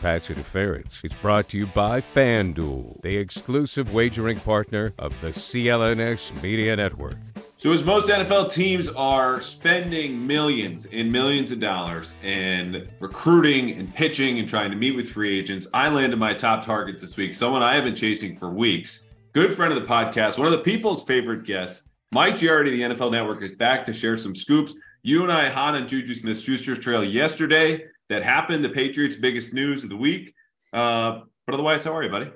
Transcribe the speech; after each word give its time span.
Pats 0.00 0.30
Interference 0.30 1.02
is 1.04 1.12
brought 1.14 1.48
to 1.48 1.58
you 1.58 1.66
by 1.66 2.00
FanDuel, 2.00 3.02
the 3.02 3.16
exclusive 3.16 3.92
wagering 3.92 4.38
partner 4.38 4.92
of 4.98 5.12
the 5.20 5.28
CLNS 5.28 6.42
Media 6.42 6.76
Network. 6.76 7.16
So, 7.58 7.72
as 7.72 7.82
most 7.82 8.10
NFL 8.10 8.52
teams 8.52 8.88
are 8.90 9.40
spending 9.40 10.26
millions 10.26 10.86
and 10.86 11.10
millions 11.10 11.50
of 11.50 11.58
dollars 11.58 12.16
and 12.22 12.86
recruiting 13.00 13.70
and 13.72 13.92
pitching 13.94 14.38
and 14.38 14.48
trying 14.48 14.70
to 14.70 14.76
meet 14.76 14.94
with 14.94 15.08
free 15.08 15.38
agents, 15.38 15.66
I 15.72 15.88
landed 15.88 16.18
my 16.18 16.34
top 16.34 16.62
target 16.62 17.00
this 17.00 17.16
week, 17.16 17.34
someone 17.34 17.62
I 17.62 17.74
have 17.74 17.84
been 17.84 17.94
chasing 17.94 18.38
for 18.38 18.50
weeks. 18.50 19.04
Good 19.32 19.52
friend 19.52 19.72
of 19.72 19.80
the 19.80 19.86
podcast, 19.86 20.38
one 20.38 20.46
of 20.46 20.52
the 20.52 20.58
people's 20.58 21.04
favorite 21.04 21.44
guests, 21.44 21.88
Mike 22.12 22.36
Giardi, 22.36 22.70
the 22.70 22.82
NFL 22.82 23.10
Network, 23.10 23.42
is 23.42 23.52
back 23.52 23.84
to 23.86 23.92
share 23.92 24.16
some 24.16 24.34
scoops. 24.34 24.74
You 25.02 25.22
and 25.22 25.32
I, 25.32 25.48
Han 25.48 25.74
and 25.76 25.88
Juju 25.88 26.14
Smith 26.14 26.38
Schuster's 26.38 26.78
trail 26.78 27.02
yesterday 27.02 27.84
that 28.08 28.22
happened, 28.22 28.64
the 28.64 28.68
Patriots' 28.68 29.16
biggest 29.16 29.52
news 29.52 29.82
of 29.84 29.90
the 29.90 29.96
week. 29.96 30.34
Uh, 30.72 31.20
but 31.46 31.54
otherwise, 31.54 31.84
how 31.84 31.94
are 31.96 32.02
you, 32.02 32.10
buddy? 32.10 32.30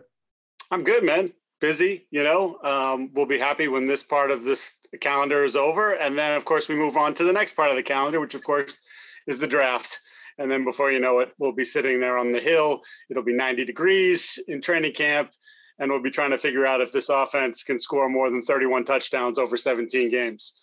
I'm 0.70 0.84
good, 0.84 1.04
man. 1.04 1.32
Busy, 1.60 2.06
you 2.10 2.24
know. 2.24 2.58
Um, 2.62 3.10
we'll 3.12 3.26
be 3.26 3.38
happy 3.38 3.68
when 3.68 3.86
this 3.86 4.02
part 4.02 4.30
of 4.30 4.44
this 4.44 4.72
calendar 5.00 5.44
is 5.44 5.56
over, 5.56 5.92
and 5.92 6.16
then 6.16 6.34
of 6.34 6.44
course 6.44 6.68
we 6.68 6.74
move 6.74 6.96
on 6.96 7.12
to 7.14 7.24
the 7.24 7.32
next 7.32 7.54
part 7.54 7.70
of 7.70 7.76
the 7.76 7.82
calendar, 7.82 8.20
which 8.20 8.34
of 8.34 8.42
course 8.42 8.78
is 9.26 9.38
the 9.38 9.46
draft. 9.46 9.98
And 10.38 10.50
then 10.50 10.64
before 10.64 10.90
you 10.90 11.00
know 11.00 11.18
it, 11.18 11.32
we'll 11.38 11.52
be 11.52 11.66
sitting 11.66 12.00
there 12.00 12.16
on 12.16 12.32
the 12.32 12.40
hill. 12.40 12.80
It'll 13.10 13.22
be 13.22 13.34
90 13.34 13.66
degrees 13.66 14.38
in 14.48 14.62
training 14.62 14.94
camp, 14.94 15.32
and 15.78 15.90
we'll 15.90 16.00
be 16.00 16.10
trying 16.10 16.30
to 16.30 16.38
figure 16.38 16.64
out 16.64 16.80
if 16.80 16.92
this 16.92 17.10
offense 17.10 17.62
can 17.62 17.78
score 17.78 18.08
more 18.08 18.30
than 18.30 18.42
31 18.42 18.86
touchdowns 18.86 19.38
over 19.38 19.58
17 19.58 20.10
games. 20.10 20.54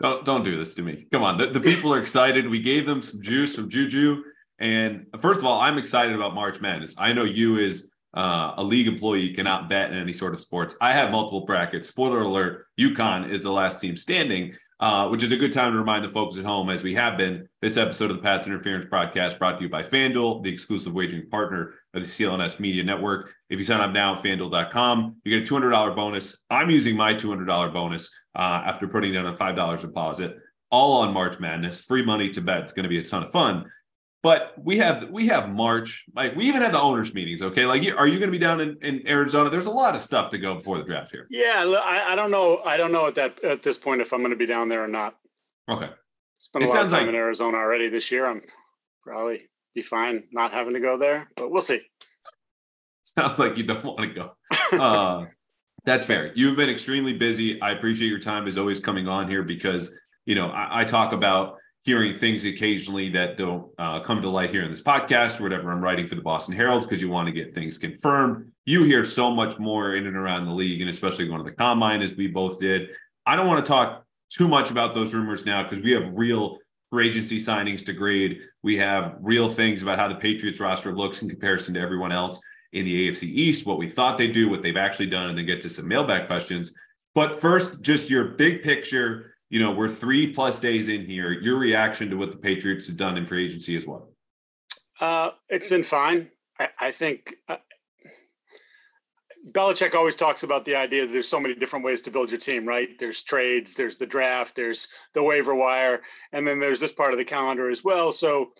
Don't 0.00 0.24
don't 0.24 0.42
do 0.42 0.56
this 0.56 0.74
to 0.74 0.82
me. 0.82 1.06
Come 1.12 1.22
on. 1.22 1.38
The, 1.38 1.46
the 1.46 1.60
people 1.60 1.94
are 1.94 2.00
excited. 2.00 2.48
We 2.48 2.60
gave 2.60 2.86
them 2.86 3.02
some 3.02 3.22
juice, 3.22 3.54
some 3.54 3.68
juju. 3.68 4.22
And 4.58 5.06
first 5.20 5.40
of 5.40 5.46
all, 5.46 5.60
I'm 5.60 5.78
excited 5.78 6.14
about 6.14 6.34
March 6.34 6.60
Madness. 6.60 6.96
I 6.98 7.12
know 7.12 7.24
you 7.24 7.58
as 7.58 7.90
uh, 8.14 8.54
a 8.56 8.64
league 8.64 8.86
employee 8.86 9.34
cannot 9.34 9.68
bet 9.68 9.90
in 9.90 9.98
any 9.98 10.12
sort 10.12 10.34
of 10.34 10.40
sports. 10.40 10.76
I 10.80 10.92
have 10.92 11.10
multiple 11.10 11.44
brackets. 11.44 11.88
Spoiler 11.88 12.20
alert: 12.20 12.66
UConn 12.78 13.30
is 13.30 13.40
the 13.40 13.50
last 13.50 13.80
team 13.80 13.96
standing, 13.96 14.54
uh, 14.78 15.08
which 15.08 15.22
is 15.22 15.32
a 15.32 15.36
good 15.36 15.52
time 15.52 15.72
to 15.72 15.78
remind 15.78 16.04
the 16.04 16.08
folks 16.08 16.36
at 16.36 16.44
home, 16.44 16.70
as 16.70 16.84
we 16.84 16.94
have 16.94 17.18
been. 17.18 17.48
This 17.60 17.76
episode 17.76 18.10
of 18.10 18.16
the 18.16 18.22
Pats 18.22 18.46
Interference 18.46 18.84
Podcast 18.84 19.38
brought 19.38 19.58
to 19.58 19.64
you 19.64 19.68
by 19.68 19.82
FanDuel, 19.82 20.44
the 20.44 20.52
exclusive 20.52 20.92
wagering 20.92 21.28
partner 21.28 21.74
of 21.92 22.02
the 22.02 22.08
CLNS 22.08 22.60
Media 22.60 22.84
Network. 22.84 23.34
If 23.50 23.58
you 23.58 23.64
sign 23.64 23.80
up 23.80 23.92
now 23.92 24.14
at 24.14 24.22
FanDuel.com, 24.22 25.16
you 25.24 25.38
get 25.40 25.48
a 25.48 25.52
$200 25.52 25.96
bonus. 25.96 26.36
I'm 26.50 26.70
using 26.70 26.96
my 26.96 27.14
$200 27.14 27.72
bonus 27.72 28.10
uh, 28.36 28.62
after 28.64 28.86
putting 28.86 29.12
down 29.12 29.26
a 29.26 29.34
$5 29.34 29.80
deposit, 29.80 30.36
all 30.70 31.00
on 31.00 31.12
March 31.12 31.40
Madness. 31.40 31.80
Free 31.80 32.04
money 32.04 32.30
to 32.30 32.40
bet. 32.40 32.58
It's 32.58 32.72
going 32.72 32.84
to 32.84 32.88
be 32.88 32.98
a 32.98 33.02
ton 33.02 33.22
of 33.22 33.32
fun. 33.32 33.64
But 34.24 34.54
we 34.56 34.78
have 34.78 35.10
we 35.10 35.26
have 35.26 35.50
March, 35.50 36.06
like 36.16 36.34
we 36.34 36.46
even 36.46 36.62
have 36.62 36.72
the 36.72 36.80
owners 36.80 37.12
meetings. 37.12 37.42
Okay, 37.42 37.66
like 37.66 37.82
are 37.94 38.06
you 38.06 38.18
going 38.18 38.32
to 38.32 38.32
be 38.32 38.38
down 38.38 38.58
in, 38.62 38.78
in 38.80 39.06
Arizona? 39.06 39.50
There's 39.50 39.66
a 39.66 39.70
lot 39.70 39.94
of 39.94 40.00
stuff 40.00 40.30
to 40.30 40.38
go 40.38 40.54
before 40.54 40.78
the 40.78 40.84
draft 40.84 41.10
here. 41.10 41.26
Yeah, 41.28 41.62
I 41.84 42.14
don't 42.14 42.30
know. 42.30 42.62
I 42.64 42.78
don't 42.78 42.90
know 42.90 43.06
at 43.06 43.16
that 43.16 43.44
at 43.44 43.62
this 43.62 43.76
point 43.76 44.00
if 44.00 44.14
I'm 44.14 44.20
going 44.20 44.30
to 44.30 44.36
be 44.36 44.46
down 44.46 44.70
there 44.70 44.82
or 44.82 44.88
not. 44.88 45.16
Okay, 45.68 45.90
Spent 46.38 46.64
a 46.64 46.66
It 46.66 46.70
lot 46.70 46.74
of 46.74 46.80
sounds 46.80 46.92
time 46.92 47.02
like- 47.02 47.10
in 47.10 47.14
Arizona 47.16 47.58
already 47.58 47.90
this 47.90 48.10
year. 48.10 48.24
I'm 48.24 48.40
probably 49.02 49.42
be 49.74 49.82
fine 49.82 50.24
not 50.32 50.52
having 50.52 50.72
to 50.72 50.80
go 50.80 50.96
there, 50.96 51.28
but 51.36 51.50
we'll 51.50 51.60
see. 51.60 51.82
sounds 53.02 53.38
like 53.38 53.58
you 53.58 53.64
don't 53.64 53.84
want 53.84 54.00
to 54.00 54.06
go. 54.06 54.36
Uh, 54.72 55.26
that's 55.84 56.06
fair. 56.06 56.32
You've 56.34 56.56
been 56.56 56.70
extremely 56.70 57.12
busy. 57.12 57.60
I 57.60 57.72
appreciate 57.72 58.08
your 58.08 58.20
time 58.20 58.46
as 58.46 58.56
always 58.56 58.80
coming 58.80 59.06
on 59.06 59.28
here 59.28 59.42
because 59.42 59.94
you 60.24 60.34
know 60.34 60.48
I, 60.48 60.80
I 60.80 60.84
talk 60.86 61.12
about 61.12 61.58
hearing 61.84 62.14
things 62.14 62.44
occasionally 62.44 63.10
that 63.10 63.36
don't 63.36 63.70
uh, 63.78 64.00
come 64.00 64.22
to 64.22 64.28
light 64.28 64.50
here 64.50 64.62
in 64.62 64.70
this 64.70 64.80
podcast 64.80 65.38
or 65.38 65.42
whatever 65.42 65.70
I'm 65.70 65.82
writing 65.82 66.06
for 66.06 66.14
the 66.14 66.22
Boston 66.22 66.54
Herald 66.54 66.82
because 66.82 67.02
you 67.02 67.10
want 67.10 67.26
to 67.26 67.32
get 67.32 67.54
things 67.54 67.76
confirmed. 67.76 68.50
You 68.64 68.84
hear 68.84 69.04
so 69.04 69.30
much 69.30 69.58
more 69.58 69.94
in 69.94 70.06
and 70.06 70.16
around 70.16 70.46
the 70.46 70.52
league, 70.52 70.80
and 70.80 70.88
especially 70.88 71.26
going 71.26 71.44
to 71.44 71.50
the 71.50 71.56
combine 71.56 72.00
as 72.00 72.16
we 72.16 72.26
both 72.26 72.58
did. 72.58 72.88
I 73.26 73.36
don't 73.36 73.46
want 73.46 73.64
to 73.64 73.68
talk 73.68 74.04
too 74.30 74.48
much 74.48 74.70
about 74.70 74.94
those 74.94 75.14
rumors 75.14 75.44
now 75.44 75.62
because 75.62 75.80
we 75.80 75.92
have 75.92 76.10
real 76.14 76.58
free 76.90 77.08
agency 77.08 77.36
signings 77.36 77.84
to 77.84 77.92
grade. 77.92 78.40
We 78.62 78.76
have 78.78 79.16
real 79.20 79.50
things 79.50 79.82
about 79.82 79.98
how 79.98 80.08
the 80.08 80.14
Patriots 80.14 80.60
roster 80.60 80.94
looks 80.94 81.20
in 81.20 81.28
comparison 81.28 81.74
to 81.74 81.80
everyone 81.80 82.12
else 82.12 82.40
in 82.72 82.84
the 82.86 83.08
AFC 83.08 83.24
East, 83.24 83.66
what 83.66 83.78
we 83.78 83.90
thought 83.90 84.16
they'd 84.16 84.32
do, 84.32 84.48
what 84.48 84.62
they've 84.62 84.76
actually 84.76 85.06
done, 85.06 85.28
and 85.28 85.38
then 85.38 85.46
get 85.46 85.60
to 85.60 85.70
some 85.70 85.86
mailbag 85.86 86.26
questions. 86.26 86.74
But 87.14 87.38
first, 87.38 87.82
just 87.82 88.10
your 88.10 88.24
big 88.24 88.62
picture. 88.62 89.33
You 89.50 89.60
know, 89.60 89.72
we're 89.72 89.88
three 89.88 90.32
plus 90.32 90.58
days 90.58 90.88
in 90.88 91.04
here. 91.04 91.30
Your 91.30 91.56
reaction 91.56 92.10
to 92.10 92.16
what 92.16 92.32
the 92.32 92.38
Patriots 92.38 92.86
have 92.86 92.96
done 92.96 93.16
in 93.16 93.26
free 93.26 93.44
agency 93.44 93.76
as 93.76 93.86
well. 93.86 94.08
Uh, 95.00 95.30
it's 95.48 95.68
been 95.68 95.82
fine. 95.82 96.30
I, 96.58 96.68
I 96.80 96.90
think 96.90 97.34
uh, 97.48 97.56
Belichick 99.50 99.94
always 99.94 100.16
talks 100.16 100.42
about 100.42 100.64
the 100.64 100.74
idea 100.74 101.06
that 101.06 101.12
there's 101.12 101.28
so 101.28 101.38
many 101.38 101.54
different 101.54 101.84
ways 101.84 102.00
to 102.02 102.10
build 102.10 102.30
your 102.30 102.40
team, 102.40 102.66
right? 102.66 102.98
There's 102.98 103.22
trades, 103.22 103.74
there's 103.74 103.98
the 103.98 104.06
draft, 104.06 104.56
there's 104.56 104.88
the 105.12 105.22
waiver 105.22 105.54
wire, 105.54 106.00
and 106.32 106.46
then 106.46 106.58
there's 106.58 106.80
this 106.80 106.92
part 106.92 107.12
of 107.12 107.18
the 107.18 107.24
calendar 107.24 107.68
as 107.68 107.84
well. 107.84 108.10
So 108.12 108.52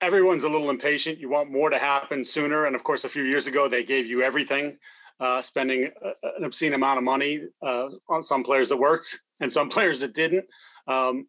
everyone's 0.00 0.44
a 0.44 0.48
little 0.48 0.68
impatient. 0.68 1.18
You 1.18 1.30
want 1.30 1.50
more 1.50 1.70
to 1.70 1.78
happen 1.78 2.24
sooner. 2.24 2.66
And 2.66 2.76
of 2.76 2.84
course, 2.84 3.04
a 3.04 3.08
few 3.08 3.22
years 3.22 3.46
ago, 3.46 3.68
they 3.68 3.82
gave 3.82 4.06
you 4.06 4.22
everything, 4.22 4.76
uh, 5.20 5.40
spending 5.40 5.90
an 6.02 6.44
obscene 6.44 6.74
amount 6.74 6.98
of 6.98 7.04
money 7.04 7.40
uh, 7.62 7.88
on 8.08 8.22
some 8.22 8.42
players 8.42 8.68
that 8.68 8.76
worked 8.76 9.18
and 9.40 9.52
some 9.52 9.68
players 9.68 10.00
that 10.00 10.14
didn't. 10.14 10.44
Um, 10.86 11.26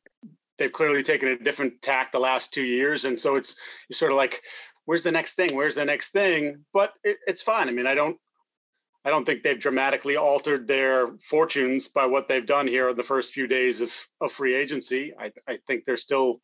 they've 0.58 0.72
clearly 0.72 1.04
taken 1.04 1.30
a 1.30 1.38
different 1.38 1.82
tack 1.82 2.12
the 2.12 2.20
last 2.20 2.54
two 2.54 2.64
years. 2.64 3.06
And 3.06 3.20
so 3.20 3.36
it's 3.36 3.56
you're 3.90 3.96
sort 3.96 4.12
of 4.12 4.18
like, 4.18 4.42
where's 4.86 5.04
the 5.04 5.12
next 5.12 5.34
thing? 5.34 5.56
Where's 5.56 5.76
the 5.76 5.86
next 5.86 6.10
thing? 6.10 6.66
But 6.74 6.94
it, 7.04 7.18
it's 7.28 7.42
fine. 7.42 7.68
I 7.68 7.72
mean, 7.72 7.88
I 7.88 7.96
don't 7.96 8.18
I 9.06 9.12
don't 9.12 9.24
think 9.24 9.44
they've 9.44 9.60
dramatically 9.60 10.18
altered 10.18 10.68
their 10.68 11.08
fortunes 11.20 11.88
by 11.88 12.08
what 12.08 12.28
they've 12.28 12.46
done 12.46 12.68
here 12.68 12.90
in 12.90 12.96
the 12.96 13.04
first 13.04 13.34
few 13.34 13.46
days 13.46 13.80
of, 13.80 13.94
of 14.20 14.32
free 14.32 14.56
agency. 14.56 15.14
I, 15.18 15.32
I 15.48 15.60
think 15.68 15.86
they're 15.86 15.96
still 15.96 16.42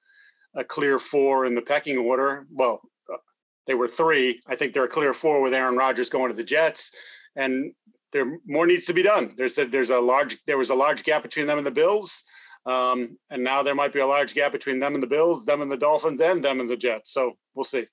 a 0.53 0.63
clear 0.63 1.00
four 1.00 1.46
in 1.46 1.56
the 1.56 1.62
pecking 1.63 1.97
order. 1.97 2.46
Well, 2.51 2.81
uh, 3.12 3.18
they 3.65 3.74
were 3.74 3.88
three. 3.88 4.42
I 4.45 4.56
think 4.56 4.74
they're 4.74 4.83
a 4.83 4.89
clear 4.89 5.12
four 5.12 5.42
with 5.42 5.56
Aaron 5.56 5.75
Rodgers 5.75 6.12
going 6.12 6.30
to 6.30 6.38
the 6.38 6.44
Jets, 6.44 6.92
and 7.36 7.74
there 8.12 8.39
more 8.45 8.66
needs 8.66 8.86
to 8.86 8.94
be 8.94 9.01
done. 9.01 9.33
There's 9.38 9.57
a, 9.57 9.66
there's 9.66 9.89
a 9.89 10.00
large 10.00 10.38
there 10.45 10.57
was 10.57 10.69
a 10.69 10.75
large 10.75 11.04
gap 11.04 11.24
between 11.24 11.48
them 11.48 11.57
and 11.57 11.66
the 11.66 11.72
Bills, 11.72 12.24
um, 12.66 13.18
and 13.30 13.44
now 13.44 13.63
there 13.63 13.75
might 13.75 13.94
be 13.94 14.00
a 14.00 14.07
large 14.07 14.33
gap 14.33 14.51
between 14.51 14.80
them 14.80 14.94
and 14.94 15.04
the 15.04 15.07
Bills, 15.07 15.45
them 15.45 15.62
and 15.62 15.72
the 15.72 15.78
Dolphins, 15.78 16.22
and 16.22 16.44
them 16.44 16.60
and 16.60 16.69
the 16.69 16.78
Jets. 16.78 17.13
So 17.13 17.33
we'll 17.56 17.63
see. 17.63 17.88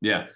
Yeah. 0.00 0.26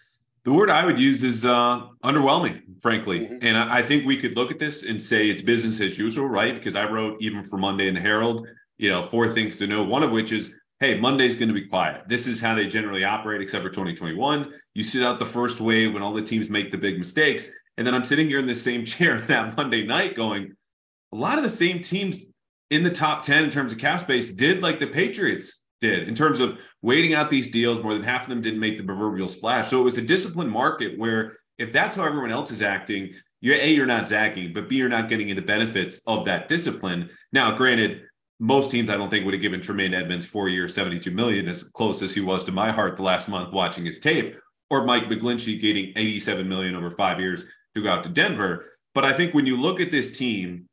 The 0.44 0.52
word 0.52 0.70
I 0.70 0.84
would 0.84 0.99
use 0.99 1.22
is 1.22 1.44
uh, 1.44 1.82
underwhelming, 2.04 2.62
frankly. 2.81 3.28
Mhm. 3.28 3.38
And 3.43 3.56
I, 3.56 3.78
I 3.78 3.82
think 3.82 4.04
we 4.04 4.16
could 4.16 4.34
look 4.37 4.50
at 4.50 4.58
this 4.58 4.82
and 4.82 5.00
say 5.00 5.31
it's 5.31 5.40
business 5.40 5.81
as 5.81 5.96
usual, 5.96 6.26
right? 6.26 6.55
Because 6.55 6.75
I 6.75 6.84
wrote 6.90 7.16
even 7.20 7.44
for 7.44 7.58
Monday 7.58 7.87
in 7.87 7.94
the 7.94 8.00
Herald, 8.00 8.48
you 8.76 8.90
know, 8.90 9.05
four 9.05 9.32
things 9.32 9.58
to 9.58 9.69
know. 9.69 9.84
One 9.84 10.02
of 10.02 10.10
which 10.10 10.32
is, 10.32 10.58
hey, 10.82 10.99
Monday's 10.99 11.37
going 11.37 11.46
to 11.46 11.55
be 11.55 11.64
quiet. 11.64 12.02
This 12.08 12.26
is 12.26 12.40
how 12.40 12.56
they 12.56 12.67
generally 12.67 13.05
operate, 13.05 13.40
except 13.40 13.62
for 13.62 13.70
2021. 13.70 14.52
You 14.75 14.82
sit 14.82 15.05
out 15.05 15.20
the 15.20 15.25
first 15.25 15.61
wave 15.61 15.94
when 15.94 16.02
all 16.02 16.12
the 16.12 16.20
teams 16.20 16.50
make 16.50 16.73
the 16.73 16.76
big 16.76 16.99
mistakes. 16.99 17.49
And 17.76 17.87
then 17.87 17.94
I'm 17.94 18.02
sitting 18.02 18.26
here 18.26 18.40
in 18.40 18.46
the 18.46 18.55
same 18.56 18.84
chair 18.93 19.20
that 19.20 19.56
Monday 19.56 19.87
night 19.87 20.17
going, 20.17 20.52
a 21.12 21.17
lot 21.17 21.37
of 21.38 21.44
the 21.44 21.50
same 21.50 21.81
teams 21.81 22.26
in 22.70 22.82
the 22.82 22.90
top 22.90 23.23
10 23.23 23.44
in 23.44 23.50
terms 23.50 23.73
of 23.73 23.79
cap 23.79 24.00
space 24.00 24.31
did 24.31 24.61
like 24.61 24.81
the 24.81 24.88
Patriots 24.88 25.62
did 25.81 26.08
in 26.08 26.17
terms 26.17 26.40
of 26.40 26.58
waiting 26.82 27.14
out 27.14 27.31
these 27.31 27.46
deals. 27.46 27.81
More 27.81 27.94
than 27.94 28.02
half 28.02 28.25
of 28.25 28.29
them 28.31 28.40
didn't 28.40 28.58
make 28.58 28.76
the 28.76 28.82
proverbial 28.82 29.29
splash. 29.29 29.69
So 29.69 29.81
it 29.81 29.84
was 29.84 29.99
a 29.99 30.02
disciplined 30.02 30.50
market 30.50 30.99
where 30.99 31.37
if 31.58 31.73
that's 31.73 31.94
how 31.94 32.05
everyone 32.05 32.32
else 32.32 32.50
is 32.50 32.61
acting, 32.61 33.12
you're 33.40 33.55
a 33.55 33.73
you're 33.73 33.87
not 33.87 34.08
zagging, 34.08 34.52
but 34.52 34.69
b 34.69 34.76
you're 34.76 34.88
not 34.88 35.08
getting 35.08 35.32
the 35.32 35.43
benefits 35.43 36.00
of 36.08 36.25
that 36.25 36.49
discipline. 36.49 37.08
Now, 37.32 37.56
granted, 37.56 38.02
most 38.42 38.72
teams 38.72 38.90
I 38.90 38.96
don't 38.96 39.08
think 39.08 39.24
would 39.24 39.34
have 39.34 39.40
given 39.40 39.60
Tremaine 39.60 39.94
Edmonds 39.94 40.26
four 40.26 40.48
years, 40.48 40.74
72 40.74 41.12
million, 41.12 41.46
as 41.46 41.62
close 41.62 42.02
as 42.02 42.12
he 42.12 42.20
was 42.20 42.42
to 42.44 42.52
my 42.52 42.72
heart 42.72 42.96
the 42.96 43.04
last 43.04 43.28
month 43.28 43.52
watching 43.52 43.84
his 43.84 44.00
tape, 44.00 44.36
or 44.68 44.84
Mike 44.84 45.04
McGlinchey 45.04 45.60
getting 45.60 45.92
87 45.94 46.48
million 46.48 46.74
over 46.74 46.90
five 46.90 47.20
years 47.20 47.44
to 47.76 47.82
go 47.84 47.88
out 47.88 48.02
to 48.02 48.10
Denver. 48.10 48.64
But 48.96 49.04
I 49.04 49.12
think 49.12 49.32
when 49.32 49.46
you 49.46 49.56
look 49.56 49.78
at 49.78 49.92
this 49.92 50.18
team, 50.18 50.68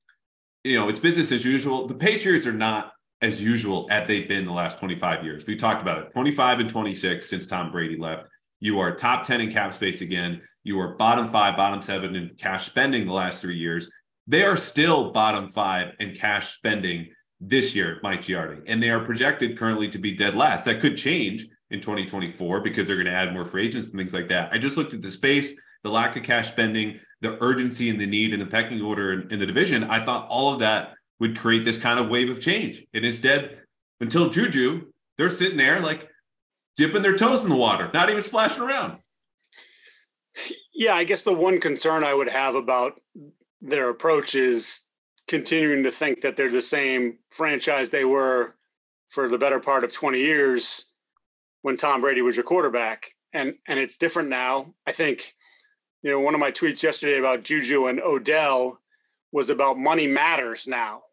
you 0.63 0.77
know, 0.77 0.89
it's 0.89 0.99
business 0.99 1.31
as 1.31 1.45
usual. 1.45 1.85
The 1.85 1.93
Patriots 1.93 2.47
are 2.47 2.53
not 2.53 2.91
as 3.21 3.43
usual 3.43 3.87
as 3.91 4.07
they've 4.07 4.27
been 4.27 4.47
the 4.47 4.51
last 4.51 4.79
25 4.79 5.23
years. 5.23 5.45
We 5.45 5.55
talked 5.55 5.83
about 5.83 5.99
it 5.99 6.11
25 6.11 6.61
and 6.61 6.69
26 6.71 7.29
since 7.29 7.45
Tom 7.45 7.71
Brady 7.71 7.97
left. 7.97 8.23
You 8.59 8.79
are 8.79 8.95
top 8.95 9.23
10 9.23 9.41
in 9.41 9.51
cap 9.51 9.75
space 9.75 10.01
again. 10.01 10.41
You 10.63 10.79
are 10.81 10.95
bottom 10.95 11.29
five, 11.29 11.55
bottom 11.55 11.83
seven 11.83 12.15
in 12.15 12.31
cash 12.35 12.65
spending 12.65 13.05
the 13.05 13.13
last 13.13 13.43
three 13.43 13.57
years. 13.57 13.91
They 14.25 14.41
are 14.41 14.57
still 14.57 15.11
bottom 15.11 15.47
five 15.47 15.93
in 15.99 16.15
cash 16.15 16.47
spending 16.55 17.09
this 17.39 17.75
year, 17.75 17.99
Mike 18.03 18.21
Giardi, 18.21 18.61
and 18.67 18.81
they 18.81 18.89
are 18.89 19.03
projected 19.03 19.57
currently 19.57 19.87
to 19.89 19.97
be 19.97 20.13
dead 20.13 20.35
last. 20.35 20.65
That 20.65 20.81
could 20.81 20.97
change 20.97 21.47
in 21.71 21.79
2024 21.79 22.61
because 22.61 22.87
they're 22.87 22.95
going 22.95 23.05
to 23.05 23.13
add 23.13 23.33
more 23.33 23.45
free 23.45 23.65
agents 23.65 23.89
and 23.89 23.97
things 23.97 24.13
like 24.13 24.27
that. 24.29 24.51
I 24.51 24.57
just 24.57 24.77
looked 24.77 24.93
at 24.93 25.01
the 25.01 25.11
space, 25.11 25.53
the 25.83 25.89
lack 25.89 26.15
of 26.17 26.23
cash 26.23 26.49
spending, 26.49 26.99
the 27.21 27.41
urgency 27.41 27.89
and 27.89 27.99
the 27.99 28.07
need 28.07 28.33
and 28.33 28.41
the 28.41 28.45
pecking 28.45 28.81
order 28.81 29.13
in, 29.13 29.31
in 29.31 29.39
the 29.39 29.45
division. 29.45 29.83
I 29.85 30.03
thought 30.03 30.27
all 30.29 30.53
of 30.53 30.59
that 30.59 30.93
would 31.19 31.37
create 31.37 31.65
this 31.65 31.77
kind 31.77 31.99
of 31.99 32.09
wave 32.09 32.29
of 32.29 32.41
change. 32.41 32.85
And 32.93 33.05
instead, 33.05 33.59
until 34.01 34.29
Juju, 34.29 34.87
they're 35.17 35.29
sitting 35.29 35.57
there 35.57 35.79
like 35.79 36.09
dipping 36.75 37.01
their 37.01 37.15
toes 37.15 37.43
in 37.43 37.49
the 37.49 37.55
water, 37.55 37.89
not 37.93 38.09
even 38.09 38.21
splashing 38.21 38.63
around. 38.63 38.99
Yeah, 40.73 40.93
I 40.95 41.03
guess 41.03 41.23
the 41.23 41.33
one 41.33 41.59
concern 41.59 42.03
I 42.03 42.13
would 42.13 42.29
have 42.29 42.55
about 42.55 43.01
their 43.61 43.89
approach 43.89 44.35
is 44.35 44.81
continuing 45.29 45.83
to 45.83 45.91
think 45.91 46.21
that 46.21 46.35
they're 46.35 46.49
the 46.49 46.61
same 46.61 47.19
franchise 47.29 47.89
they 47.89 48.03
were 48.03 48.55
for 49.09 49.29
the 49.29 49.37
better 49.37 49.59
part 49.59 49.83
of 49.83 49.93
20 49.93 50.19
years 50.19 50.85
when 51.61 51.77
Tom 51.77 52.01
Brady 52.01 52.23
was 52.23 52.35
your 52.35 52.43
quarterback. 52.43 53.11
And 53.31 53.55
and 53.67 53.79
it's 53.79 53.97
different 53.97 54.29
now. 54.29 54.73
I 54.87 54.91
think, 54.91 55.35
you 56.01 56.09
know, 56.09 56.19
one 56.19 56.33
of 56.33 56.39
my 56.39 56.51
tweets 56.51 56.81
yesterday 56.81 57.19
about 57.19 57.43
Juju 57.43 57.85
and 57.85 58.01
Odell 58.01 58.81
was 59.31 59.51
about 59.51 59.77
money 59.77 60.07
matters 60.07 60.67
now. 60.67 61.03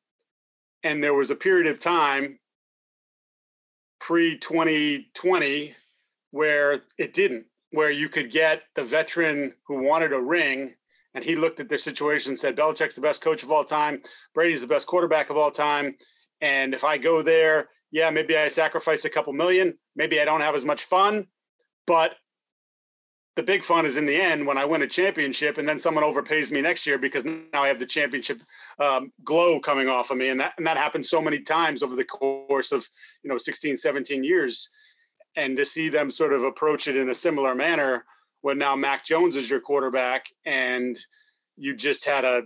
And 0.82 1.04
there 1.04 1.14
was 1.14 1.30
a 1.30 1.36
period 1.36 1.66
of 1.66 1.78
time 1.78 2.38
pre 4.00 4.38
2020 4.38 5.74
where 6.30 6.80
it 6.96 7.12
didn't, 7.12 7.44
where 7.70 7.90
you 7.90 8.08
could 8.08 8.32
get 8.32 8.62
the 8.76 8.84
veteran 8.84 9.52
who 9.66 9.82
wanted 9.82 10.14
a 10.14 10.20
ring 10.20 10.74
and 11.16 11.24
he 11.24 11.34
looked 11.34 11.60
at 11.60 11.70
their 11.70 11.78
situation 11.78 12.32
and 12.32 12.38
said, 12.38 12.54
Belichick's 12.54 12.94
the 12.94 13.00
best 13.00 13.22
coach 13.22 13.42
of 13.42 13.50
all 13.50 13.64
time, 13.64 14.02
Brady's 14.34 14.60
the 14.60 14.66
best 14.66 14.86
quarterback 14.86 15.30
of 15.30 15.38
all 15.38 15.50
time. 15.50 15.96
And 16.42 16.74
if 16.74 16.84
I 16.84 16.98
go 16.98 17.22
there, 17.22 17.70
yeah, 17.90 18.10
maybe 18.10 18.36
I 18.36 18.48
sacrifice 18.48 19.06
a 19.06 19.10
couple 19.10 19.32
million, 19.32 19.78
maybe 19.96 20.20
I 20.20 20.26
don't 20.26 20.42
have 20.42 20.54
as 20.54 20.66
much 20.66 20.84
fun, 20.84 21.26
but 21.86 22.12
the 23.34 23.42
big 23.42 23.64
fun 23.64 23.86
is 23.86 23.96
in 23.96 24.04
the 24.04 24.14
end 24.14 24.46
when 24.46 24.58
I 24.58 24.66
win 24.66 24.82
a 24.82 24.86
championship 24.86 25.56
and 25.56 25.66
then 25.66 25.80
someone 25.80 26.04
overpays 26.04 26.50
me 26.50 26.60
next 26.60 26.86
year 26.86 26.98
because 26.98 27.24
now 27.24 27.62
I 27.62 27.68
have 27.68 27.78
the 27.78 27.86
championship 27.86 28.42
um, 28.78 29.10
glow 29.24 29.58
coming 29.58 29.88
off 29.88 30.10
of 30.10 30.18
me. 30.18 30.28
And 30.28 30.40
that, 30.40 30.52
and 30.58 30.66
that 30.66 30.76
happened 30.76 31.06
so 31.06 31.22
many 31.22 31.40
times 31.40 31.82
over 31.82 31.96
the 31.96 32.04
course 32.04 32.72
of, 32.72 32.86
you 33.22 33.30
know, 33.30 33.38
16, 33.38 33.78
17 33.78 34.22
years. 34.22 34.68
And 35.34 35.56
to 35.56 35.64
see 35.64 35.88
them 35.88 36.10
sort 36.10 36.34
of 36.34 36.44
approach 36.44 36.88
it 36.88 36.96
in 36.96 37.08
a 37.08 37.14
similar 37.14 37.54
manner 37.54 38.04
when 38.46 38.58
now 38.58 38.76
Mac 38.76 39.04
Jones 39.04 39.34
is 39.34 39.50
your 39.50 39.58
quarterback 39.58 40.26
and 40.44 40.96
you 41.56 41.74
just 41.74 42.04
had 42.04 42.24
a, 42.24 42.42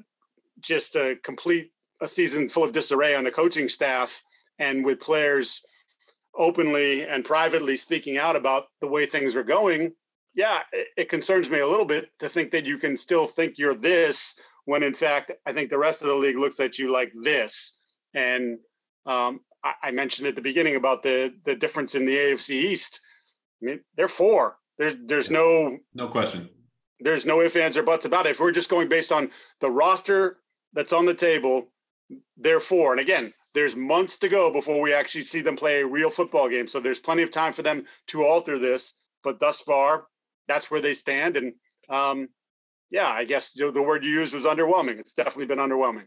just 0.60 0.96
a 0.96 1.16
complete, 1.22 1.72
a 2.00 2.08
season 2.08 2.48
full 2.48 2.64
of 2.64 2.72
disarray 2.72 3.14
on 3.14 3.24
the 3.24 3.30
coaching 3.30 3.68
staff 3.68 4.22
and 4.58 4.82
with 4.82 4.98
players 4.98 5.60
openly 6.34 7.06
and 7.06 7.22
privately 7.22 7.76
speaking 7.76 8.16
out 8.16 8.34
about 8.34 8.68
the 8.80 8.88
way 8.88 9.04
things 9.04 9.36
are 9.36 9.42
going 9.42 9.92
yeah, 10.34 10.60
it, 10.72 10.86
it, 10.96 11.08
concerns 11.08 11.50
me 11.50 11.58
a 11.58 11.66
little 11.66 11.84
bit 11.84 12.08
to 12.20 12.28
think 12.28 12.52
that 12.52 12.64
you 12.64 12.78
can 12.78 12.96
still 12.96 13.26
think 13.26 13.58
you're 13.58 13.74
this 13.74 14.36
when 14.64 14.82
in 14.82 14.94
fact 14.94 15.32
I 15.44 15.52
think 15.52 15.70
the 15.70 15.78
rest 15.78 16.02
of 16.02 16.08
the 16.08 16.14
league 16.14 16.38
looks 16.38 16.60
at 16.60 16.78
you 16.78 16.90
like 16.90 17.12
this. 17.20 17.76
And 18.14 18.58
um, 19.06 19.40
I, 19.64 19.74
I, 19.82 19.90
mentioned 19.90 20.28
at 20.28 20.36
the 20.36 20.40
beginning 20.40 20.76
about 20.76 21.02
the 21.02 21.34
the 21.44 21.56
difference 21.56 21.94
in 21.94 22.06
the 22.06 22.16
AFC 22.16 22.50
East. 22.50 23.00
I 23.60 23.66
mean, 23.66 23.80
they're 23.96 24.08
four. 24.08 24.56
There's 24.80 24.96
there's 25.04 25.30
no 25.30 25.76
no 25.92 26.08
question. 26.08 26.48
There's 27.00 27.26
no 27.26 27.42
ifs, 27.42 27.54
ands, 27.54 27.76
or 27.76 27.82
buts 27.82 28.06
about 28.06 28.26
it. 28.26 28.30
If 28.30 28.40
we're 28.40 28.50
just 28.50 28.70
going 28.70 28.88
based 28.88 29.12
on 29.12 29.30
the 29.60 29.70
roster 29.70 30.38
that's 30.72 30.94
on 30.94 31.04
the 31.04 31.12
table, 31.12 31.70
they're. 32.38 32.62
And 32.70 32.98
again, 32.98 33.34
there's 33.52 33.76
months 33.76 34.16
to 34.18 34.30
go 34.30 34.50
before 34.50 34.80
we 34.80 34.94
actually 34.94 35.24
see 35.24 35.42
them 35.42 35.54
play 35.54 35.82
a 35.82 35.86
real 35.86 36.08
football 36.08 36.48
game. 36.48 36.66
So 36.66 36.80
there's 36.80 36.98
plenty 36.98 37.22
of 37.22 37.30
time 37.30 37.52
for 37.52 37.60
them 37.60 37.84
to 38.06 38.24
alter 38.24 38.58
this. 38.58 38.94
But 39.22 39.38
thus 39.38 39.60
far, 39.60 40.06
that's 40.48 40.70
where 40.70 40.80
they 40.80 40.94
stand. 40.94 41.36
And 41.36 41.52
um, 41.90 42.30
yeah, 42.90 43.08
I 43.08 43.24
guess 43.24 43.50
the 43.50 43.82
word 43.82 44.02
you 44.02 44.12
used 44.12 44.32
was 44.32 44.46
underwhelming. 44.46 44.98
It's 44.98 45.12
definitely 45.12 45.46
been 45.46 45.58
underwhelming. 45.58 46.06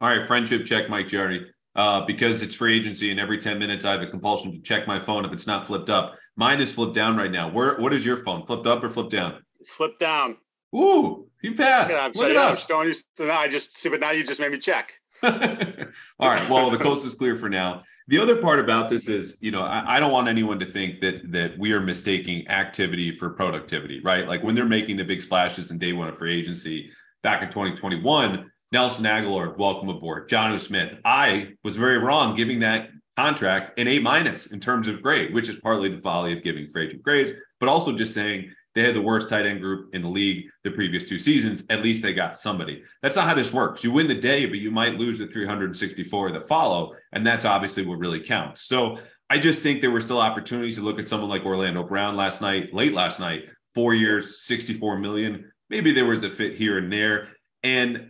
All 0.00 0.08
right, 0.08 0.26
friendship 0.26 0.64
check, 0.64 0.88
Mike 0.88 1.08
Giardi. 1.08 1.44
Uh, 1.76 2.04
because 2.04 2.42
it's 2.42 2.54
free 2.54 2.76
agency, 2.76 3.12
and 3.12 3.20
every 3.20 3.38
ten 3.38 3.58
minutes 3.58 3.84
I 3.84 3.92
have 3.92 4.02
a 4.02 4.06
compulsion 4.06 4.52
to 4.52 4.60
check 4.60 4.88
my 4.88 4.98
phone 4.98 5.24
if 5.24 5.32
it's 5.32 5.46
not 5.46 5.66
flipped 5.66 5.88
up. 5.88 6.16
Mine 6.36 6.60
is 6.60 6.72
flipped 6.72 6.94
down 6.94 7.16
right 7.16 7.30
now. 7.30 7.48
Where? 7.48 7.76
What 7.76 7.92
is 7.92 8.04
your 8.04 8.16
phone? 8.16 8.44
Flipped 8.44 8.66
up 8.66 8.82
or 8.82 8.88
flipped 8.88 9.10
down? 9.10 9.42
It's 9.60 9.74
flipped 9.74 10.00
down. 10.00 10.36
Ooh, 10.74 11.28
you 11.42 11.54
passed. 11.54 11.92
Yeah, 11.92 12.06
I'm 12.06 12.12
Look 12.12 12.30
at 12.30 12.36
us. 12.36 12.66
Going, 12.66 12.92
I 13.20 13.48
just 13.48 13.76
see, 13.76 13.88
but 13.88 14.00
now 14.00 14.10
you 14.10 14.24
just 14.24 14.40
made 14.40 14.52
me 14.52 14.58
check. 14.58 14.92
All 15.22 16.28
right. 16.30 16.48
Well, 16.48 16.70
the 16.70 16.78
coast 16.78 17.04
is 17.04 17.14
clear 17.14 17.36
for 17.36 17.50
now. 17.50 17.82
The 18.08 18.18
other 18.18 18.36
part 18.36 18.58
about 18.58 18.88
this 18.88 19.06
is, 19.06 19.36
you 19.42 19.50
know, 19.50 19.62
I, 19.62 19.96
I, 19.96 20.00
don't 20.00 20.12
want 20.12 20.28
anyone 20.28 20.58
to 20.60 20.64
think 20.64 21.02
that 21.02 21.30
that 21.32 21.58
we 21.58 21.72
are 21.72 21.80
mistaking 21.80 22.48
activity 22.48 23.12
for 23.12 23.30
productivity, 23.30 24.00
right? 24.02 24.26
Like 24.26 24.42
when 24.42 24.54
they're 24.54 24.64
making 24.64 24.96
the 24.96 25.04
big 25.04 25.20
splashes 25.20 25.70
in 25.70 25.78
day 25.78 25.92
one 25.92 26.08
of 26.08 26.16
free 26.16 26.34
agency 26.38 26.90
back 27.22 27.42
in 27.42 27.48
2021, 27.48 28.49
Nelson 28.72 29.04
Agholor, 29.04 29.56
welcome 29.58 29.88
aboard. 29.88 30.28
Jonnu 30.28 30.60
Smith. 30.60 30.94
I 31.04 31.54
was 31.64 31.74
very 31.74 31.98
wrong 31.98 32.36
giving 32.36 32.60
that 32.60 32.90
contract 33.16 33.78
an 33.80 33.88
A 33.88 33.98
minus 33.98 34.52
in 34.52 34.60
terms 34.60 34.86
of 34.86 35.02
grade, 35.02 35.34
which 35.34 35.48
is 35.48 35.56
partly 35.56 35.88
the 35.88 35.98
folly 35.98 36.32
of 36.32 36.44
giving 36.44 36.68
free 36.68 36.86
agent 36.86 37.02
grades, 37.02 37.32
but 37.58 37.68
also 37.68 37.92
just 37.92 38.14
saying 38.14 38.48
they 38.76 38.82
had 38.82 38.94
the 38.94 39.02
worst 39.02 39.28
tight 39.28 39.44
end 39.44 39.60
group 39.60 39.92
in 39.92 40.02
the 40.02 40.08
league 40.08 40.44
the 40.62 40.70
previous 40.70 41.02
two 41.02 41.18
seasons. 41.18 41.64
At 41.68 41.82
least 41.82 42.00
they 42.00 42.14
got 42.14 42.38
somebody. 42.38 42.84
That's 43.02 43.16
not 43.16 43.26
how 43.26 43.34
this 43.34 43.52
works. 43.52 43.82
You 43.82 43.90
win 43.90 44.06
the 44.06 44.14
day, 44.14 44.46
but 44.46 44.58
you 44.58 44.70
might 44.70 45.00
lose 45.00 45.18
the 45.18 45.26
364 45.26 46.30
that 46.30 46.46
follow. 46.46 46.94
And 47.12 47.26
that's 47.26 47.44
obviously 47.44 47.84
what 47.84 47.98
really 47.98 48.20
counts. 48.20 48.62
So 48.62 48.98
I 49.28 49.40
just 49.40 49.64
think 49.64 49.80
there 49.80 49.90
were 49.90 50.00
still 50.00 50.20
opportunities 50.20 50.76
to 50.76 50.82
look 50.82 51.00
at 51.00 51.08
someone 51.08 51.28
like 51.28 51.44
Orlando 51.44 51.82
Brown 51.82 52.16
last 52.16 52.40
night, 52.40 52.72
late 52.72 52.94
last 52.94 53.18
night, 53.18 53.46
four 53.74 53.94
years, 53.94 54.44
64 54.44 54.98
million. 54.98 55.50
Maybe 55.68 55.90
there 55.90 56.06
was 56.06 56.22
a 56.22 56.30
fit 56.30 56.54
here 56.54 56.78
and 56.78 56.92
there. 56.92 57.30
And 57.64 58.09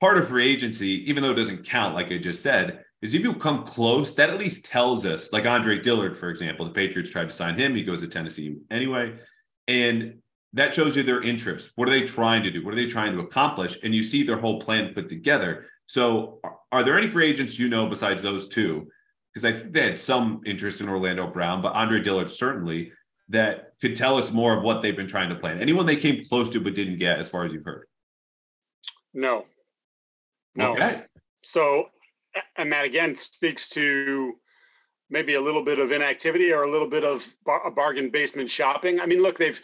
part 0.00 0.18
of 0.18 0.28
free 0.28 0.50
agency, 0.50 1.08
even 1.08 1.22
though 1.22 1.32
it 1.32 1.36
doesn't 1.36 1.64
count, 1.64 1.94
like 1.94 2.10
I 2.10 2.18
just 2.18 2.42
said, 2.42 2.84
is 3.02 3.14
if 3.14 3.22
you 3.22 3.34
come 3.34 3.64
close, 3.64 4.14
that 4.14 4.30
at 4.30 4.38
least 4.38 4.64
tells 4.64 5.06
us, 5.06 5.32
like 5.32 5.46
Andre 5.46 5.78
Dillard, 5.78 6.16
for 6.16 6.30
example, 6.30 6.64
the 6.64 6.72
Patriots 6.72 7.10
tried 7.10 7.28
to 7.28 7.34
sign 7.34 7.58
him. 7.58 7.74
He 7.74 7.82
goes 7.82 8.00
to 8.00 8.08
Tennessee 8.08 8.56
anyway. 8.70 9.16
And 9.68 10.18
that 10.52 10.74
shows 10.74 10.96
you 10.96 11.02
their 11.02 11.22
interest. 11.22 11.72
What 11.76 11.88
are 11.88 11.92
they 11.92 12.02
trying 12.02 12.42
to 12.42 12.50
do? 12.50 12.64
What 12.64 12.74
are 12.74 12.76
they 12.76 12.86
trying 12.86 13.12
to 13.12 13.20
accomplish? 13.20 13.78
And 13.82 13.94
you 13.94 14.02
see 14.02 14.22
their 14.22 14.38
whole 14.38 14.60
plan 14.60 14.92
put 14.94 15.08
together. 15.08 15.66
So, 15.86 16.40
are 16.72 16.82
there 16.82 16.98
any 16.98 17.08
free 17.08 17.26
agents 17.26 17.58
you 17.58 17.68
know 17.68 17.86
besides 17.86 18.22
those 18.22 18.48
two? 18.48 18.88
Because 19.32 19.44
I 19.44 19.52
think 19.52 19.72
they 19.72 19.82
had 19.82 19.98
some 19.98 20.40
interest 20.44 20.80
in 20.80 20.88
Orlando 20.88 21.28
Brown, 21.28 21.62
but 21.62 21.74
Andre 21.74 22.00
Dillard 22.00 22.30
certainly 22.30 22.92
that 23.28 23.74
could 23.80 23.94
tell 23.94 24.16
us 24.16 24.32
more 24.32 24.56
of 24.56 24.64
what 24.64 24.82
they've 24.82 24.96
been 24.96 25.06
trying 25.06 25.30
to 25.30 25.36
plan. 25.36 25.60
Anyone 25.60 25.86
they 25.86 25.96
came 25.96 26.24
close 26.24 26.48
to 26.50 26.60
but 26.60 26.74
didn't 26.74 26.98
get, 26.98 27.18
as 27.18 27.28
far 27.28 27.44
as 27.44 27.52
you've 27.52 27.64
heard? 27.64 27.86
No. 29.14 29.44
No. 30.54 30.72
Okay. 30.72 31.02
So, 31.42 31.90
and 32.56 32.72
that 32.72 32.84
again 32.84 33.16
speaks 33.16 33.68
to 33.70 34.34
maybe 35.08 35.34
a 35.34 35.40
little 35.40 35.64
bit 35.64 35.78
of 35.78 35.92
inactivity 35.92 36.52
or 36.52 36.62
a 36.62 36.70
little 36.70 36.88
bit 36.88 37.04
of 37.04 37.26
bar- 37.44 37.70
bargain 37.70 38.10
basement 38.10 38.50
shopping. 38.50 39.00
I 39.00 39.06
mean, 39.06 39.22
look, 39.22 39.38
they've 39.38 39.60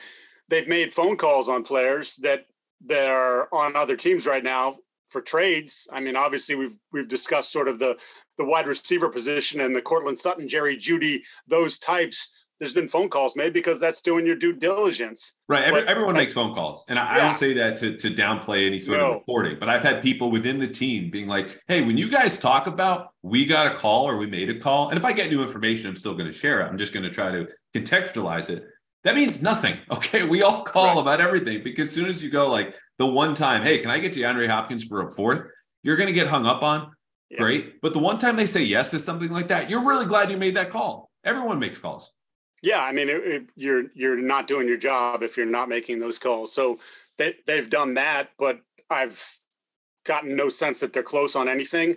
they've 0.49 0.69
made 0.69 0.93
phone 0.93 1.17
calls 1.17 1.49
on 1.49 1.63
players 1.63 2.17
that 2.17 2.47
that 2.87 3.09
are 3.09 3.49
on 3.53 3.77
other 3.77 3.97
teams 3.97 4.27
right 4.27 4.45
now 4.45 4.77
for 5.09 5.21
trades. 5.21 5.87
I 5.93 6.01
mean, 6.01 6.17
obviously 6.17 6.55
we've 6.57 6.77
we've 6.93 7.09
discussed 7.09 7.53
sort 7.53 7.69
of 7.69 7.79
the 7.79 7.97
the 8.39 8.45
wide 8.45 8.67
receiver 8.67 9.09
position 9.09 9.61
and 9.61 9.75
the 9.75 9.83
Courtland 9.83 10.19
Sutton, 10.19 10.49
Jerry 10.49 10.77
Jeudy, 10.77 11.23
those 11.47 11.79
types. 11.79 12.35
There's 12.59 12.73
been 12.73 12.89
phone 12.89 13.09
calls 13.09 13.37
made 13.37 13.53
because 13.53 13.79
that's 13.79 14.01
doing 14.01 14.25
your 14.25 14.37
due 14.37 14.53
diligence. 14.53 15.35
Right. 15.49 15.65
Every, 15.65 15.83
everyone 15.83 16.15
makes 16.15 16.33
phone 16.33 16.55
calls. 16.55 16.85
And 16.89 16.99
I, 16.99 17.05
yeah. 17.05 17.23
I, 17.23 17.27
don't 17.27 17.35
say 17.35 17.53
that 17.55 17.77
to, 17.79 17.97
to 17.97 18.11
downplay 18.11 18.67
any 18.67 18.81
sort 18.81 18.99
no. 18.99 19.07
of 19.07 19.15
reporting, 19.15 19.59
but 19.59 19.69
I've 19.69 19.83
had 19.83 20.03
people 20.03 20.31
within 20.31 20.59
the 20.59 20.67
team 20.67 21.11
being 21.11 21.27
like, 21.27 21.59
hey, 21.69 21.83
when 21.83 21.99
you 21.99 22.09
guys 22.09 22.39
talk 22.39 22.67
about 22.67 23.09
we 23.23 23.45
got 23.45 23.67
a 23.71 23.75
call 23.75 24.09
or 24.09 24.17
we 24.17 24.27
made 24.27 24.49
a 24.49 24.59
call, 24.59 24.89
and 24.89 24.99
if 24.99 25.05
I 25.05 25.13
get 25.13 25.31
new 25.31 25.43
information, 25.43 25.89
I'm 25.89 25.97
still 25.97 26.15
going 26.15 26.27
to 26.27 26.33
share 26.33 26.63
it. 26.63 26.65
I'm 26.67 26.79
just 26.79 26.93
going 26.93 27.05
to 27.05 27.11
try 27.11 27.31
to 27.31 27.49
contextualize 27.75 28.49
it. 28.49 28.67
That 29.05 29.15
means 29.15 29.43
nothing. 29.43 29.79
Okay. 29.91 30.27
We 30.27 30.43
all 30.43 30.63
call 30.63 30.95
right. 30.95 31.01
about 31.01 31.21
everything 31.21 31.63
because 31.63 31.89
as 31.89 31.95
soon 31.95 32.09
as 32.09 32.23
you 32.23 32.31
go 32.31 32.51
like 32.51 32.75
the 32.99 33.07
one 33.07 33.35
time, 33.35 33.63
hey, 33.63 33.79
can 33.79 33.91
I 33.91 33.99
get 33.99 34.13
DeAndre 34.13 34.49
Hopkins 34.49 34.85
for 34.85 35.07
a 35.07 35.13
fourth? 35.13 35.43
You're 35.83 35.97
going 35.97 36.09
to 36.09 36.13
get 36.13 36.27
hung 36.27 36.47
up 36.47 36.63
on. 36.63 36.93
Yeah. 37.31 37.39
Great. 37.39 37.81
But 37.81 37.93
the 37.93 37.99
one 37.99 38.19
time 38.19 38.37
they 38.37 38.47
say 38.47 38.63
yes 38.63 38.93
to 38.93 38.99
something 38.99 39.31
like 39.31 39.49
that, 39.49 39.69
you're 39.69 39.87
really 39.87 40.07
glad 40.07 40.31
you 40.31 40.37
made 40.37 40.57
that 40.57 40.71
call. 40.71 41.11
Everyone 41.25 41.59
makes 41.59 41.79
calls. 41.79 42.13
Yeah, 42.63 42.83
I 42.83 42.93
mean, 42.93 43.09
it, 43.09 43.27
it, 43.27 43.47
you're 43.55 43.85
you're 43.95 44.17
not 44.17 44.47
doing 44.47 44.67
your 44.69 44.77
job 44.79 45.23
if 45.23 45.37
you're 45.37 45.47
not 45.47 45.69
making 45.69 45.99
those 45.99 46.19
calls. 46.19 46.53
So 46.53 46.79
they 47.19 47.37
they've 47.47 47.69
done 47.69 47.95
that, 47.95 48.31
but 48.39 48.61
I've 48.91 49.23
gotten 50.05 50.37
no 50.37 50.49
sense 50.49 50.81
that 50.81 50.93
they're 50.93 51.03
close 51.03 51.37
on 51.37 51.49
anything. 51.49 51.97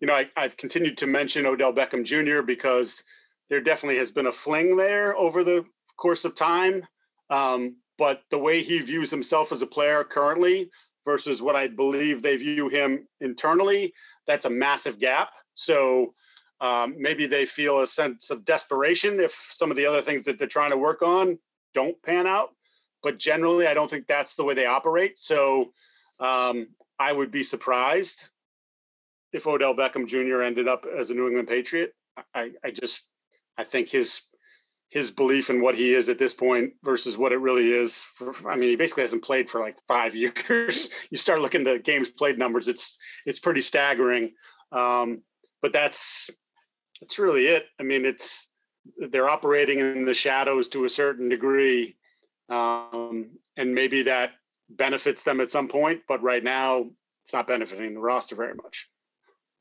You 0.00 0.06
know, 0.06 0.14
I, 0.14 0.28
I've 0.36 0.56
continued 0.56 0.98
to 0.98 1.06
mention 1.06 1.46
Odell 1.46 1.72
Beckham 1.72 2.04
Jr. 2.04 2.42
because 2.42 3.04
there 3.48 3.60
definitely 3.60 3.98
has 3.98 4.10
been 4.10 4.26
a 4.26 4.32
fling 4.32 4.76
there 4.76 5.16
over 5.16 5.44
the 5.44 5.64
course 5.96 6.24
of 6.24 6.34
time. 6.34 6.86
Um, 7.28 7.76
but 7.98 8.22
the 8.30 8.38
way 8.38 8.62
he 8.62 8.78
views 8.80 9.10
himself 9.10 9.52
as 9.52 9.62
a 9.62 9.66
player 9.66 10.04
currently 10.04 10.70
versus 11.04 11.42
what 11.42 11.56
I 11.56 11.68
believe 11.68 12.22
they 12.22 12.36
view 12.36 12.68
him 12.68 13.06
internally, 13.20 13.92
that's 14.26 14.46
a 14.46 14.50
massive 14.50 14.98
gap. 14.98 15.30
So 15.54 16.14
um, 16.60 16.94
maybe 16.98 17.26
they 17.26 17.46
feel 17.46 17.80
a 17.80 17.86
sense 17.86 18.30
of 18.30 18.44
desperation 18.44 19.20
if 19.20 19.32
some 19.32 19.70
of 19.70 19.76
the 19.76 19.86
other 19.86 20.02
things 20.02 20.26
that 20.26 20.38
they're 20.38 20.46
trying 20.46 20.70
to 20.70 20.76
work 20.76 21.02
on 21.02 21.38
don't 21.72 22.00
pan 22.02 22.26
out. 22.26 22.50
But 23.02 23.18
generally, 23.18 23.66
I 23.66 23.74
don't 23.74 23.90
think 23.90 24.06
that's 24.06 24.36
the 24.36 24.44
way 24.44 24.54
they 24.54 24.66
operate. 24.66 25.18
So 25.18 25.72
um, 26.18 26.68
I 26.98 27.12
would 27.12 27.30
be 27.30 27.42
surprised 27.42 28.28
if 29.32 29.46
Odell 29.46 29.74
Beckham 29.74 30.06
Jr. 30.06 30.42
ended 30.42 30.68
up 30.68 30.84
as 30.84 31.10
a 31.10 31.14
New 31.14 31.26
England 31.26 31.48
Patriot. 31.48 31.94
I, 32.34 32.52
I 32.62 32.70
just 32.70 33.06
I 33.56 33.64
think 33.64 33.88
his 33.88 34.22
his 34.90 35.10
belief 35.12 35.50
in 35.50 35.62
what 35.62 35.76
he 35.76 35.94
is 35.94 36.08
at 36.08 36.18
this 36.18 36.34
point 36.34 36.72
versus 36.82 37.16
what 37.16 37.32
it 37.32 37.38
really 37.38 37.70
is. 37.70 38.02
For, 38.16 38.34
I 38.48 38.56
mean, 38.56 38.70
he 38.70 38.76
basically 38.76 39.04
hasn't 39.04 39.22
played 39.22 39.48
for 39.48 39.60
like 39.60 39.76
five 39.86 40.14
years. 40.48 40.90
you 41.10 41.16
start 41.16 41.40
looking 41.40 41.66
at 41.66 41.84
games 41.84 42.10
played 42.10 42.38
numbers; 42.38 42.68
it's 42.68 42.98
it's 43.24 43.38
pretty 43.38 43.62
staggering. 43.62 44.32
Um, 44.72 45.22
but 45.62 45.72
that's 45.72 46.30
that's 47.00 47.18
really 47.18 47.46
it. 47.46 47.66
I 47.78 47.82
mean, 47.82 48.04
it's 48.04 48.48
they're 49.10 49.28
operating 49.28 49.78
in 49.78 50.04
the 50.04 50.14
shadows 50.14 50.68
to 50.68 50.84
a 50.84 50.88
certain 50.88 51.28
degree, 51.28 51.96
um, 52.48 53.30
and 53.56 53.74
maybe 53.74 54.02
that 54.02 54.32
benefits 54.68 55.22
them 55.22 55.40
at 55.40 55.50
some 55.50 55.68
point. 55.68 56.02
But 56.08 56.22
right 56.22 56.42
now, 56.42 56.86
it's 57.24 57.32
not 57.32 57.46
benefiting 57.46 57.94
the 57.94 58.00
roster 58.00 58.36
very 58.36 58.54
much. 58.54 58.88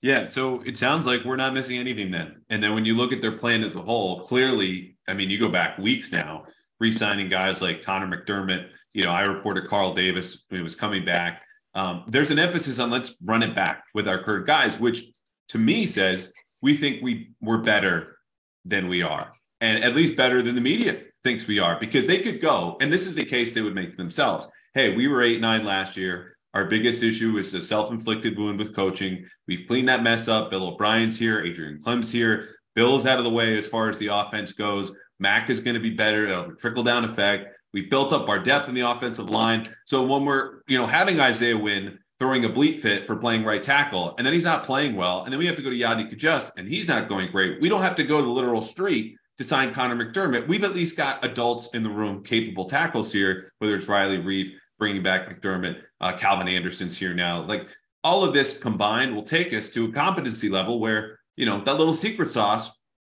Yeah, 0.01 0.23
so 0.23 0.61
it 0.61 0.77
sounds 0.77 1.05
like 1.05 1.25
we're 1.25 1.35
not 1.35 1.53
missing 1.53 1.77
anything 1.77 2.09
then. 2.09 2.41
And 2.49 2.63
then 2.63 2.73
when 2.73 2.85
you 2.85 2.95
look 2.95 3.11
at 3.11 3.21
their 3.21 3.33
plan 3.33 3.63
as 3.63 3.75
a 3.75 3.81
whole, 3.81 4.21
clearly, 4.21 4.97
I 5.09 5.13
mean, 5.13 5.29
you 5.29 5.37
go 5.37 5.49
back 5.49 5.77
weeks 5.77 6.11
now, 6.11 6.45
re-signing 6.79 7.27
guys 7.27 7.61
like 7.61 7.83
Connor 7.83 8.07
McDermott. 8.07 8.69
You 8.93 9.03
know, 9.03 9.11
I 9.11 9.23
reported 9.23 9.67
Carl 9.67 9.93
Davis 9.93 10.45
when 10.47 10.59
he 10.59 10.63
was 10.63 10.75
coming 10.75 11.03
back. 11.03 11.41
Um, 11.75 12.05
there's 12.07 12.31
an 12.31 12.39
emphasis 12.39 12.79
on 12.79 12.89
let's 12.89 13.15
run 13.23 13.43
it 13.43 13.53
back 13.53 13.83
with 13.93 14.07
our 14.07 14.23
current 14.23 14.47
guys, 14.47 14.79
which 14.79 15.03
to 15.49 15.57
me 15.57 15.85
says 15.85 16.33
we 16.61 16.75
think 16.75 17.01
we 17.01 17.31
we're 17.41 17.59
better 17.59 18.17
than 18.65 18.87
we 18.87 19.01
are, 19.03 19.31
and 19.61 19.83
at 19.83 19.95
least 19.95 20.15
better 20.15 20.41
than 20.41 20.55
the 20.55 20.61
media 20.61 21.01
thinks 21.23 21.47
we 21.47 21.59
are, 21.59 21.77
because 21.79 22.07
they 22.07 22.19
could 22.19 22.39
go, 22.41 22.77
and 22.81 22.91
this 22.91 23.05
is 23.05 23.15
the 23.15 23.25
case 23.25 23.53
they 23.53 23.61
would 23.61 23.75
make 23.75 23.95
themselves. 23.97 24.47
Hey, 24.73 24.95
we 24.95 25.07
were 25.07 25.23
eight 25.23 25.41
nine 25.41 25.65
last 25.65 25.97
year. 25.97 26.37
Our 26.53 26.65
biggest 26.65 27.03
issue 27.03 27.37
is 27.37 27.53
a 27.53 27.61
self-inflicted 27.61 28.37
wound 28.37 28.57
with 28.57 28.75
coaching. 28.75 29.25
We've 29.47 29.67
cleaned 29.67 29.87
that 29.87 30.01
mess 30.01 30.27
up. 30.27 30.49
Bill 30.49 30.67
O'Brien's 30.67 31.19
here. 31.19 31.43
Adrian 31.43 31.79
Klemm's 31.79 32.11
here. 32.11 32.55
Bill's 32.73 33.05
out 33.05 33.19
of 33.19 33.23
the 33.23 33.29
way 33.29 33.55
as 33.57 33.67
far 33.67 33.89
as 33.89 33.99
the 33.99 34.07
offense 34.07 34.53
goes. 34.53 34.95
Mac 35.19 35.49
is 35.49 35.59
going 35.59 35.75
to 35.75 35.79
be 35.79 35.91
better. 35.91 36.25
It'll 36.25 36.55
trickle 36.55 36.81
down 36.81 37.05
effect. 37.05 37.55
We 37.71 37.85
built 37.85 38.13
up 38.13 38.29
our 38.29 38.39
depth 38.39 38.67
in 38.67 38.73
the 38.73 38.89
offensive 38.89 39.29
line. 39.29 39.67
So 39.85 40.03
when 40.03 40.25
we're, 40.25 40.61
you 40.67 40.77
know, 40.77 40.87
having 40.87 41.19
Isaiah 41.19 41.57
Wynn 41.57 41.99
throwing 42.19 42.45
a 42.45 42.49
bleep 42.49 42.79
fit 42.79 43.05
for 43.05 43.15
playing 43.15 43.43
right 43.43 43.63
tackle, 43.63 44.13
and 44.17 44.25
then 44.25 44.33
he's 44.33 44.45
not 44.45 44.63
playing 44.63 44.95
well, 44.95 45.23
and 45.23 45.31
then 45.31 45.39
we 45.39 45.45
have 45.45 45.55
to 45.55 45.61
go 45.61 45.69
to 45.69 45.75
Yodny 45.75 46.11
Cajuste, 46.11 46.51
and 46.57 46.67
he's 46.67 46.87
not 46.87 47.07
going 47.07 47.31
great. 47.31 47.61
We 47.61 47.69
don't 47.69 47.81
have 47.81 47.95
to 47.95 48.03
go 48.03 48.19
to 48.19 48.25
the 48.25 48.31
literal 48.31 48.61
street 48.61 49.17
to 49.37 49.43
sign 49.45 49.73
Connor 49.73 49.95
McDermott. 49.95 50.47
We've 50.47 50.65
at 50.65 50.75
least 50.75 50.97
got 50.97 51.23
adults 51.23 51.69
in 51.73 51.81
the 51.81 51.89
room, 51.89 52.23
capable 52.23 52.65
tackles 52.65 53.11
here, 53.11 53.49
whether 53.59 53.75
it's 53.75 53.87
Riley 53.87 54.17
Reiff 54.17 54.51
bringing 54.77 55.01
back 55.01 55.29
McDermott, 55.29 55.81
uh, 56.01 56.11
Calvin 56.17 56.49
Anderson's 56.49 56.97
here 56.97 57.13
now. 57.13 57.43
Like 57.43 57.69
all 58.03 58.23
of 58.23 58.33
this 58.33 58.57
combined 58.57 59.15
will 59.15 59.23
take 59.23 59.53
us 59.53 59.69
to 59.69 59.85
a 59.85 59.91
competency 59.91 60.49
level 60.49 60.79
where, 60.79 61.19
you 61.37 61.45
know, 61.45 61.61
that 61.61 61.77
little 61.77 61.93
secret 61.93 62.31
sauce 62.31 62.71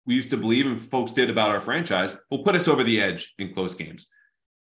we 0.05 0.15
used 0.15 0.29
to 0.31 0.37
believe 0.37 0.65
and 0.65 0.79
folks 0.79 1.11
did 1.11 1.29
about 1.29 1.51
our 1.51 1.59
franchise 1.59 2.17
will 2.31 2.43
put 2.43 2.55
us 2.55 2.67
over 2.67 2.83
the 2.83 2.99
edge 2.99 3.33
in 3.37 3.53
close 3.53 3.75
games. 3.75 4.07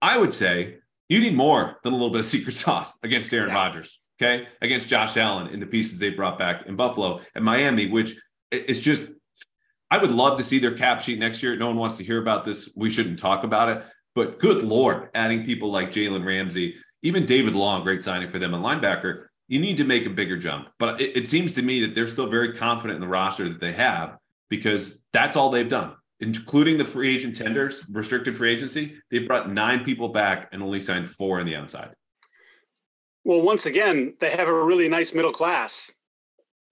I 0.02 0.18
would 0.18 0.34
say 0.34 0.78
you 1.10 1.20
need 1.20 1.36
more 1.36 1.80
than 1.84 1.92
a 1.92 1.96
little 1.96 2.12
bit 2.12 2.20
of 2.20 2.26
secret 2.28 2.54
sauce 2.54 2.98
against 3.04 3.34
Aaron 3.34 3.50
yeah. 3.50 3.56
Rodgers 3.56 4.00
okay, 4.22 4.48
against 4.62 4.90
Josh 4.90 5.18
Allen 5.18 5.48
in 5.48 5.60
the 5.60 5.66
pieces 5.66 6.00
they 6.00 6.10
brought 6.10 6.38
back 6.38 6.66
in 6.66 6.76
Buffalo 6.76 7.22
and 7.36 7.44
Miami, 7.44 7.90
which 7.90 8.16
is 8.52 8.82
just, 8.82 9.12
I 9.90 9.98
would 9.98 10.12
love 10.12 10.38
to 10.38 10.44
see 10.44 10.60
their 10.60 10.76
cap 10.76 11.02
sheet 11.02 11.20
next 11.20 11.44
year. 11.44 11.56
No 11.56 11.68
one 11.68 11.78
wants 11.78 11.98
to 11.98 12.04
hear 12.04 12.22
about 12.22 12.44
this. 12.44 12.72
We 12.76 12.90
shouldn't 12.90 13.20
talk 13.20 13.44
about 13.44 13.70
it. 13.70 13.86
But 14.16 14.40
good 14.40 14.64
Lord, 14.64 15.10
adding 15.16 15.44
people 15.44 15.72
like 15.72 15.90
Jalen 15.90 16.26
Ramsey, 16.26 16.76
even 17.02 17.26
David 17.26 17.56
Long, 17.56 17.84
great 17.84 18.04
signing 18.04 18.30
for 18.30 18.40
them, 18.40 18.54
a 18.54 18.60
linebacker, 18.60 19.26
you 19.48 19.60
need 19.60 19.78
to 19.78 19.84
make 19.84 20.06
a 20.06 20.10
bigger 20.10 20.38
jump. 20.38 20.70
But 20.80 21.02
it, 21.02 21.18
it 21.18 21.28
seems 21.28 21.56
to 21.56 21.62
me 21.62 21.82
that 21.82 21.96
they're 21.96 22.08
still 22.08 22.30
very 22.30 22.54
confident 22.54 22.96
in 22.96 23.02
the 23.02 23.08
roster 23.08 23.50
that 23.50 23.60
they 23.60 23.74
have 23.74 24.18
because 24.50 25.04
that's 25.12 25.36
all 25.36 25.50
they've 25.50 25.68
done 25.68 25.96
including 26.24 26.78
the 26.78 26.86
free 26.86 27.14
agent 27.14 27.36
tenders, 27.36 27.86
restricted 27.92 28.36
free 28.36 28.52
agency, 28.52 28.96
they 29.12 29.20
brought 29.20 29.52
nine 29.52 29.84
people 29.84 30.10
back 30.10 30.50
and 30.52 30.64
only 30.64 30.80
signed 30.80 31.10
four 31.10 31.40
on 31.40 31.46
the 31.46 31.56
outside. 31.56 31.92
Well, 33.24 33.42
once 33.42 33.66
again, 33.66 34.16
they 34.20 34.32
have 34.32 34.48
a 34.48 34.64
really 34.64 34.90
nice 34.90 35.14
middle 35.14 35.32
class. 35.32 35.92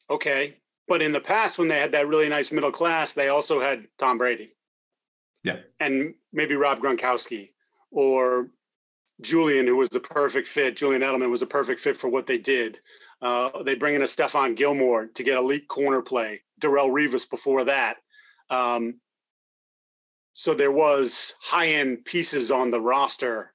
Okay. 0.10 0.58
But 0.88 1.02
in 1.02 1.12
the 1.12 1.22
past, 1.22 1.58
when 1.58 1.70
they 1.70 1.80
had 1.80 1.94
that 1.94 2.08
really 2.08 2.28
nice 2.28 2.52
middle 2.52 2.72
class, 2.72 3.14
they 3.14 3.30
also 3.30 3.62
had 3.62 3.88
Tom 3.98 4.18
Brady. 4.18 4.54
Yeah. 5.44 5.60
And 5.80 6.16
maybe 6.34 6.56
Rob 6.56 6.80
Gronkowski 6.80 7.52
or 7.92 8.50
Julian, 9.22 9.68
who 9.68 9.78
was 9.78 9.90
the 9.90 10.00
perfect 10.00 10.48
fit. 10.48 10.76
Julian 10.76 11.02
Edelman 11.02 11.32
was 11.32 11.42
a 11.42 11.48
perfect 11.48 11.80
fit 11.80 11.96
for 11.96 12.10
what 12.10 12.28
they 12.28 12.38
did. 12.38 12.80
Uh, 13.22 13.64
they 13.64 13.76
bring 13.76 13.96
in 13.96 14.02
a 14.02 14.06
Stephon 14.06 14.56
Gilmore 14.56 15.08
to 15.08 15.24
get 15.24 15.38
elite 15.38 15.68
corner 15.68 16.02
play. 16.02 16.42
Darrelle 16.60 16.92
Revis 16.92 17.30
before 17.30 17.66
that. 17.66 17.98
Um, 18.50 19.00
so 20.34 20.54
there 20.54 20.72
was 20.72 21.34
high 21.42 21.70
end 21.70 22.04
pieces 22.04 22.52
on 22.52 22.72
the 22.72 22.82
roster. 22.82 23.54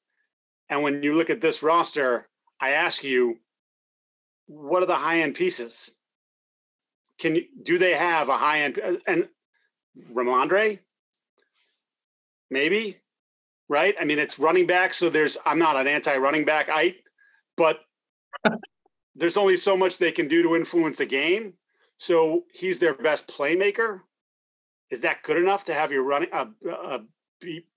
And 0.69 0.83
when 0.83 1.03
you 1.03 1.15
look 1.15 1.31
at 1.31 1.41
this 1.41 1.63
roster, 1.63 2.29
I 2.61 2.71
ask 2.71 3.05
you, 3.05 3.39
what 4.47 4.83
are 4.83 4.87
the 4.87 4.97
high 4.97 5.21
end 5.21 5.35
pieces? 5.35 5.91
Can 7.19 7.41
do 7.63 7.79
they 7.79 7.95
have 7.95 8.29
a 8.29 8.37
high 8.37 8.61
end 8.61 8.79
uh, 8.79 8.97
and 9.07 9.29
Rhamondre? 10.13 10.81
Maybe, 12.51 12.99
right? 13.69 13.95
I 14.01 14.05
mean, 14.05 14.19
it's 14.19 14.39
running 14.39 14.67
back, 14.67 14.95
so 14.95 15.11
there's 15.11 15.37
I'm 15.45 15.59
not 15.59 15.77
an 15.77 15.87
anti 15.87 16.17
running 16.17 16.45
back 16.45 16.69
I, 16.71 16.97
but 17.57 17.81
there's 19.17 19.37
only 19.37 19.57
so 19.57 19.77
much 19.77 19.99
they 19.99 20.13
can 20.13 20.29
do 20.29 20.43
to 20.43 20.57
influence 20.57 20.99
the 20.99 21.07
game. 21.07 21.55
So 21.99 22.45
he's 22.53 22.79
their 22.79 22.95
best 22.95 23.27
playmaker. 23.27 24.01
Is 24.91 25.01
that 25.01 25.23
good 25.23 25.39
enough 25.39 25.65
to 25.65 25.75
have 25.75 25.91
your 25.91 26.03
running 26.05 26.29
a, 26.33 26.49
a 26.71 27.01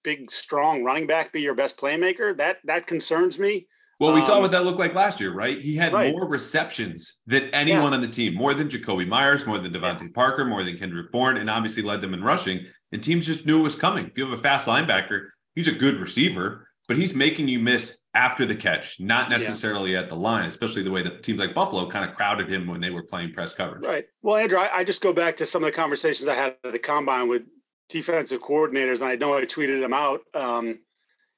big, 0.04 0.30
strong 0.30 0.84
running 0.84 1.08
back 1.08 1.32
be 1.32 1.42
your 1.42 1.56
best 1.56 1.78
playmaker? 1.78 2.36
That 2.38 2.58
that 2.66 2.86
concerns 2.86 3.40
me. 3.40 3.68
Well, 4.00 4.14
we 4.14 4.22
um, 4.22 4.26
saw 4.26 4.40
what 4.40 4.52
that 4.52 4.64
looked 4.64 4.80
like 4.80 4.94
last 4.94 5.20
year, 5.20 5.34
right? 5.34 5.62
He 5.62 5.76
had 5.76 5.92
right. 5.92 6.14
more 6.14 6.26
receptions 6.26 7.20
than 7.28 7.50
anyone 7.50 7.92
yeah. 7.92 7.96
on 7.96 8.02
the 8.02 8.08
team, 8.08 8.34
more 8.34 8.54
than 8.54 8.70
Jakobi 8.70 9.06
Meyers, 9.06 9.46
more 9.46 9.60
than 9.60 9.74
DeVante 9.74 10.04
yeah. 10.04 10.08
Parker, 10.14 10.46
more 10.46 10.64
than 10.64 10.78
Kendrick 10.78 11.12
Bourne, 11.12 11.36
and 11.36 11.50
obviously 11.50 11.84
led 11.84 12.00
them 12.00 12.14
in 12.14 12.24
rushing. 12.24 12.66
And 12.94 13.04
teams 13.04 13.26
just 13.28 13.46
knew 13.46 13.60
it 13.60 13.64
was 13.64 13.76
coming. 13.76 14.08
If 14.08 14.18
you 14.18 14.24
have 14.24 14.38
a 14.38 14.42
fast 14.42 14.68
linebacker, 14.68 15.28
he's 15.54 15.68
a 15.68 15.74
good 15.74 16.00
receiver, 16.00 16.70
but 16.88 16.96
he's 16.96 17.14
making 17.14 17.50
you 17.50 17.60
miss 17.60 17.98
after 18.14 18.46
the 18.46 18.56
catch, 18.56 19.00
not 19.02 19.30
necessarily 19.30 19.94
yeah. 19.94 20.00
at 20.00 20.10
the 20.10 20.16
line, 20.16 20.46
especially 20.46 20.82
the 20.82 20.92
way 20.92 21.04
that 21.04 21.22
teams 21.22 21.40
like 21.40 21.54
Buffalo 21.54 21.88
kind 21.88 22.10
of 22.10 22.16
crowded 22.16 22.50
him 22.50 22.68
when 22.68 22.80
they 22.80 22.90
were 22.90 23.04
playing 23.04 23.34
press 23.34 23.54
coverage. 23.54 23.86
Right. 23.86 24.06
Well, 24.22 24.38
Andrew, 24.38 24.60
I, 24.60 24.78
I 24.78 24.84
just 24.86 25.02
go 25.02 25.12
back 25.12 25.36
to 25.38 25.46
some 25.46 25.62
of 25.64 25.68
the 25.68 25.76
conversations 25.76 26.28
I 26.28 26.36
had 26.36 26.56
at 26.64 26.72
the 26.72 26.80
combine 26.80 27.28
with 27.28 27.44
defensive 27.90 28.42
coordinators, 28.42 29.02
and 29.02 29.10
I 29.10 29.16
know 29.16 29.38
I 29.38 29.46
tweeted 29.46 29.82
them 29.82 29.94
out. 29.94 30.22
Um, 30.34 30.80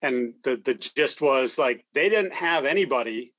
and 0.02 0.34
the 0.44 0.58
the 0.58 0.74
gist 0.74 1.22
was 1.22 1.58
like 1.58 1.86
they 1.94 2.10
didn't 2.10 2.34
have 2.34 2.66
anybody 2.66 3.34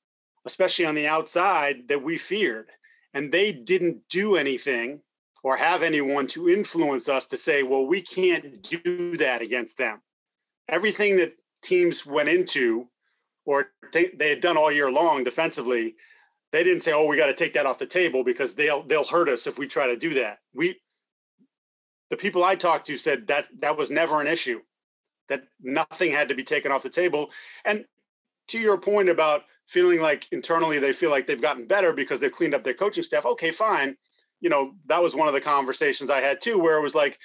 especially 0.44 0.84
on 0.84 0.94
the 0.94 1.06
outside 1.06 1.88
that 1.88 2.02
we 2.02 2.18
feared 2.18 2.68
and 3.14 3.30
they 3.30 3.52
didn't 3.52 4.08
do 4.08 4.36
anything 4.36 5.00
or 5.42 5.56
have 5.56 5.82
anyone 5.82 6.26
to 6.28 6.48
influence 6.48 7.08
us 7.08 7.26
to 7.26 7.36
say, 7.36 7.62
well, 7.62 7.86
we 7.86 8.00
can't 8.00 8.62
do 8.62 9.16
that 9.16 9.42
against 9.42 9.76
them. 9.76 10.00
Everything 10.68 11.16
that 11.16 11.34
teams 11.62 12.06
went 12.06 12.28
into 12.28 12.88
or 13.44 13.70
they, 13.92 14.10
they 14.16 14.30
had 14.30 14.40
done 14.40 14.56
all 14.56 14.70
year 14.70 14.90
long 14.90 15.24
defensively, 15.24 15.96
they 16.52 16.62
didn't 16.62 16.82
say, 16.82 16.92
oh, 16.92 17.06
we 17.06 17.16
got 17.16 17.26
to 17.26 17.34
take 17.34 17.54
that 17.54 17.66
off 17.66 17.78
the 17.78 17.86
table 17.86 18.22
because 18.22 18.54
they'll 18.54 18.82
they'll 18.84 19.04
hurt 19.04 19.28
us 19.28 19.46
if 19.46 19.58
we 19.58 19.66
try 19.66 19.86
to 19.86 19.96
do 19.96 20.14
that. 20.14 20.38
We 20.54 20.80
the 22.10 22.16
people 22.16 22.44
I 22.44 22.54
talked 22.54 22.86
to 22.86 22.96
said 22.98 23.26
that 23.28 23.48
that 23.60 23.76
was 23.76 23.90
never 23.90 24.20
an 24.20 24.28
issue, 24.28 24.60
that 25.28 25.44
nothing 25.60 26.12
had 26.12 26.28
to 26.28 26.34
be 26.34 26.44
taken 26.44 26.72
off 26.72 26.82
the 26.82 26.90
table. 26.90 27.30
And 27.64 27.84
to 28.48 28.58
your 28.58 28.78
point 28.78 29.08
about 29.08 29.44
feeling 29.66 30.00
like 30.00 30.26
internally 30.32 30.78
they 30.78 30.92
feel 30.92 31.10
like 31.10 31.26
they've 31.26 31.40
gotten 31.40 31.66
better 31.66 31.92
because 31.92 32.20
they've 32.20 32.32
cleaned 32.32 32.54
up 32.54 32.64
their 32.64 32.74
coaching 32.74 33.02
staff, 33.02 33.24
okay, 33.24 33.50
fine 33.50 33.96
you 34.42 34.50
know, 34.50 34.74
that 34.86 35.00
was 35.00 35.14
one 35.14 35.28
of 35.28 35.34
the 35.34 35.40
conversations 35.40 36.10
I 36.10 36.20
had 36.20 36.40
too, 36.42 36.58
where 36.58 36.76
it 36.76 36.82
was 36.82 36.96
like, 36.96 37.18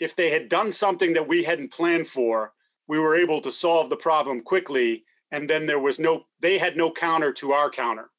if 0.00 0.16
they 0.16 0.28
had 0.28 0.48
done 0.48 0.72
something 0.72 1.12
that 1.14 1.28
we 1.28 1.42
hadn't 1.42 1.72
planned 1.72 2.08
for, 2.08 2.52
we 2.88 2.98
were 2.98 3.16
able 3.16 3.40
to 3.42 3.52
solve 3.52 3.88
the 3.88 3.96
problem 3.96 4.40
quickly. 4.40 5.04
And 5.30 5.48
then 5.48 5.66
there 5.66 5.78
was 5.78 6.00
no, 6.00 6.24
they 6.40 6.58
had 6.58 6.76
no 6.76 6.90
counter 6.90 7.32
to 7.34 7.52
our 7.52 7.70
counter, 7.70 8.10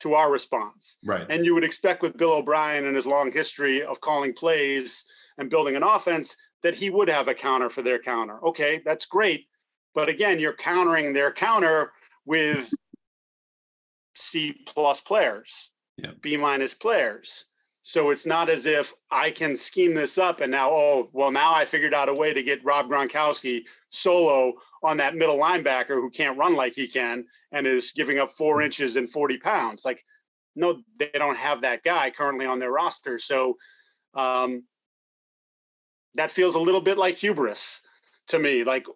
to 0.00 0.14
our 0.14 0.30
response. 0.30 0.98
Right. 1.04 1.26
And 1.28 1.44
you 1.44 1.52
would 1.54 1.64
expect 1.64 2.00
with 2.00 2.16
Bill 2.16 2.34
O'Brien 2.34 2.86
and 2.86 2.94
his 2.94 3.06
long 3.06 3.32
history 3.32 3.82
of 3.82 4.00
calling 4.00 4.32
plays 4.32 5.04
and 5.36 5.50
building 5.50 5.74
an 5.74 5.82
offense 5.82 6.36
that 6.62 6.74
he 6.74 6.90
would 6.90 7.08
have 7.08 7.28
a 7.28 7.34
counter 7.34 7.70
for 7.70 7.82
their 7.82 7.98
counter. 7.98 8.44
Okay, 8.44 8.82
that's 8.84 9.06
great. 9.06 9.46
But 9.94 10.08
again, 10.08 10.38
you're 10.38 10.52
countering 10.52 11.12
their 11.12 11.32
counter 11.32 11.92
with 12.24 12.72
C 14.14 14.52
plus 14.66 15.00
players 15.00 15.70
yeah. 16.02 16.10
B 16.20 16.36
minus 16.36 16.74
players. 16.74 17.44
So 17.82 18.10
it's 18.10 18.26
not 18.26 18.48
as 18.48 18.66
if 18.66 18.92
I 19.10 19.30
can 19.30 19.56
scheme 19.56 19.94
this 19.94 20.18
up 20.18 20.40
and 20.40 20.50
now, 20.50 20.70
oh, 20.70 21.08
well, 21.12 21.30
now 21.30 21.54
I 21.54 21.64
figured 21.64 21.94
out 21.94 22.08
a 22.08 22.14
way 22.14 22.34
to 22.34 22.42
get 22.42 22.64
Rob 22.64 22.88
Gronkowski 22.88 23.64
solo 23.88 24.54
on 24.82 24.98
that 24.98 25.16
middle 25.16 25.38
linebacker 25.38 25.94
who 25.94 26.10
can't 26.10 26.38
run 26.38 26.54
like 26.54 26.74
he 26.74 26.86
can 26.86 27.24
and 27.52 27.66
is 27.66 27.92
giving 27.92 28.18
up 28.18 28.30
four 28.30 28.56
mm-hmm. 28.56 28.66
inches 28.66 28.96
and 28.96 29.08
40 29.08 29.38
pounds. 29.38 29.84
Like, 29.84 30.04
no, 30.54 30.82
they 30.98 31.10
don't 31.14 31.36
have 31.36 31.62
that 31.62 31.82
guy 31.82 32.10
currently 32.10 32.46
on 32.46 32.58
their 32.58 32.70
roster. 32.70 33.18
So 33.18 33.56
um, 34.14 34.64
that 36.14 36.30
feels 36.30 36.54
a 36.54 36.60
little 36.60 36.80
bit 36.80 36.98
like 36.98 37.16
hubris 37.16 37.80
to 38.28 38.38
me. 38.38 38.64
Like, 38.64 38.86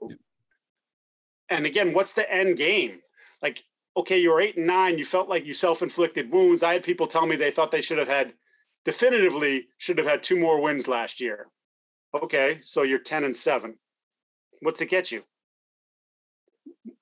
and 1.49 1.67
again, 1.67 1.93
what's 1.93 2.15
the 2.15 2.31
end 2.33 2.57
game? 2.57 3.01
Like, 3.43 3.63
okay, 3.97 4.19
you 4.19 4.31
were 4.31 4.41
eight 4.41 4.57
and 4.57 4.67
nine, 4.67 4.99
you 4.99 5.05
felt 5.05 5.29
like 5.29 5.45
you 5.45 5.55
self-inflicted 5.55 6.31
wounds. 6.31 6.63
I 6.63 6.73
had 6.73 6.83
people 6.83 7.07
tell 7.07 7.27
me 7.27 7.37
they 7.37 7.51
thought 7.51 7.71
they 7.71 7.81
should 7.81 7.99
have 7.99 8.09
had 8.09 8.33
definitively 8.85 9.69
should 9.79 9.99
have 9.99 10.07
had 10.07 10.23
two 10.23 10.37
more 10.37 10.61
wins 10.61 10.89
last 10.89 11.21
year. 11.21 11.47
Okay, 12.15 12.61
so 12.63 12.83
you're 12.83 12.99
10 12.99 13.25
and 13.25 13.37
7. 13.37 13.77
What's 14.61 14.81
it 14.81 14.87
get 14.87 15.11
you? 15.11 15.25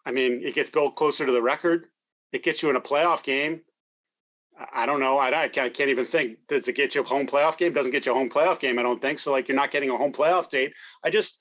I 0.05 0.11
mean, 0.11 0.43
it 0.43 0.55
gets 0.55 0.71
Bill 0.71 0.91
closer 0.91 1.27
to 1.27 1.33
the 1.33 1.43
record. 1.43 1.87
It 2.33 2.43
gets 2.43 2.63
you 2.63 2.71
in 2.71 2.77
a 2.77 2.81
playoff 2.81 3.23
game. 3.23 3.63
I 4.73 4.87
don't 4.87 5.01
know. 5.01 5.19
I, 5.19 5.45
I 5.45 5.49
can't 5.49 5.81
even 5.81 6.05
think. 6.05 6.39
Does 6.49 6.69
it 6.69 6.75
get 6.75 6.95
you 6.95 7.01
a 7.01 7.05
home 7.05 7.27
playoff 7.27 7.57
game? 7.57 7.73
Doesn't 7.73 7.93
get 7.93 8.07
you 8.07 8.13
a 8.13 8.15
home 8.15 8.31
playoff 8.31 8.61
game. 8.61 8.79
I 8.79 8.83
don't 8.83 9.01
think 9.01 9.19
so. 9.19 9.33
Like 9.33 9.49
you're 9.49 9.57
not 9.57 9.71
getting 9.71 9.91
a 9.91 9.97
home 9.97 10.13
playoff 10.13 10.49
date. 10.49 10.75
I 11.03 11.11
just 11.11 11.39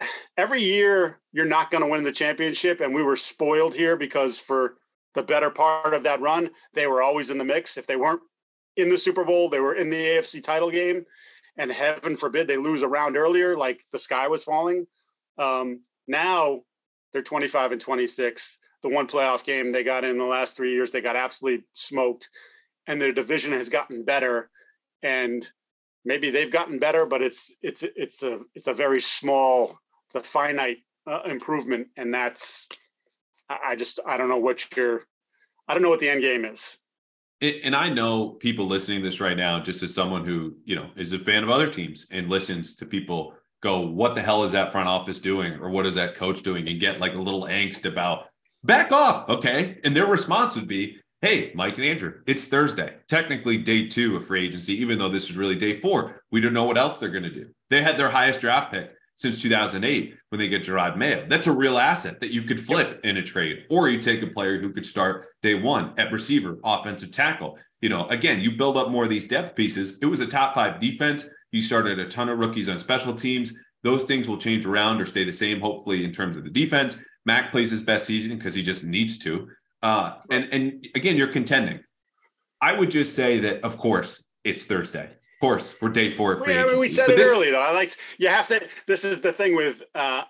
every 0.36 0.62
year 0.62 1.20
you're 1.32 1.44
not 1.44 1.70
going 1.70 1.82
to 1.82 1.90
win 1.90 2.02
the 2.02 2.12
championship 2.12 2.80
and 2.80 2.94
we 2.94 3.02
were 3.02 3.16
spoiled 3.16 3.74
here 3.74 3.96
because 3.96 4.38
for 4.38 4.76
the 5.14 5.22
better 5.22 5.50
part 5.50 5.94
of 5.94 6.02
that 6.04 6.20
run 6.20 6.50
they 6.72 6.86
were 6.86 7.02
always 7.02 7.30
in 7.30 7.38
the 7.38 7.44
mix 7.44 7.76
if 7.76 7.86
they 7.86 7.96
weren't 7.96 8.20
in 8.76 8.88
the 8.88 8.98
super 8.98 9.24
bowl 9.24 9.48
they 9.48 9.60
were 9.60 9.74
in 9.74 9.90
the 9.90 9.96
afc 9.96 10.42
title 10.42 10.70
game 10.70 11.04
and 11.56 11.70
heaven 11.70 12.16
forbid 12.16 12.46
they 12.46 12.56
lose 12.56 12.82
a 12.82 12.88
round 12.88 13.16
earlier 13.16 13.56
like 13.56 13.84
the 13.92 13.98
sky 13.98 14.28
was 14.28 14.44
falling 14.44 14.86
um, 15.38 15.80
now 16.06 16.60
they're 17.12 17.22
25 17.22 17.72
and 17.72 17.80
26 17.80 18.58
the 18.82 18.88
one 18.88 19.06
playoff 19.06 19.44
game 19.44 19.72
they 19.72 19.84
got 19.84 20.04
in 20.04 20.18
the 20.18 20.24
last 20.24 20.56
three 20.56 20.72
years 20.72 20.90
they 20.90 21.00
got 21.00 21.16
absolutely 21.16 21.64
smoked 21.74 22.28
and 22.86 23.00
their 23.00 23.12
division 23.12 23.52
has 23.52 23.68
gotten 23.68 24.04
better 24.04 24.50
and 25.02 25.48
maybe 26.04 26.30
they've 26.30 26.50
gotten 26.50 26.78
better 26.78 27.06
but 27.06 27.22
it's 27.22 27.54
it's 27.62 27.82
it's 27.96 28.22
a 28.22 28.40
it's 28.54 28.66
a 28.66 28.74
very 28.74 29.00
small 29.00 29.78
the 30.12 30.20
finite 30.20 30.78
uh, 31.06 31.20
improvement, 31.26 31.88
and 31.96 32.12
that's 32.12 32.68
I 33.48 33.74
just 33.76 34.00
I 34.06 34.16
don't 34.16 34.28
know 34.28 34.38
what 34.38 34.76
your 34.76 35.04
I 35.68 35.74
don't 35.74 35.82
know 35.82 35.90
what 35.90 36.00
the 36.00 36.08
end 36.08 36.22
game 36.22 36.44
is. 36.44 36.78
and 37.40 37.74
I 37.74 37.88
know 37.88 38.30
people 38.30 38.66
listening 38.66 39.00
to 39.00 39.04
this 39.04 39.20
right 39.20 39.36
now, 39.36 39.60
just 39.60 39.82
as 39.82 39.94
someone 39.94 40.24
who 40.24 40.54
you 40.64 40.76
know 40.76 40.90
is 40.96 41.12
a 41.12 41.18
fan 41.18 41.42
of 41.42 41.50
other 41.50 41.68
teams 41.68 42.06
and 42.10 42.28
listens 42.28 42.74
to 42.76 42.86
people 42.86 43.34
go, 43.62 43.80
"What 43.80 44.14
the 44.14 44.22
hell 44.22 44.44
is 44.44 44.52
that 44.52 44.72
front 44.72 44.88
office 44.88 45.18
doing?" 45.18 45.54
or 45.54 45.70
"What 45.70 45.86
is 45.86 45.94
that 45.94 46.14
coach 46.14 46.42
doing?" 46.42 46.68
and 46.68 46.80
get 46.80 47.00
like 47.00 47.14
a 47.14 47.20
little 47.20 47.44
angst 47.44 47.84
about 47.86 48.29
back 48.64 48.92
off, 48.92 49.28
okay? 49.28 49.78
And 49.84 49.96
their 49.96 50.06
response 50.06 50.56
would 50.56 50.68
be, 50.68 50.98
Hey, 51.22 51.52
Mike 51.54 51.76
and 51.76 51.84
Andrew, 51.84 52.14
it's 52.26 52.46
Thursday, 52.46 52.94
technically 53.06 53.58
day 53.58 53.86
two 53.86 54.16
of 54.16 54.26
free 54.26 54.46
agency, 54.46 54.72
even 54.80 54.98
though 54.98 55.10
this 55.10 55.28
is 55.28 55.36
really 55.36 55.54
day 55.54 55.74
four. 55.74 56.22
We 56.30 56.40
don't 56.40 56.54
know 56.54 56.64
what 56.64 56.78
else 56.78 56.98
they're 56.98 57.10
going 57.10 57.24
to 57.24 57.30
do. 57.30 57.48
They 57.68 57.82
had 57.82 57.98
their 57.98 58.08
highest 58.08 58.40
draft 58.40 58.72
pick 58.72 58.92
since 59.16 59.42
2008 59.42 60.14
when 60.30 60.38
they 60.38 60.48
get 60.48 60.62
Jerod 60.62 60.96
Mayo. 60.96 61.26
That's 61.28 61.46
a 61.46 61.52
real 61.52 61.76
asset 61.76 62.20
that 62.20 62.32
you 62.32 62.42
could 62.42 62.58
flip 62.58 63.00
in 63.04 63.18
a 63.18 63.22
trade, 63.22 63.64
or 63.68 63.90
you 63.90 63.98
take 63.98 64.22
a 64.22 64.28
player 64.28 64.58
who 64.58 64.72
could 64.72 64.86
start 64.86 65.26
day 65.42 65.54
one 65.54 65.92
at 65.98 66.10
receiver, 66.10 66.58
offensive 66.64 67.10
tackle. 67.10 67.58
You 67.82 67.90
know, 67.90 68.08
again, 68.08 68.40
you 68.40 68.56
build 68.56 68.78
up 68.78 68.88
more 68.88 69.04
of 69.04 69.10
these 69.10 69.26
depth 69.26 69.56
pieces. 69.56 69.98
It 70.00 70.06
was 70.06 70.20
a 70.20 70.26
top 70.26 70.54
five 70.54 70.80
defense. 70.80 71.26
You 71.52 71.60
started 71.60 71.98
a 71.98 72.08
ton 72.08 72.30
of 72.30 72.38
rookies 72.38 72.70
on 72.70 72.78
special 72.78 73.12
teams. 73.12 73.52
Those 73.82 74.04
things 74.04 74.26
will 74.26 74.38
change 74.38 74.64
around 74.64 75.02
or 75.02 75.04
stay 75.04 75.24
the 75.24 75.32
same, 75.32 75.60
hopefully, 75.60 76.02
in 76.02 76.12
terms 76.12 76.36
of 76.36 76.44
the 76.44 76.50
defense. 76.50 76.96
Mac 77.26 77.52
plays 77.52 77.70
his 77.70 77.82
best 77.82 78.06
season 78.06 78.36
because 78.36 78.54
he 78.54 78.62
just 78.62 78.84
needs 78.84 79.18
to. 79.18 79.48
Uh, 79.82 80.14
and 80.30 80.48
and 80.52 80.86
again, 80.94 81.16
you're 81.16 81.28
contending. 81.28 81.80
I 82.60 82.78
would 82.78 82.90
just 82.90 83.14
say 83.14 83.40
that, 83.40 83.64
of 83.64 83.78
course, 83.78 84.22
it's 84.44 84.64
Thursday 84.64 85.04
Of 85.04 85.40
course, 85.40 85.76
we're 85.80 85.88
day 85.88 86.10
four 86.10 86.36
free 86.38 86.54
yeah, 86.54 86.76
we 86.76 86.88
said 86.88 87.06
but 87.06 87.14
it 87.14 87.16
this- 87.16 87.26
early 87.26 87.50
though. 87.50 87.60
I 87.60 87.72
like 87.72 87.94
you 88.18 88.28
have 88.28 88.48
to. 88.48 88.66
This 88.86 89.04
is 89.04 89.20
the 89.20 89.32
thing 89.32 89.56
with, 89.56 89.82
uh, 89.94 90.22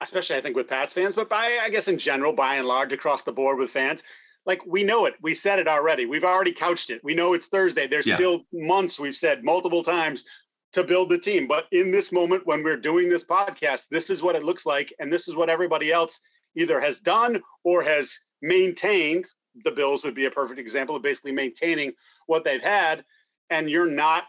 especially 0.00 0.36
I 0.36 0.40
think 0.40 0.56
with 0.56 0.68
Pats 0.68 0.92
fans, 0.92 1.14
but 1.14 1.28
by 1.28 1.58
I 1.62 1.70
guess 1.70 1.88
in 1.88 1.98
general, 1.98 2.32
by 2.32 2.56
and 2.56 2.66
large, 2.66 2.92
across 2.92 3.22
the 3.22 3.32
board 3.32 3.58
with 3.58 3.70
fans, 3.70 4.02
like 4.44 4.64
we 4.66 4.82
know 4.82 5.06
it. 5.06 5.14
We 5.22 5.34
said 5.34 5.58
it 5.58 5.68
already. 5.68 6.06
We've 6.06 6.24
already 6.24 6.52
couched 6.52 6.90
it. 6.90 7.02
We 7.04 7.14
know 7.14 7.34
it's 7.34 7.46
Thursday. 7.46 7.86
There's 7.86 8.06
yeah. 8.06 8.16
still 8.16 8.44
months 8.52 8.98
we've 8.98 9.14
said 9.14 9.44
multiple 9.44 9.82
times 9.82 10.24
to 10.72 10.84
build 10.84 11.08
the 11.08 11.18
team. 11.18 11.46
But 11.46 11.66
in 11.72 11.90
this 11.90 12.12
moment, 12.12 12.46
when 12.46 12.62
we're 12.62 12.76
doing 12.76 13.08
this 13.08 13.24
podcast, 13.24 13.88
this 13.88 14.10
is 14.10 14.22
what 14.22 14.36
it 14.36 14.44
looks 14.44 14.66
like, 14.66 14.92
and 14.98 15.12
this 15.12 15.28
is 15.28 15.36
what 15.36 15.48
everybody 15.48 15.92
else 15.92 16.20
either 16.54 16.80
has 16.80 17.00
done 17.00 17.42
or 17.64 17.82
has 17.82 18.18
maintained. 18.42 19.26
The 19.64 19.70
Bills 19.70 20.04
would 20.04 20.14
be 20.14 20.26
a 20.26 20.30
perfect 20.30 20.60
example 20.60 20.96
of 20.96 21.02
basically 21.02 21.32
maintaining 21.32 21.92
what 22.26 22.44
they've 22.44 22.62
had 22.62 23.04
and 23.50 23.70
you're 23.70 23.90
not 23.90 24.24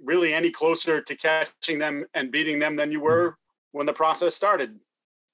really 0.00 0.34
any 0.34 0.50
closer 0.50 1.00
to 1.00 1.16
catching 1.16 1.78
them 1.78 2.04
and 2.14 2.32
beating 2.32 2.58
them 2.58 2.76
than 2.76 2.90
you 2.90 2.98
mm-hmm. 2.98 3.06
were 3.06 3.38
when 3.72 3.86
the 3.86 3.92
process 3.92 4.34
started. 4.34 4.78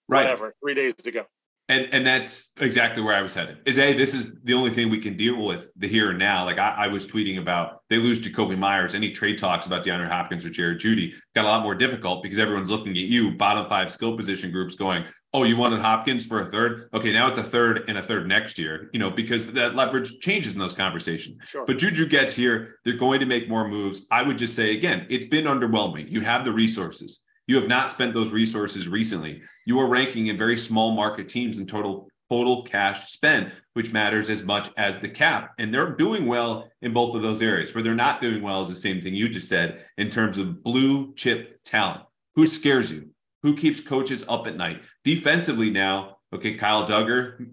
Right. 0.08 0.22
Whatever, 0.22 0.54
three 0.62 0.74
days 0.74 0.94
ago. 1.04 1.26
And 1.70 1.86
and 1.92 2.06
that's 2.06 2.54
exactly 2.60 3.02
where 3.02 3.14
I 3.14 3.20
was 3.20 3.34
headed. 3.34 3.58
Is 3.66 3.78
a 3.78 3.92
this 3.92 4.14
is 4.14 4.40
the 4.44 4.54
only 4.54 4.70
thing 4.70 4.88
we 4.88 5.00
can 5.00 5.16
deal 5.18 5.44
with 5.44 5.70
the 5.76 5.86
here 5.86 6.10
and 6.10 6.18
now. 6.18 6.44
Like 6.46 6.58
I, 6.58 6.74
I 6.78 6.88
was 6.88 7.06
tweeting 7.06 7.38
about 7.38 7.82
they 7.90 7.98
lose 7.98 8.20
Jakobi 8.20 8.56
Meyers. 8.56 8.94
Any 8.94 9.10
trade 9.10 9.36
talks 9.36 9.66
about 9.66 9.84
DeAndre 9.84 10.08
Hopkins 10.08 10.46
or 10.46 10.50
Jared 10.50 10.80
Jeudy 10.80 11.12
got 11.34 11.44
a 11.44 11.48
lot 11.48 11.62
more 11.62 11.74
difficult 11.74 12.22
because 12.22 12.38
everyone's 12.38 12.70
looking 12.70 12.92
at 12.92 12.96
you, 12.96 13.36
bottom 13.36 13.68
five 13.68 13.92
skill 13.92 14.16
position 14.16 14.50
groups, 14.50 14.76
going, 14.76 15.04
"Oh, 15.34 15.44
you 15.44 15.58
wanted 15.58 15.80
Hopkins 15.80 16.24
for 16.24 16.40
a 16.40 16.48
third? 16.48 16.88
Okay, 16.94 17.12
now 17.12 17.28
it's 17.28 17.38
a 17.38 17.44
third 17.44 17.84
and 17.86 17.98
a 17.98 18.02
third 18.02 18.26
next 18.26 18.58
year." 18.58 18.88
You 18.94 18.98
know, 18.98 19.10
because 19.10 19.52
that 19.52 19.74
leverage 19.74 20.20
changes 20.20 20.54
in 20.54 20.60
those 20.60 20.74
conversations. 20.74 21.36
Sure. 21.46 21.66
But 21.66 21.76
Juju 21.76 22.06
gets 22.06 22.34
here; 22.34 22.76
they're 22.86 22.96
going 22.96 23.20
to 23.20 23.26
make 23.26 23.46
more 23.46 23.68
moves. 23.68 24.06
I 24.10 24.22
would 24.22 24.38
just 24.38 24.54
say 24.54 24.74
again, 24.74 25.06
it's 25.10 25.26
been 25.26 25.44
underwhelming. 25.44 26.10
You 26.10 26.22
have 26.22 26.46
the 26.46 26.52
resources. 26.52 27.20
You 27.48 27.56
have 27.56 27.66
not 27.66 27.90
spent 27.90 28.14
those 28.14 28.30
resources 28.30 28.86
recently. 28.86 29.42
You 29.66 29.80
are 29.80 29.88
ranking 29.88 30.28
in 30.28 30.36
very 30.36 30.56
small 30.56 30.92
market 30.92 31.28
teams 31.28 31.58
in 31.58 31.66
total 31.66 32.08
total 32.30 32.62
cash 32.62 33.10
spend, 33.10 33.52
which 33.72 33.90
matters 33.90 34.28
as 34.28 34.42
much 34.42 34.68
as 34.76 34.96
the 34.96 35.08
cap. 35.08 35.54
And 35.58 35.72
they're 35.72 35.96
doing 35.96 36.26
well 36.26 36.68
in 36.82 36.92
both 36.92 37.14
of 37.14 37.22
those 37.22 37.40
areas. 37.40 37.74
Where 37.74 37.82
they're 37.82 37.94
not 37.94 38.20
doing 38.20 38.42
well 38.42 38.60
is 38.60 38.68
the 38.68 38.76
same 38.76 39.00
thing 39.00 39.14
you 39.14 39.30
just 39.30 39.48
said 39.48 39.86
in 39.96 40.10
terms 40.10 40.36
of 40.36 40.62
blue 40.62 41.14
chip 41.14 41.58
talent. 41.64 42.02
Who 42.36 42.46
scares 42.46 42.92
you? 42.92 43.08
Who 43.42 43.56
keeps 43.56 43.80
coaches 43.80 44.26
up 44.28 44.46
at 44.46 44.56
night? 44.56 44.82
Defensively 45.04 45.70
now, 45.70 46.18
okay, 46.34 46.52
Kyle 46.54 46.86
Dugger, 46.86 47.48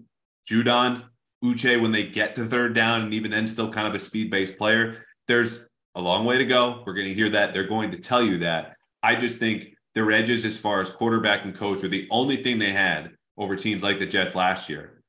Judon, 0.46 1.02
Uche, 1.42 1.80
when 1.80 1.92
they 1.92 2.04
get 2.04 2.34
to 2.36 2.44
third 2.44 2.74
down, 2.74 3.02
and 3.02 3.14
even 3.14 3.30
then 3.30 3.46
still 3.46 3.72
kind 3.72 3.86
of 3.86 3.94
a 3.94 3.98
speed-based 3.98 4.58
player, 4.58 5.04
there's 5.26 5.68
a 5.94 6.02
long 6.02 6.24
way 6.24 6.38
to 6.38 6.44
go. 6.44 6.82
We're 6.84 6.94
going 6.94 7.06
to 7.06 7.14
hear 7.14 7.30
that. 7.30 7.54
They're 7.54 7.66
going 7.66 7.92
to 7.92 7.98
tell 7.98 8.22
you 8.22 8.38
that. 8.38 8.76
I 9.02 9.14
just 9.14 9.38
think 9.38 9.75
their 9.96 10.12
edges 10.12 10.44
as 10.44 10.58
far 10.58 10.82
as 10.82 10.90
quarterback 10.90 11.46
and 11.46 11.54
coach 11.54 11.82
were 11.82 11.88
the 11.88 12.06
only 12.10 12.36
thing 12.36 12.58
they 12.58 12.70
had 12.70 13.12
over 13.38 13.56
teams 13.56 13.82
like 13.82 13.98
the 13.98 14.04
Jets 14.04 14.34
last 14.34 14.68
year. 14.68 15.02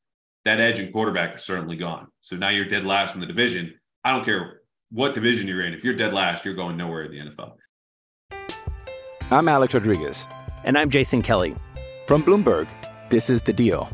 That 0.45 0.62
edge 0.62 0.80
and 0.80 0.93
quarterback 0.93 1.36
are 1.36 1.39
certainly 1.39 1.76
gone. 1.76 2.08
So 2.21 2.38
now 2.38 2.50
you're 2.50 2.63
dead 2.63 2.86
last 2.86 3.13
in 3.13 3.19
the 3.19 3.28
division. 3.28 3.73
I 4.06 4.13
don't 4.13 4.23
care 4.23 4.62
what 4.89 5.13
division 5.13 5.45
you're 5.45 5.65
in. 5.65 5.73
If 5.73 5.84
you're 5.84 5.93
dead 5.93 6.13
last, 6.13 6.45
you're 6.45 6.54
going 6.54 6.78
nowhere 6.78 7.04
in 7.04 7.12
the 7.12 7.19
NFL. 7.19 7.56
I'm 9.30 9.50
Alex 9.50 9.73
Rodriguez. 9.73 10.26
And 10.63 10.78
I'm 10.78 10.89
Jason 10.89 11.21
Kelly. 11.21 11.54
From 12.08 12.23
Bloomberg, 12.23 12.69
this 13.10 13.30
is 13.30 13.41
The 13.41 13.52
Deal. 13.52 13.89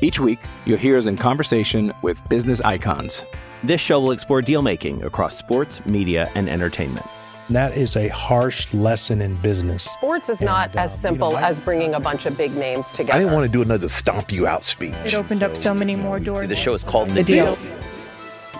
Each 0.00 0.18
week, 0.18 0.40
you'll 0.64 0.78
hear 0.78 0.96
us 0.96 1.04
in 1.04 1.18
conversation 1.18 1.92
with 2.00 2.26
business 2.30 2.62
icons. 2.62 3.26
This 3.62 3.82
show 3.82 4.00
will 4.00 4.12
explore 4.12 4.40
deal 4.40 4.62
making 4.62 5.04
across 5.04 5.36
sports, 5.36 5.84
media, 5.84 6.30
and 6.34 6.48
entertainment. 6.48 7.04
That 7.52 7.76
is 7.76 7.96
a 7.96 8.08
harsh 8.08 8.72
lesson 8.72 9.20
in 9.20 9.36
business. 9.36 9.82
Sports 9.84 10.28
is 10.30 10.40
not 10.40 10.70
And, 10.70 10.78
as 10.80 10.98
simple 10.98 11.28
you 11.28 11.34
know, 11.34 11.40
I- 11.40 11.48
as 11.50 11.60
bringing 11.60 11.94
a 11.94 12.00
bunch 12.00 12.24
of 12.24 12.36
big 12.38 12.54
names 12.56 12.86
together. 12.88 13.12
I 13.12 13.18
didn't 13.18 13.34
want 13.34 13.44
to 13.46 13.52
do 13.52 13.60
another 13.60 13.88
stomp 13.88 14.32
you 14.32 14.46
out 14.46 14.64
speech. 14.64 14.94
It 15.04 15.12
opened 15.14 15.42
up 15.42 15.54
so 15.56 15.74
many 15.74 15.94
more 15.94 16.18
doors. 16.18 16.48
The 16.48 16.56
show 16.56 16.72
is 16.72 16.82
called 16.82 17.10
The 17.10 17.14
The 17.16 17.24
Deal. 17.24 17.56
Deal. 17.56 17.78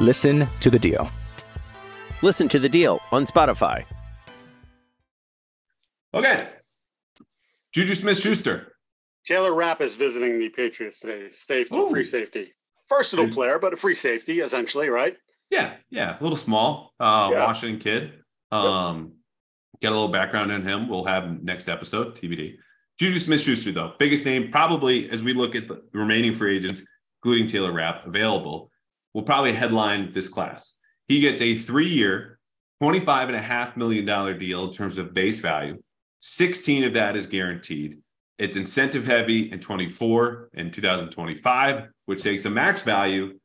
Listen 0.01 0.47
to 0.61 0.69
the 0.69 0.79
deal. 0.79 1.11
Listen 2.23 2.49
to 2.51 2.59
The 2.59 2.69
Deal 2.69 3.01
on 3.13 3.25
Spotify. 3.27 3.85
Okay. 6.15 6.47
Juju 7.73 7.95
Smith 7.95 8.19
Schuster. 8.19 8.75
Taylor 9.25 9.55
Rapp 9.55 9.81
is 9.81 9.95
visiting 9.95 10.39
the 10.39 10.51
Patriots 10.51 11.01
today. 11.01 11.31
Safety, 11.31 11.75
Ooh. 11.77 11.89
free 11.89 12.05
safety. 12.05 12.53
Versatile 12.91 13.29
player, 13.31 13.59
but 13.59 13.73
a 13.73 13.77
free 13.77 13.95
safety 13.95 14.41
essentially, 14.41 14.91
right? 14.91 15.17
Yeah, 15.49 15.75
yeah, 15.89 16.19
a 16.19 16.23
little 16.23 16.37
small. 16.37 16.93
Uh 17.01 17.31
Yeah. 17.33 17.45
Washington 17.47 17.79
kid. 17.81 18.13
Um 18.53 19.15
get 19.81 19.91
a 19.91 19.95
little 19.95 20.09
background 20.09 20.53
on 20.53 20.63
him. 20.63 20.89
We'll 20.89 21.05
have 21.05 21.43
next 21.43 21.69
episode, 21.69 22.15
TBD. 22.15 22.57
Juju 22.99 23.19
Smith 23.19 23.41
Schuster, 23.41 23.73
though, 23.73 23.95
biggest 23.99 24.25
name 24.25 24.51
probably 24.53 25.11
as 25.11 25.25
we 25.25 25.33
look 25.33 25.57
at 25.57 25.67
the 25.67 25.83
remaining 25.93 26.33
free 26.33 26.57
agents, 26.57 26.83
including 27.23 27.49
Taylor 27.49 27.73
Rapp, 27.73 28.07
available, 28.07 28.71
will 29.13 29.23
probably 29.23 29.53
headline 29.53 30.13
this 30.13 30.29
class. 30.29 30.75
He 31.09 31.21
gets 31.21 31.41
a 31.41 31.57
three-year, 31.57 32.39
$25.5 32.81 33.77
million 33.77 34.39
deal 34.39 34.65
in 34.65 34.73
terms 34.73 34.99
of 34.99 35.13
base 35.13 35.41
value. 35.41 35.83
16 36.21 36.85
of 36.85 36.95
that 36.95 37.17
is 37.17 37.27
guaranteed. 37.27 37.99
It's 38.39 38.57
incentive 38.57 39.05
heavy 39.05 39.51
in 39.51 39.59
24 39.59 40.51
and 40.55 40.73
2025, 40.73 41.89
which 42.07 42.23
takes 42.23 42.45
a 42.45 42.51
max 42.51 42.83
value 42.83 43.39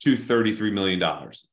to 0.00 0.14
$33 0.14 0.72
million. 0.72 1.02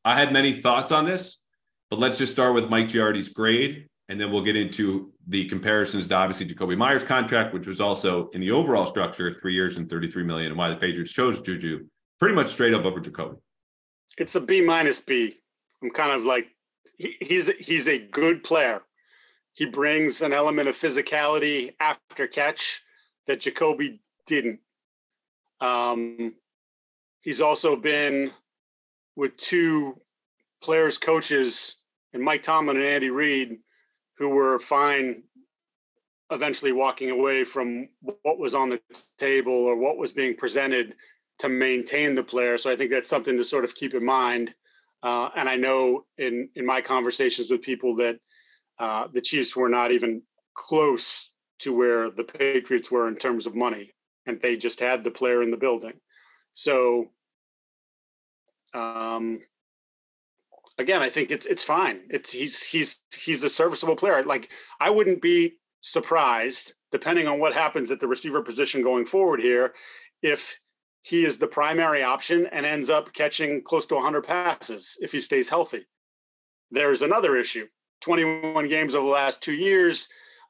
I 0.05 0.19
had 0.19 0.31
many 0.31 0.53
thoughts 0.53 0.91
on 0.91 1.05
this, 1.05 1.41
but 1.89 1.99
let's 1.99 2.17
just 2.17 2.31
start 2.31 2.53
with 2.53 2.69
Mike 2.69 2.87
Giardi's 2.87 3.29
grade, 3.29 3.87
and 4.09 4.19
then 4.19 4.31
we'll 4.31 4.43
get 4.43 4.55
into 4.55 5.11
the 5.27 5.45
comparisons 5.45 6.07
to 6.07 6.15
obviously 6.15 6.45
Jakobi 6.45 6.77
Meyers' 6.77 7.03
contract, 7.03 7.53
which 7.53 7.67
was 7.67 7.81
also 7.81 8.29
in 8.29 8.41
the 8.41 8.51
overall 8.51 8.85
structure, 8.85 9.31
three 9.31 9.53
years 9.53 9.77
and 9.77 9.89
33 9.89 10.23
million, 10.23 10.49
and 10.51 10.57
why 10.57 10.69
the 10.69 10.75
Patriots 10.75 11.11
chose 11.11 11.41
Juju 11.41 11.85
pretty 12.19 12.35
much 12.35 12.49
straight 12.49 12.73
up 12.73 12.85
over 12.85 12.99
Jakobi. 12.99 13.37
It's 14.17 14.35
a 14.35 14.41
B 14.41 14.61
minus 14.61 14.99
B. 14.99 15.35
I'm 15.81 15.91
kind 15.91 16.11
of 16.11 16.23
like 16.23 16.47
he, 16.97 17.15
he's 17.21 17.49
he's 17.59 17.87
a 17.87 17.99
good 17.99 18.43
player. 18.43 18.81
He 19.53 19.65
brings 19.65 20.21
an 20.21 20.33
element 20.33 20.67
of 20.67 20.75
physicality 20.75 21.73
after 21.79 22.27
catch 22.27 22.81
that 23.25 23.39
Jakobi 23.39 23.99
didn't. 24.25 24.59
Um, 25.59 26.35
he's 27.21 27.41
also 27.41 27.75
been 27.75 28.31
with 29.15 29.35
two 29.37 29.99
players, 30.61 30.97
coaches, 30.97 31.76
and 32.17 32.25
Mike 32.25 32.41
Tomlin 32.41 32.77
and 32.77 32.85
Andy 32.85 33.11
Reid, 33.11 33.59
who 34.17 34.29
were 34.29 34.57
fine 34.57 35.23
eventually 36.31 36.71
walking 36.71 37.11
away 37.11 37.43
from 37.43 37.87
what 38.01 38.39
was 38.39 38.55
on 38.55 38.69
the 38.69 38.81
table 39.17 39.53
or 39.53 39.77
what 39.77 39.97
was 39.97 40.11
being 40.11 40.35
presented 40.35 40.95
to 41.39 41.47
maintain 41.47 42.15
the 42.15 42.23
player. 42.23 42.57
So 42.57 42.71
I 42.71 42.75
think 42.75 42.89
that's 42.89 43.09
something 43.09 43.37
to 43.37 43.43
sort 43.43 43.63
of 43.63 43.75
keep 43.75 43.93
in 43.93 44.03
mind. 44.03 44.53
Uh, 45.03 45.29
and 45.37 45.47
I 45.47 45.55
know 45.55 46.05
in 46.17 46.49
in 46.55 46.65
my 46.65 46.81
conversations 46.81 47.51
with 47.51 47.61
people 47.61 47.95
that 47.97 48.19
uh, 48.79 49.07
the 49.13 49.21
Chiefs 49.21 49.55
were 49.55 49.69
not 49.69 49.91
even 49.91 50.23
close 50.55 51.29
to 51.59 51.71
where 51.71 52.09
the 52.09 52.23
Patriots 52.23 52.89
were 52.89 53.07
in 53.07 53.15
terms 53.15 53.45
of 53.45 53.55
money, 53.55 53.93
and 54.25 54.41
they 54.41 54.57
just 54.57 54.79
had 54.79 55.03
the 55.03 55.11
player 55.11 55.43
in 55.43 55.51
the 55.51 55.57
building. 55.57 55.93
So 56.55 57.11
um, 58.73 59.41
again, 60.77 61.01
I 61.01 61.09
think 61.09 61.31
it's 61.31 61.45
it's 61.45 61.63
fine. 61.63 62.01
It's 62.09 62.31
he's 62.31 62.63
he's 62.63 62.99
he's 63.15 63.43
a 63.43 63.49
serviceable 63.49 63.95
player. 63.95 64.23
Like 64.23 64.49
I 64.79 64.89
wouldn't 64.89 65.21
be 65.21 65.57
surprised, 65.81 66.73
depending 66.91 67.27
on 67.27 67.39
what 67.39 67.53
happens 67.53 67.91
at 67.91 67.99
the 67.99 68.07
receiver 68.07 68.41
position 68.41 68.81
going 68.81 69.05
forward 69.05 69.41
here, 69.41 69.73
if 70.21 70.59
he 71.01 71.25
is 71.25 71.37
the 71.37 71.47
primary 71.47 72.03
option 72.03 72.47
and 72.47 72.65
ends 72.65 72.89
up 72.89 73.13
catching 73.13 73.63
close 73.63 73.85
to 73.85 73.95
100 73.95 74.23
passes 74.23 74.97
if 74.99 75.11
he 75.11 75.21
stays 75.21 75.47
healthy. 75.47 75.85
There's 76.69 77.01
another 77.01 77.37
issue. 77.37 77.67
21 78.01 78.67
games 78.67 78.93
over 78.93 79.05
the 79.05 79.11
last 79.11 79.41
two 79.41 79.53
years, 79.53 80.09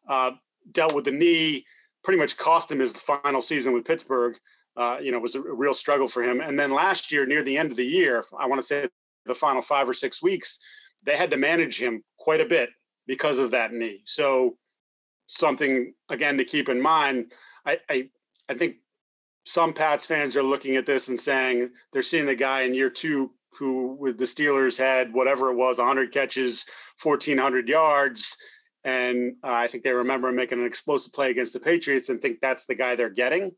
uh, 0.10 0.32
dealt 0.72 0.96
with 0.96 1.06
the 1.06 1.12
knee, 1.12 1.66
pretty 2.04 2.18
much 2.18 2.38
cost 2.38 2.72
him 2.72 2.80
his 2.80 2.94
final 2.94 3.40
season 3.40 3.74
with 3.74 3.86
Pittsburgh. 3.86 4.36
Uh, 4.76 4.98
you 5.02 5.12
know, 5.12 5.20
was 5.20 5.36
a 5.36 5.42
real 5.42 5.74
struggle 5.74 6.08
for 6.08 6.22
him. 6.22 6.40
And 6.40 6.60
then 6.60 6.72
last 6.72 7.12
year, 7.12 7.26
near 7.26 7.42
the 7.42 7.58
end 7.58 7.72
of 7.72 7.78
the 7.78 7.86
year, 7.86 8.24
I 8.38 8.46
want 8.46 8.62
to 8.62 8.68
say 8.68 8.88
the 9.28 9.36
final 9.36 9.62
five 9.62 9.88
or 9.88 9.94
six 9.94 10.22
weeks, 10.22 10.60
they 11.06 11.16
had 11.16 11.32
to 11.32 11.38
manage 11.38 11.82
him 11.82 12.04
quite 12.18 12.42
a 12.42 12.46
bit 12.46 12.70
because 13.06 13.40
of 13.40 13.52
that 13.52 13.74
knee. 13.74 14.02
So 14.06 14.58
something 15.28 15.94
again 16.10 16.38
to 16.38 16.46
keep 16.46 16.70
in 16.70 16.82
mind. 16.82 17.34
I 17.66 17.80
I, 17.90 18.10
I 18.50 18.54
think 18.54 18.78
some 19.46 19.74
Pats 19.74 20.06
fans 20.06 20.36
are 20.36 20.44
looking 20.44 20.76
at 20.76 20.86
this 20.86 21.08
and 21.08 21.20
saying 21.20 21.72
they're 21.92 22.02
seeing 22.02 22.26
the 22.26 22.36
guy 22.36 22.62
in 22.62 22.74
year 22.74 22.90
two 22.90 23.32
who 23.58 23.98
with 24.00 24.18
the 24.18 24.26
Steelers 24.26 24.78
had 24.78 25.14
whatever 25.14 25.50
it 25.50 25.56
was 25.56 25.78
100 25.78 26.12
catches, 26.12 26.66
1400 27.02 27.68
yards. 27.68 28.38
And 28.84 29.36
uh, 29.44 29.52
I 29.52 29.68
think 29.68 29.84
they 29.84 29.92
remember 29.92 30.32
making 30.32 30.60
an 30.60 30.66
explosive 30.66 31.14
play 31.14 31.32
against 31.32 31.54
the 31.54 31.60
Patriots 31.60 32.10
and 32.10 32.22
think 32.22 32.40
that's 32.40 32.66
the 32.66 32.76
guy 32.76 32.96
they're 32.96 33.10
getting. 33.10 33.52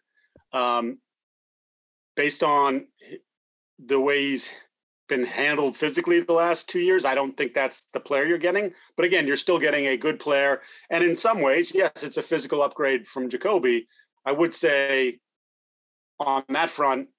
Um, 0.54 1.00
based 2.16 2.44
on 2.44 2.88
the 3.86 4.00
way 4.00 4.22
he's 4.22 4.50
been 5.10 5.26
handled 5.26 5.76
physically 5.76 6.22
the 6.22 6.34
last 6.34 6.70
two 6.70 6.80
years, 6.80 7.04
I 7.04 7.16
don't 7.16 7.36
think 7.36 7.54
that's 7.54 7.82
the 7.94 8.00
player 8.00 8.26
you're 8.26 8.38
getting. 8.38 8.74
But 8.96 9.06
again, 9.06 9.28
you're 9.28 9.36
still 9.36 9.60
getting 9.60 9.88
a 9.88 9.98
good 9.98 10.20
player. 10.20 10.62
And 10.90 11.04
in 11.04 11.18
some 11.18 11.42
ways, 11.42 11.74
yes, 11.76 12.04
it's 12.04 12.18
a 12.18 12.22
physical 12.22 12.62
upgrade 12.62 13.08
from 13.08 13.30
Jakobi. 13.30 13.88
I 14.26 14.32
would 14.32 14.54
say 14.54 15.20
on 16.20 16.44
that 16.50 16.70
front, 16.70 17.10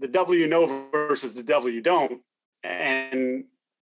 the 0.00 0.08
devil 0.08 0.34
you 0.34 0.48
know 0.48 0.88
versus 0.90 1.34
the 1.34 1.42
devil 1.42 1.70
you 1.70 1.82
don't. 1.82 2.22
And 2.64 3.44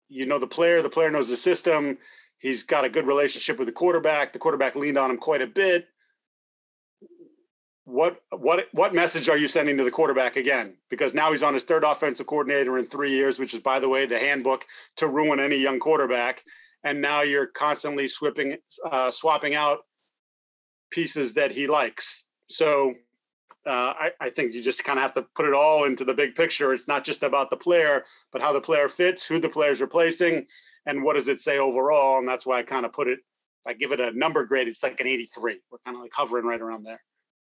you 0.09 0.27
know 0.27 0.39
the 0.39 0.47
player, 0.47 0.83
the 0.83 0.91
player 0.91 1.11
knows 1.11 1.29
the 1.29 1.37
system. 1.37 1.99
He's 2.39 2.63
got 2.65 2.85
a 2.85 2.91
good 2.91 3.07
relationship 3.07 3.59
with 3.59 3.67
the 3.67 3.73
quarterback. 3.73 4.33
The 4.33 4.39
quarterback 4.39 4.75
leaned 4.77 4.99
on 4.99 5.11
him 5.11 5.19
quite 5.19 5.43
a 5.43 5.47
bit. 5.47 5.89
What 7.85 8.23
what 8.31 8.69
what 8.73 8.95
message 8.95 9.29
are 9.29 9.37
you 9.37 9.49
sending 9.49 9.77
to 9.77 9.85
the 9.85 9.91
quarterback 9.91 10.37
again? 10.37 10.77
Because 10.89 11.15
now 11.15 11.33
he's 11.33 11.43
on 11.43 11.55
his 11.55 11.65
third 11.65 11.83
offensive 11.83 12.27
coordinator 12.27 12.79
in 12.79 12.87
three 12.87 13.13
years, 13.13 13.39
which 13.39 13.55
is, 13.55 13.61
by 13.61 13.81
the 13.81 13.89
way, 13.89 14.07
the 14.07 14.19
handbook 14.19 14.65
to 14.97 15.09
ruin 15.09 15.41
any 15.41 15.57
young 15.57 15.81
quarterback. 15.81 16.45
And 16.85 17.01
now 17.01 17.23
you're 17.23 17.47
constantly 17.47 18.07
swapping 18.07 18.59
uh, 18.85 19.11
swapping 19.11 19.55
out 19.55 19.81
pieces 20.91 21.35
that 21.35 21.51
he 21.51 21.67
likes. 21.67 22.25
So 22.47 22.95
uh, 23.67 23.95
I, 23.99 24.11
I 24.21 24.31
think 24.31 24.55
you 24.55 24.63
just 24.63 24.85
kind 24.85 24.99
of 24.99 25.03
have 25.03 25.15
to 25.15 25.23
put 25.35 25.47
it 25.47 25.55
all 25.55 25.85
into 25.85 26.05
the 26.05 26.15
big 26.15 26.35
picture. 26.35 26.73
It's 26.73 26.89
not 26.89 27.05
just 27.05 27.23
about 27.23 27.51
the 27.51 27.57
player, 27.57 28.05
but 28.33 28.43
how 28.43 28.53
the 28.53 28.61
player 28.61 28.89
fits, 28.89 29.27
who 29.27 29.39
the 29.39 29.49
player's 29.49 29.81
replacing, 29.81 30.47
and 30.87 31.03
what 31.03 31.15
does 31.15 31.29
it 31.29 31.41
say 31.41 31.59
overall. 31.59 32.19
And 32.19 32.29
that's 32.29 32.45
why 32.45 32.59
I 32.59 32.63
kind 32.63 32.85
of 32.85 32.93
put 32.93 33.09
it. 33.09 33.21
I 33.67 33.75
give 33.75 33.93
it 33.93 34.01
a 34.01 34.11
number 34.13 34.45
grade, 34.45 34.67
it's 34.67 34.83
like 34.83 35.01
an 35.01 35.07
83. 35.07 35.61
We're 35.71 35.79
kind 35.85 35.97
of 35.97 36.03
like 36.03 36.13
hovering 36.13 36.45
right 36.45 36.61
around 36.61 36.83
there. 36.83 37.01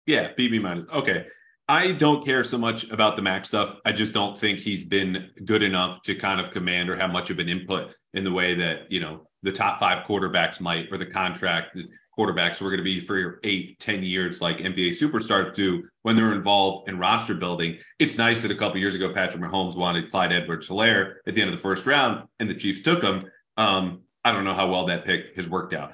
Yeah, 0.05 0.33
BB 0.33 0.61
minus. 0.61 0.85
Okay. 0.93 1.25
I 1.69 1.93
don't 1.93 2.25
care 2.25 2.43
so 2.43 2.57
much 2.57 2.91
about 2.91 3.15
the 3.15 3.21
Mac 3.21 3.45
stuff. 3.45 3.77
I 3.85 3.93
just 3.93 4.13
don't 4.13 4.37
think 4.37 4.59
he's 4.59 4.83
been 4.83 5.29
good 5.45 5.63
enough 5.63 6.01
to 6.03 6.15
kind 6.15 6.41
of 6.41 6.51
command 6.51 6.89
or 6.89 6.97
have 6.97 7.11
much 7.11 7.29
of 7.29 7.39
an 7.39 7.47
input 7.47 7.95
in 8.13 8.25
the 8.25 8.31
way 8.31 8.53
that, 8.55 8.91
you 8.91 8.99
know, 8.99 9.27
the 9.43 9.51
top 9.51 9.79
five 9.79 10.05
quarterbacks 10.05 10.59
might 10.59 10.87
or 10.91 10.97
the 10.97 11.05
contract 11.05 11.79
quarterbacks 12.17 12.59
who 12.59 12.65
are 12.67 12.69
going 12.69 12.77
to 12.79 12.83
be 12.83 12.99
for 12.99 13.39
eight, 13.43 13.79
ten 13.79 14.03
years 14.03 14.41
like 14.41 14.57
NBA 14.57 14.89
superstars 14.89 15.53
do 15.53 15.83
when 16.01 16.15
they're 16.15 16.33
involved 16.33 16.89
in 16.89 16.99
roster 16.99 17.33
building. 17.33 17.77
It's 17.97 18.17
nice 18.17 18.41
that 18.41 18.51
a 18.51 18.55
couple 18.55 18.77
years 18.77 18.95
ago, 18.95 19.13
Patrick 19.13 19.41
Mahomes 19.41 19.77
wanted 19.77 20.11
Clyde 20.11 20.33
Edwards 20.33 20.67
Helaire 20.67 21.15
at 21.25 21.33
the 21.33 21.41
end 21.41 21.49
of 21.49 21.55
the 21.55 21.61
first 21.61 21.85
round 21.85 22.27
and 22.39 22.49
the 22.49 22.55
Chiefs 22.55 22.81
took 22.81 23.01
him. 23.01 23.25
Um, 23.55 24.01
I 24.25 24.31
don't 24.31 24.43
know 24.43 24.53
how 24.53 24.69
well 24.69 24.85
that 24.87 25.05
pick 25.05 25.35
has 25.35 25.49
worked 25.49 25.73
out 25.73 25.93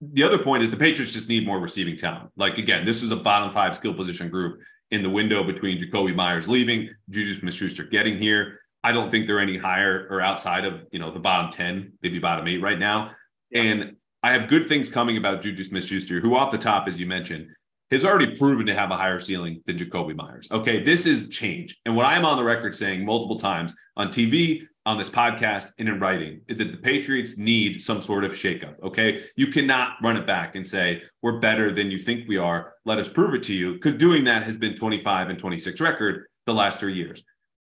the 0.00 0.22
other 0.22 0.38
point 0.38 0.62
is 0.62 0.70
the 0.70 0.76
Patriots 0.76 1.12
just 1.12 1.28
need 1.28 1.46
more 1.46 1.58
receiving 1.58 1.96
talent. 1.96 2.30
Like 2.36 2.58
again, 2.58 2.84
this 2.84 3.02
is 3.02 3.10
a 3.10 3.16
bottom 3.16 3.50
five 3.50 3.74
skill 3.76 3.94
position 3.94 4.28
group 4.30 4.60
in 4.90 5.02
the 5.02 5.10
window 5.10 5.44
between 5.44 5.80
Jakobi 5.80 6.14
Meyers 6.14 6.48
leaving, 6.48 6.88
Juju 7.10 7.34
Smith-Schuster 7.34 7.84
getting 7.84 8.18
here. 8.18 8.58
I 8.82 8.92
don't 8.92 9.10
think 9.10 9.26
they're 9.26 9.40
any 9.40 9.58
higher 9.58 10.06
or 10.10 10.20
outside 10.20 10.64
of 10.64 10.84
you 10.90 10.98
know 10.98 11.10
the 11.10 11.20
bottom 11.20 11.50
ten, 11.50 11.92
maybe 12.02 12.18
bottom 12.18 12.48
eight 12.48 12.62
right 12.62 12.78
now. 12.78 13.12
Yeah. 13.50 13.62
And 13.62 13.96
I 14.22 14.32
have 14.32 14.48
good 14.48 14.66
things 14.66 14.88
coming 14.88 15.16
about 15.16 15.42
Juju 15.42 15.64
Smith-Schuster, 15.64 16.20
who 16.20 16.36
off 16.36 16.52
the 16.52 16.58
top, 16.58 16.86
as 16.86 17.00
you 17.00 17.06
mentioned, 17.06 17.48
has 17.90 18.04
already 18.04 18.34
proven 18.36 18.66
to 18.66 18.74
have 18.74 18.90
a 18.90 18.96
higher 18.96 19.18
ceiling 19.18 19.62
than 19.66 19.76
Jakobi 19.76 20.14
Meyers. 20.14 20.46
Okay, 20.50 20.82
this 20.82 21.06
is 21.06 21.28
change. 21.28 21.78
And 21.84 21.96
what 21.96 22.06
I'm 22.06 22.24
on 22.24 22.36
the 22.36 22.44
record 22.44 22.74
saying 22.74 23.04
multiple 23.04 23.38
times 23.38 23.74
on 23.96 24.08
TV, 24.08 24.66
on 24.86 24.96
this 24.96 25.10
podcast 25.10 25.72
and 25.78 25.88
in 25.88 26.00
writing 26.00 26.40
is 26.48 26.58
that 26.58 26.72
the 26.72 26.78
Patriots 26.78 27.36
need 27.36 27.80
some 27.80 28.00
sort 28.00 28.24
of 28.24 28.32
shakeup. 28.32 28.80
Okay. 28.82 29.22
You 29.36 29.48
cannot 29.48 29.96
run 30.02 30.16
it 30.16 30.26
back 30.26 30.56
and 30.56 30.66
say, 30.66 31.02
we're 31.22 31.38
better 31.38 31.70
than 31.70 31.90
you 31.90 31.98
think 31.98 32.26
we 32.28 32.38
are. 32.38 32.74
Let 32.84 32.98
us 32.98 33.08
prove 33.08 33.34
it 33.34 33.42
to 33.44 33.54
you. 33.54 33.74
Because 33.74 33.94
doing 33.94 34.24
that 34.24 34.42
has 34.44 34.56
been 34.56 34.74
25 34.74 35.28
and 35.28 35.38
26 35.38 35.80
record 35.80 36.26
the 36.46 36.54
last 36.54 36.80
three 36.80 36.94
years. 36.94 37.22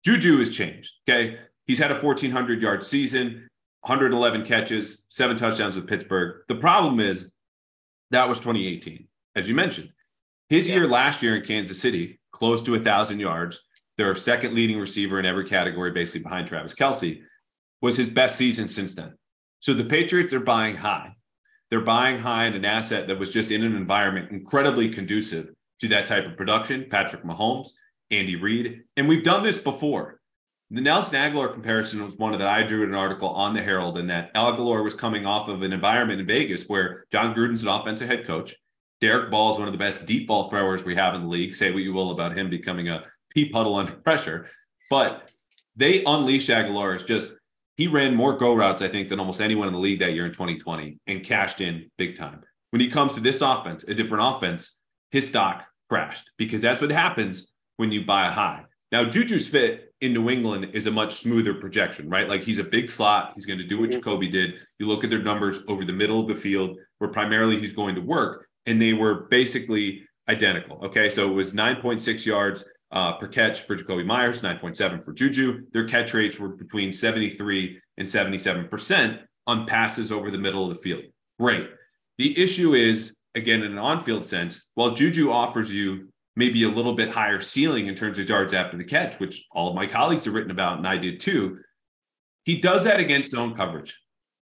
Juju 0.04 0.38
has 0.38 0.50
changed. 0.50 0.92
Okay. 1.08 1.38
He's 1.66 1.78
had 1.78 1.90
a 1.90 2.00
1,400 2.00 2.60
yard 2.60 2.84
season, 2.84 3.48
111 3.82 4.44
catches, 4.44 5.06
seven 5.08 5.36
touchdowns 5.36 5.76
with 5.76 5.86
Pittsburgh. 5.86 6.42
The 6.48 6.56
problem 6.56 7.00
is 7.00 7.32
that 8.10 8.28
was 8.28 8.38
2018, 8.38 9.06
as 9.34 9.48
you 9.48 9.54
mentioned. 9.54 9.90
His 10.48 10.68
yeah. 10.68 10.76
year 10.76 10.86
last 10.86 11.22
year 11.22 11.36
in 11.36 11.42
Kansas 11.42 11.80
City, 11.80 12.20
close 12.32 12.62
to 12.62 12.74
a 12.74 12.78
1,000 12.78 13.18
yards, 13.18 13.60
their 13.98 14.14
second 14.14 14.54
leading 14.54 14.78
receiver 14.78 15.18
in 15.18 15.26
every 15.26 15.44
category, 15.44 15.90
basically 15.90 16.22
behind 16.22 16.46
Travis 16.46 16.74
Kelce, 16.74 17.20
was 17.82 17.96
his 17.96 18.08
best 18.08 18.36
season 18.36 18.68
since 18.68 18.94
then. 18.94 19.12
So 19.60 19.74
the 19.74 19.84
Patriots 19.84 20.32
are 20.32 20.40
buying 20.40 20.76
high. 20.76 21.14
They're 21.68 21.80
buying 21.80 22.18
high 22.18 22.46
in 22.46 22.54
an 22.54 22.64
asset 22.64 23.08
that 23.08 23.18
was 23.18 23.30
just 23.30 23.50
in 23.50 23.62
an 23.62 23.76
environment 23.76 24.30
incredibly 24.30 24.88
conducive 24.88 25.50
to 25.80 25.88
that 25.88 26.06
type 26.06 26.24
of 26.24 26.36
production. 26.36 26.86
Patrick 26.88 27.24
Mahomes, 27.24 27.68
Andy 28.10 28.36
Reid, 28.36 28.84
and 28.96 29.06
we've 29.06 29.24
done 29.24 29.42
this 29.42 29.58
before. 29.58 30.20
The 30.70 30.80
Nelson 30.80 31.18
Agholor 31.18 31.52
comparison 31.52 32.02
was 32.02 32.16
one 32.16 32.32
that 32.32 32.46
I 32.46 32.62
drew 32.62 32.82
in 32.84 32.90
an 32.90 32.94
article 32.94 33.30
on 33.30 33.54
the 33.54 33.62
Herald, 33.62 33.98
and 33.98 34.08
that 34.10 34.32
Agholor 34.34 34.84
was 34.84 34.94
coming 34.94 35.26
off 35.26 35.48
of 35.48 35.62
an 35.62 35.72
environment 35.72 36.20
in 36.20 36.26
Vegas 36.26 36.68
where 36.68 37.04
Jon 37.10 37.34
Gruden's 37.34 37.62
an 37.62 37.68
offensive 37.68 38.08
head 38.08 38.26
coach. 38.26 38.54
Derek 39.00 39.30
Ball 39.30 39.52
is 39.52 39.58
one 39.58 39.68
of 39.68 39.72
the 39.72 39.78
best 39.78 40.06
deep 40.06 40.28
ball 40.28 40.48
throwers 40.48 40.84
we 40.84 40.94
have 40.94 41.14
in 41.14 41.22
the 41.22 41.28
league. 41.28 41.54
Say 41.54 41.70
what 41.70 41.82
you 41.82 41.94
will 41.94 42.10
about 42.10 42.36
him 42.36 42.50
becoming 42.50 42.88
a 42.88 43.04
pea 43.30 43.48
puddle 43.48 43.76
under 43.76 43.92
pressure. 43.92 44.50
But 44.90 45.30
they 45.76 46.04
unleashed 46.04 46.50
Agholor 46.50 46.94
as 46.94 47.04
just 47.04 47.34
he 47.76 47.86
ran 47.86 48.14
more 48.14 48.36
go 48.36 48.54
routes, 48.54 48.82
I 48.82 48.88
think, 48.88 49.08
than 49.08 49.20
almost 49.20 49.40
anyone 49.40 49.68
in 49.68 49.74
the 49.74 49.80
league 49.80 50.00
that 50.00 50.12
year 50.12 50.26
in 50.26 50.32
2020 50.32 50.98
and 51.06 51.24
cashed 51.24 51.60
in 51.60 51.90
big 51.96 52.16
time. 52.16 52.42
When 52.70 52.80
he 52.80 52.90
comes 52.90 53.14
to 53.14 53.20
this 53.20 53.40
offense, 53.40 53.84
a 53.84 53.94
different 53.94 54.36
offense, 54.36 54.80
his 55.12 55.28
stock 55.28 55.64
crashed 55.88 56.32
because 56.36 56.60
that's 56.60 56.80
what 56.80 56.90
happens 56.90 57.52
when 57.76 57.92
you 57.92 58.04
buy 58.04 58.26
a 58.26 58.30
high. 58.30 58.64
Now, 58.90 59.04
Juju's 59.04 59.46
fit 59.46 59.92
in 60.00 60.12
New 60.12 60.30
England 60.30 60.70
is 60.72 60.86
a 60.86 60.90
much 60.90 61.14
smoother 61.14 61.54
projection, 61.54 62.08
right? 62.08 62.28
Like 62.28 62.42
he's 62.42 62.58
a 62.58 62.64
big 62.64 62.90
slot. 62.90 63.32
He's 63.34 63.46
going 63.46 63.58
to 63.58 63.64
do 63.64 63.78
what 63.80 63.90
mm-hmm. 63.90 64.00
Jakobi 64.00 64.30
did. 64.30 64.54
You 64.78 64.86
look 64.86 65.04
at 65.04 65.10
their 65.10 65.22
numbers 65.22 65.60
over 65.68 65.84
the 65.84 65.92
middle 65.92 66.20
of 66.20 66.28
the 66.28 66.34
field, 66.34 66.78
where 66.98 67.10
primarily 67.10 67.58
he's 67.58 67.72
going 67.72 67.94
to 67.94 68.00
work, 68.00 68.48
and 68.66 68.80
they 68.80 68.92
were 68.92 69.26
basically 69.28 70.06
identical. 70.28 70.78
Okay. 70.84 71.08
So 71.08 71.30
it 71.30 71.34
was 71.34 71.52
9.6 71.52 72.26
yards 72.26 72.64
uh, 72.90 73.14
per 73.14 73.28
catch 73.28 73.62
for 73.62 73.76
Jakobi 73.76 74.04
Meyers, 74.04 74.42
9.7 74.42 75.04
for 75.04 75.12
Juju. 75.12 75.66
Their 75.72 75.86
catch 75.86 76.14
rates 76.14 76.38
were 76.38 76.48
between 76.48 76.92
73 76.92 77.80
and 77.98 78.06
77% 78.06 79.20
on 79.46 79.66
passes 79.66 80.12
over 80.12 80.30
the 80.30 80.38
middle 80.38 80.64
of 80.64 80.70
the 80.70 80.80
field. 80.80 81.04
Great. 81.38 81.70
The 82.18 82.38
issue 82.40 82.74
is, 82.74 83.16
again, 83.34 83.62
in 83.62 83.72
an 83.72 83.78
on 83.78 84.02
field 84.02 84.26
sense, 84.26 84.68
while 84.74 84.94
Juju 84.94 85.30
offers 85.30 85.72
you 85.72 86.08
maybe 86.36 86.64
a 86.64 86.68
little 86.68 86.94
bit 86.94 87.10
higher 87.10 87.40
ceiling 87.40 87.88
in 87.88 87.94
terms 87.94 88.18
of 88.18 88.28
yards 88.28 88.54
after 88.54 88.76
the 88.76 88.84
catch, 88.84 89.18
which 89.18 89.44
all 89.52 89.68
of 89.68 89.74
my 89.74 89.86
colleagues 89.86 90.24
have 90.24 90.34
written 90.34 90.50
about 90.50 90.78
and 90.78 90.86
I 90.86 90.96
did 90.96 91.20
too, 91.20 91.58
he 92.44 92.60
does 92.60 92.84
that 92.84 93.00
against 93.00 93.32
zone 93.32 93.54
coverage. 93.54 93.98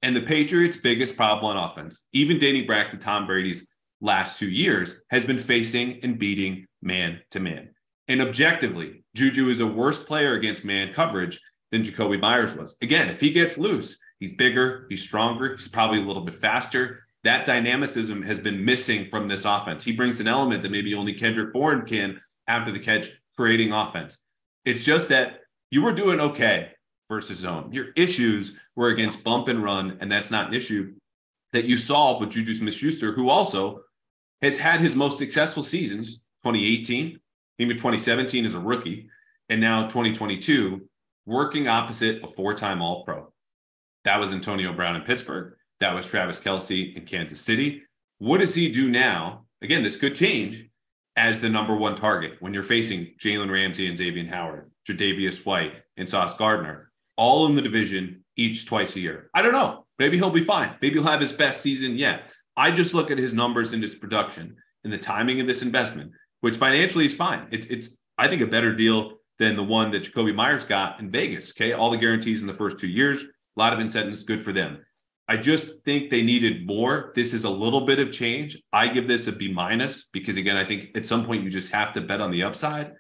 And 0.03 0.16
the 0.16 0.22
Patriots' 0.22 0.76
biggest 0.76 1.16
problem 1.16 1.57
on 1.57 1.70
offense, 1.70 2.07
even 2.12 2.38
dating 2.38 2.66
back 2.66 2.90
to 2.90 2.96
Tom 2.96 3.26
Brady's 3.26 3.68
last 4.00 4.38
two 4.38 4.48
years, 4.48 5.03
has 5.11 5.24
been 5.24 5.37
facing 5.37 6.00
and 6.03 6.18
beating 6.18 6.66
man 6.81 7.20
to 7.33 7.40
man. 7.40 7.70
And 8.11 8.20
objectively, 8.20 9.05
Juju 9.14 9.51
is 9.51 9.61
a 9.61 9.66
worse 9.68 10.03
player 10.03 10.35
against 10.35 10.64
man 10.64 10.92
coverage 10.92 11.40
than 11.70 11.85
Jakobi 11.85 12.20
Meyers 12.20 12.57
was. 12.57 12.77
Again, 12.83 13.09
if 13.09 13.20
he 13.20 13.31
gets 13.31 13.57
loose, 13.57 14.01
he's 14.18 14.33
bigger, 14.33 14.87
he's 14.88 15.05
stronger, 15.05 15.55
he's 15.55 15.68
probably 15.68 16.01
a 16.01 16.03
little 16.03 16.25
bit 16.25 16.35
faster. 16.35 17.05
That 17.23 17.46
dynamicism 17.46 18.20
has 18.25 18.40
been 18.40 18.64
missing 18.64 19.07
from 19.11 19.29
this 19.29 19.44
offense. 19.44 19.85
He 19.85 19.92
brings 19.92 20.18
an 20.18 20.27
element 20.27 20.64
that 20.64 20.73
maybe 20.73 20.92
only 20.92 21.12
Kendrick 21.12 21.53
Bourne 21.53 21.87
can 21.87 22.20
after 22.49 22.73
the 22.73 22.81
catch, 22.81 23.11
creating 23.37 23.73
offense. 23.73 24.25
It's 24.64 24.83
just 24.83 25.09
that 25.11 25.42
you 25.70 25.85
were 25.85 25.94
doing 25.94 26.18
okay 26.18 26.73
versus 27.09 27.38
zone. 27.38 27.73
Your 27.73 27.92
issues 27.94 28.59
were 28.75 28.88
against 28.88 29.23
bump 29.23 29.46
and 29.46 29.62
run, 29.62 29.99
and 30.01 30.11
that's 30.11 30.33
not 30.33 30.49
an 30.49 30.55
issue 30.55 30.94
that 31.53 31.66
you 31.66 31.77
solve 31.77 32.20
with 32.20 32.31
Juju 32.31 32.57
Smith 32.57 32.75
Schuster, 32.75 33.12
who 33.12 33.29
also 33.29 33.83
has 34.42 34.59
had 34.59 34.81
his 34.81 34.96
most 34.96 35.16
successful 35.16 35.62
seasons 35.62 36.16
2018, 36.42 37.20
even 37.61 37.77
2017 37.77 38.46
as 38.46 38.55
a 38.55 38.59
rookie, 38.59 39.09
and 39.51 39.61
now 39.61 39.83
2022 39.83 40.88
working 41.27 41.68
opposite 41.68 42.25
a 42.25 42.27
four-time 42.27 42.81
All-Pro. 42.81 43.31
That 44.05 44.18
was 44.18 44.33
Antonio 44.33 44.73
Brown 44.73 44.96
in 44.96 45.03
Pittsburgh. 45.03 45.55
That 45.81 45.94
was 45.94 46.07
Travis 46.07 46.40
Kelce 46.40 46.96
in 46.96 47.05
Kansas 47.05 47.40
City. 47.40 47.83
What 48.18 48.38
does 48.38 48.55
he 48.55 48.70
do 48.70 48.90
now? 48.90 49.44
Again, 49.61 49.83
this 49.83 49.96
could 49.96 50.14
change 50.14 50.68
as 51.16 51.40
the 51.40 51.51
number 51.51 51.77
one 51.77 51.94
target 51.94 52.37
when 52.40 52.55
you're 52.55 52.62
facing 52.62 53.14
Jalen 53.23 53.51
Ramsey 53.51 53.87
and 53.88 53.99
Xavier 53.99 54.27
Howard, 54.29 54.70
Tre'Davious 54.88 55.44
White, 55.44 55.75
and 55.99 56.09
Sauce 56.09 56.35
Gardner, 56.35 56.90
all 57.16 57.46
in 57.46 57.55
the 57.55 57.62
division 57.62 58.25
each 58.37 58.66
twice 58.66 58.96
a 58.96 59.01
year. 59.01 59.29
I 59.35 59.42
don't 59.42 59.53
know. 59.53 59.85
Maybe 59.99 60.16
he'll 60.16 60.31
be 60.31 60.44
fine. 60.44 60.75
Maybe 60.81 60.94
he'll 60.94 61.11
have 61.11 61.20
his 61.20 61.33
best 61.33 61.61
season 61.61 61.96
yet. 61.96 62.23
I 62.57 62.70
just 62.70 62.94
look 62.94 63.11
at 63.11 63.18
his 63.18 63.35
numbers 63.35 63.75
and 63.75 63.83
his 63.83 63.94
production 63.94 64.57
and 64.85 64.92
the 64.92 64.99
timing 64.99 65.40
of 65.40 65.46
this 65.46 65.62
investment 65.62 66.12
which 66.40 66.57
financially 66.57 67.07
is 67.07 67.14
fine. 67.14 67.46
It's 67.50 67.66
it's 67.66 67.98
I 68.18 68.29
think 68.29 68.42
a 68.42 68.46
better 68.46 68.74
deal 68.74 69.18
than 69.38 69.57
the 69.57 69.64
one 69.64 69.90
that 69.92 70.03
Jakobi 70.03 70.35
Meyers 70.35 70.64
got 70.64 71.00
in 71.00 71.11
Vegas. 71.11 71.53
Okay, 71.53 71.72
all 71.72 71.90
the 71.90 71.96
guarantees 71.96 72.42
in 72.42 72.46
the 72.46 72.55
first 72.55 72.79
two 72.79 72.88
years, 72.88 73.24
a 73.24 73.26
lot 73.57 73.72
of 73.72 73.81
incentives, 73.81 74.24
good 74.24 74.42
for 74.42 74.53
them. 74.53 74.85
I 75.29 75.37
just 75.37 75.85
think 75.85 76.11
they 76.11 76.22
needed 76.22 76.66
more. 76.66 77.12
This 77.14 77.33
is 77.33 77.44
a 77.44 77.50
little 77.50 77.83
bit 77.83 78.00
of 78.00 78.11
change. 78.11 78.61
I 78.72 78.88
give 78.88 79.07
this 79.07 79.29
a 79.29 79.33
B 79.33 79.53
minus 79.53 80.09
because 80.12 80.37
again, 80.37 80.57
I 80.57 80.64
think 80.64 80.96
at 80.96 81.07
some 81.07 81.24
point 81.24 81.44
you 81.44 81.50
just 81.50 81.70
have 81.72 81.92
to 81.92 82.00
bet 82.00 82.20
on 82.20 82.33
the 82.33 82.42
upside. 82.42 82.92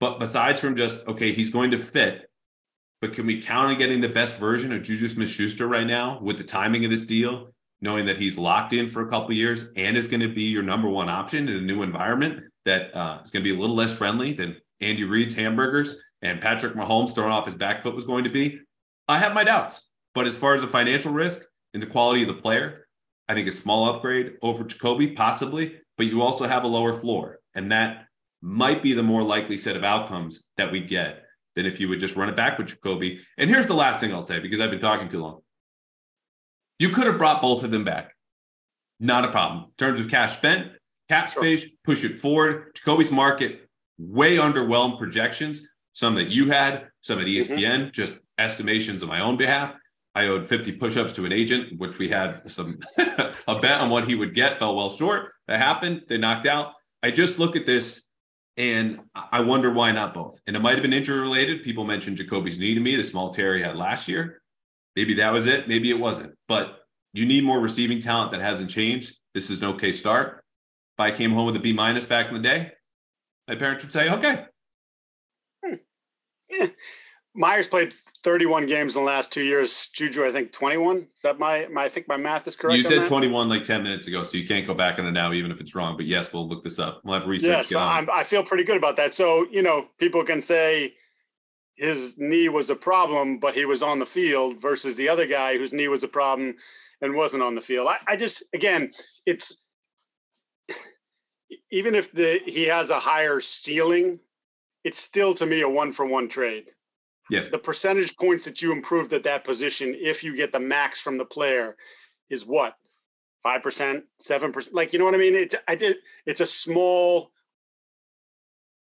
But 0.00 0.18
besides 0.18 0.60
from 0.60 0.74
just 0.74 1.06
okay, 1.06 1.32
he's 1.32 1.50
going 1.50 1.70
to 1.70 1.78
fit, 1.78 2.28
but 3.00 3.12
can 3.12 3.24
we 3.24 3.40
count 3.40 3.68
on 3.68 3.78
getting 3.78 4.00
the 4.00 4.08
best 4.08 4.38
version 4.38 4.72
of 4.72 4.82
Juju 4.82 5.08
Smith-Schuster 5.08 5.66
right 5.68 5.86
now 5.86 6.20
with 6.20 6.38
the 6.38 6.44
timing 6.44 6.84
of 6.84 6.90
this 6.90 7.02
deal, 7.02 7.54
knowing 7.82 8.06
that 8.06 8.16
he's 8.16 8.36
locked 8.36 8.72
in 8.72 8.88
for 8.88 9.02
a 9.02 9.08
couple 9.08 9.32
years 9.32 9.72
and 9.76 9.96
is 9.96 10.06
going 10.06 10.20
to 10.20 10.28
be 10.28 10.42
your 10.42 10.62
number 10.62 10.88
one 10.88 11.08
option 11.08 11.48
in 11.48 11.56
a 11.56 11.60
new 11.60 11.82
environment? 11.82 12.44
that 12.64 12.94
uh, 12.96 13.20
is 13.22 13.30
going 13.30 13.42
to 13.44 13.50
be 13.50 13.56
a 13.56 13.60
little 13.60 13.76
less 13.76 13.96
friendly 13.96 14.32
than 14.32 14.56
Andy 14.80 15.04
Reid's 15.04 15.34
hamburgers 15.34 15.96
and 16.22 16.40
Patrick 16.40 16.74
Mahomes 16.74 17.14
throwing 17.14 17.32
off 17.32 17.46
his 17.46 17.54
back 17.54 17.82
foot 17.82 17.94
was 17.94 18.04
going 18.04 18.24
to 18.24 18.30
be. 18.30 18.60
I 19.08 19.18
have 19.18 19.34
my 19.34 19.44
doubts. 19.44 19.90
But 20.14 20.26
as 20.26 20.36
far 20.36 20.54
as 20.54 20.60
the 20.60 20.66
financial 20.66 21.12
risk 21.12 21.40
and 21.72 21.82
the 21.82 21.86
quality 21.86 22.22
of 22.22 22.28
the 22.28 22.34
player, 22.34 22.86
I 23.28 23.34
think 23.34 23.48
a 23.48 23.52
small 23.52 23.88
upgrade 23.88 24.34
over 24.42 24.64
Jakobi, 24.64 25.14
possibly, 25.14 25.76
but 25.96 26.06
you 26.06 26.20
also 26.20 26.48
have 26.48 26.64
a 26.64 26.68
lower 26.68 26.92
floor. 26.92 27.38
And 27.54 27.70
that 27.70 28.06
might 28.42 28.82
be 28.82 28.92
the 28.92 29.02
more 29.02 29.22
likely 29.22 29.56
set 29.56 29.76
of 29.76 29.84
outcomes 29.84 30.48
that 30.56 30.72
we 30.72 30.80
get 30.80 31.24
than 31.54 31.66
if 31.66 31.78
you 31.78 31.88
would 31.88 32.00
just 32.00 32.16
run 32.16 32.28
it 32.28 32.36
back 32.36 32.58
with 32.58 32.68
Jakobi. 32.68 33.20
And 33.38 33.48
here's 33.48 33.66
the 33.66 33.74
last 33.74 34.00
thing 34.00 34.12
I'll 34.12 34.22
say 34.22 34.40
because 34.40 34.60
I've 34.60 34.70
been 34.70 34.80
talking 34.80 35.08
too 35.08 35.20
long. 35.20 35.40
You 36.80 36.88
could 36.88 37.06
have 37.06 37.18
brought 37.18 37.42
both 37.42 37.62
of 37.62 37.70
them 37.70 37.84
back. 37.84 38.16
Not 39.00 39.26
a 39.26 39.30
problem. 39.30 39.64
In 39.64 39.70
terms 39.76 40.00
of 40.00 40.08
cash 40.08 40.36
spent, 40.36 40.72
cap 41.10 41.28
space, 41.28 41.66
push 41.84 42.04
it 42.04 42.18
forward. 42.18 42.74
Jakobi's 42.74 43.10
market 43.10 43.68
way 43.98 44.38
underwhelmed 44.38 44.98
projections. 44.98 45.68
Some 45.92 46.14
that 46.14 46.28
you 46.28 46.50
had, 46.50 46.88
some 47.02 47.18
at 47.18 47.26
ESPN, 47.26 47.58
mm-hmm. 47.58 47.90
just 47.90 48.20
estimations 48.38 49.02
on 49.02 49.10
my 49.10 49.20
own 49.20 49.36
behalf. 49.36 49.74
I 50.14 50.28
owed 50.28 50.48
50 50.48 50.72
push-ups 50.72 51.12
to 51.12 51.26
an 51.26 51.32
agent, 51.32 51.78
which 51.78 51.98
we 51.98 52.08
had 52.08 52.50
some 52.50 52.78
a 52.98 53.58
bet 53.60 53.82
on 53.82 53.90
what 53.90 54.08
he 54.08 54.14
would 54.14 54.34
get, 54.34 54.58
fell 54.58 54.74
well 54.74 54.90
short. 54.90 55.32
That 55.48 55.60
happened. 55.60 56.04
They 56.08 56.16
knocked 56.16 56.46
out. 56.46 56.72
I 57.02 57.10
just 57.10 57.38
look 57.38 57.56
at 57.56 57.66
this 57.66 58.04
and 58.56 59.00
I 59.14 59.42
wonder 59.42 59.70
why 59.70 59.92
not 59.92 60.14
both. 60.14 60.40
And 60.46 60.56
it 60.56 60.60
might 60.60 60.74
have 60.74 60.82
been 60.82 60.94
injury 60.94 61.20
related. 61.20 61.62
People 61.62 61.84
mentioned 61.84 62.16
Jakobi's 62.16 62.58
knee 62.58 62.74
to 62.74 62.80
me, 62.80 62.96
the 62.96 63.04
small 63.04 63.28
tear 63.28 63.54
he 63.54 63.62
had 63.62 63.76
last 63.76 64.08
year. 64.08 64.39
Maybe 64.96 65.14
that 65.14 65.32
was 65.32 65.46
it. 65.46 65.68
Maybe 65.68 65.90
it 65.90 65.98
wasn't. 65.98 66.34
But 66.48 66.80
you 67.12 67.26
need 67.26 67.44
more 67.44 67.60
receiving 67.60 68.00
talent 68.00 68.32
that 68.32 68.40
hasn't 68.40 68.70
changed. 68.70 69.16
This 69.34 69.50
is 69.50 69.62
an 69.62 69.68
okay 69.70 69.92
start. 69.92 70.44
If 70.96 71.00
I 71.00 71.10
came 71.10 71.30
home 71.30 71.46
with 71.46 71.56
a 71.56 71.60
B 71.60 71.72
minus 71.72 72.06
back 72.06 72.28
in 72.28 72.34
the 72.34 72.40
day, 72.40 72.72
my 73.48 73.54
parents 73.56 73.84
would 73.84 73.92
say, 73.92 74.10
okay. 74.10 74.46
Hmm. 75.64 75.74
Yeah. 76.50 76.66
Meyers 77.32 77.68
played 77.68 77.94
31 78.24 78.66
games 78.66 78.96
in 78.96 79.02
the 79.02 79.06
last 79.06 79.30
two 79.30 79.42
years. 79.42 79.88
Juju, 79.92 80.24
I 80.26 80.32
think 80.32 80.50
21. 80.50 81.06
Is 81.14 81.22
that 81.22 81.38
my, 81.38 81.68
my 81.70 81.84
I 81.84 81.88
think 81.88 82.08
my 82.08 82.16
math 82.16 82.48
is 82.48 82.56
correct. 82.56 82.76
You 82.76 82.82
said 82.82 83.06
21 83.06 83.48
like 83.48 83.62
10 83.62 83.84
minutes 83.84 84.08
ago, 84.08 84.24
so 84.24 84.36
you 84.36 84.44
can't 84.44 84.66
go 84.66 84.74
back 84.74 84.98
on 84.98 85.06
it 85.06 85.12
now, 85.12 85.32
even 85.32 85.52
if 85.52 85.60
it's 85.60 85.76
wrong. 85.76 85.96
But 85.96 86.06
yes, 86.06 86.32
we'll 86.32 86.48
look 86.48 86.64
this 86.64 86.80
up. 86.80 87.00
We'll 87.04 87.20
have 87.20 87.28
research. 87.28 87.70
Yeah, 87.70 88.02
so 88.02 88.12
i 88.12 88.24
feel 88.24 88.42
pretty 88.42 88.64
good 88.64 88.76
about 88.76 88.96
that. 88.96 89.14
So, 89.14 89.46
you 89.50 89.62
know, 89.62 89.86
people 89.98 90.24
can 90.24 90.42
say 90.42 90.94
his 91.80 92.18
knee 92.18 92.50
was 92.50 92.68
a 92.68 92.76
problem, 92.76 93.38
but 93.38 93.54
he 93.54 93.64
was 93.64 93.82
on 93.82 93.98
the 93.98 94.06
field 94.06 94.60
versus 94.60 94.96
the 94.96 95.08
other 95.08 95.26
guy 95.26 95.56
whose 95.56 95.72
knee 95.72 95.88
was 95.88 96.02
a 96.02 96.08
problem 96.08 96.56
and 97.00 97.14
wasn't 97.14 97.42
on 97.42 97.54
the 97.54 97.62
field. 97.62 97.88
I, 97.88 97.96
I 98.06 98.16
just, 98.16 98.42
again, 98.52 98.92
it's 99.24 99.56
even 101.70 101.94
if 101.94 102.12
the 102.12 102.40
he 102.44 102.64
has 102.64 102.90
a 102.90 103.00
higher 103.00 103.40
ceiling, 103.40 104.20
it's 104.84 105.00
still 105.00 105.32
to 105.34 105.46
me 105.46 105.62
a 105.62 105.68
one 105.68 105.92
for 105.92 106.04
one 106.04 106.28
trade. 106.28 106.66
Yes. 107.30 107.48
The 107.48 107.58
percentage 107.58 108.14
points 108.14 108.44
that 108.44 108.60
you 108.60 108.72
improved 108.72 109.14
at 109.14 109.22
that 109.22 109.44
position, 109.44 109.96
if 109.98 110.22
you 110.22 110.36
get 110.36 110.52
the 110.52 110.60
max 110.60 111.00
from 111.00 111.16
the 111.16 111.24
player, 111.24 111.76
is 112.28 112.44
what? 112.44 112.74
Five 113.42 113.62
percent, 113.62 114.04
seven 114.18 114.52
percent. 114.52 114.76
Like 114.76 114.92
you 114.92 114.98
know 114.98 115.06
what 115.06 115.14
I 115.14 115.18
mean? 115.18 115.34
It's 115.34 115.54
I 115.66 115.76
did. 115.76 115.96
It's 116.26 116.40
a 116.40 116.46
small 116.46 117.30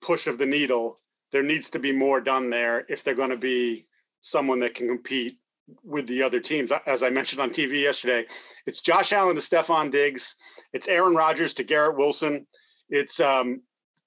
push 0.03 0.27
of 0.27 0.37
the 0.37 0.45
needle. 0.45 0.99
There 1.35 1.43
needs 1.43 1.69
to 1.71 1.81
be 1.81 1.91
more 1.91 2.21
done 2.21 2.49
there 2.49 2.87
if 2.89 3.03
they're 3.03 3.17
going 3.17 3.31
to 3.31 3.37
be 3.37 3.89
someone 4.21 4.61
that 4.61 4.77
can 4.77 4.87
compete 4.87 5.37
with 5.83 6.07
the 6.07 6.23
other 6.23 6.39
teams. 6.39 6.71
As 6.87 7.03
I 7.03 7.11
mentioned 7.11 7.43
on 7.43 7.51
TV 7.51 7.83
yesterday, 7.83 8.27
it's 8.67 8.79
Josh 8.79 9.13
Allen 9.13 9.35
to 9.35 9.41
Stefon 9.41 9.91
Diggs, 9.91 10.37
it's 10.73 10.87
Aaron 10.87 11.17
Rodgers 11.17 11.55
to 11.55 11.65
Garrett 11.65 11.97
Wilson, 11.97 12.47
it's 12.89 13.19
um, 13.19 13.63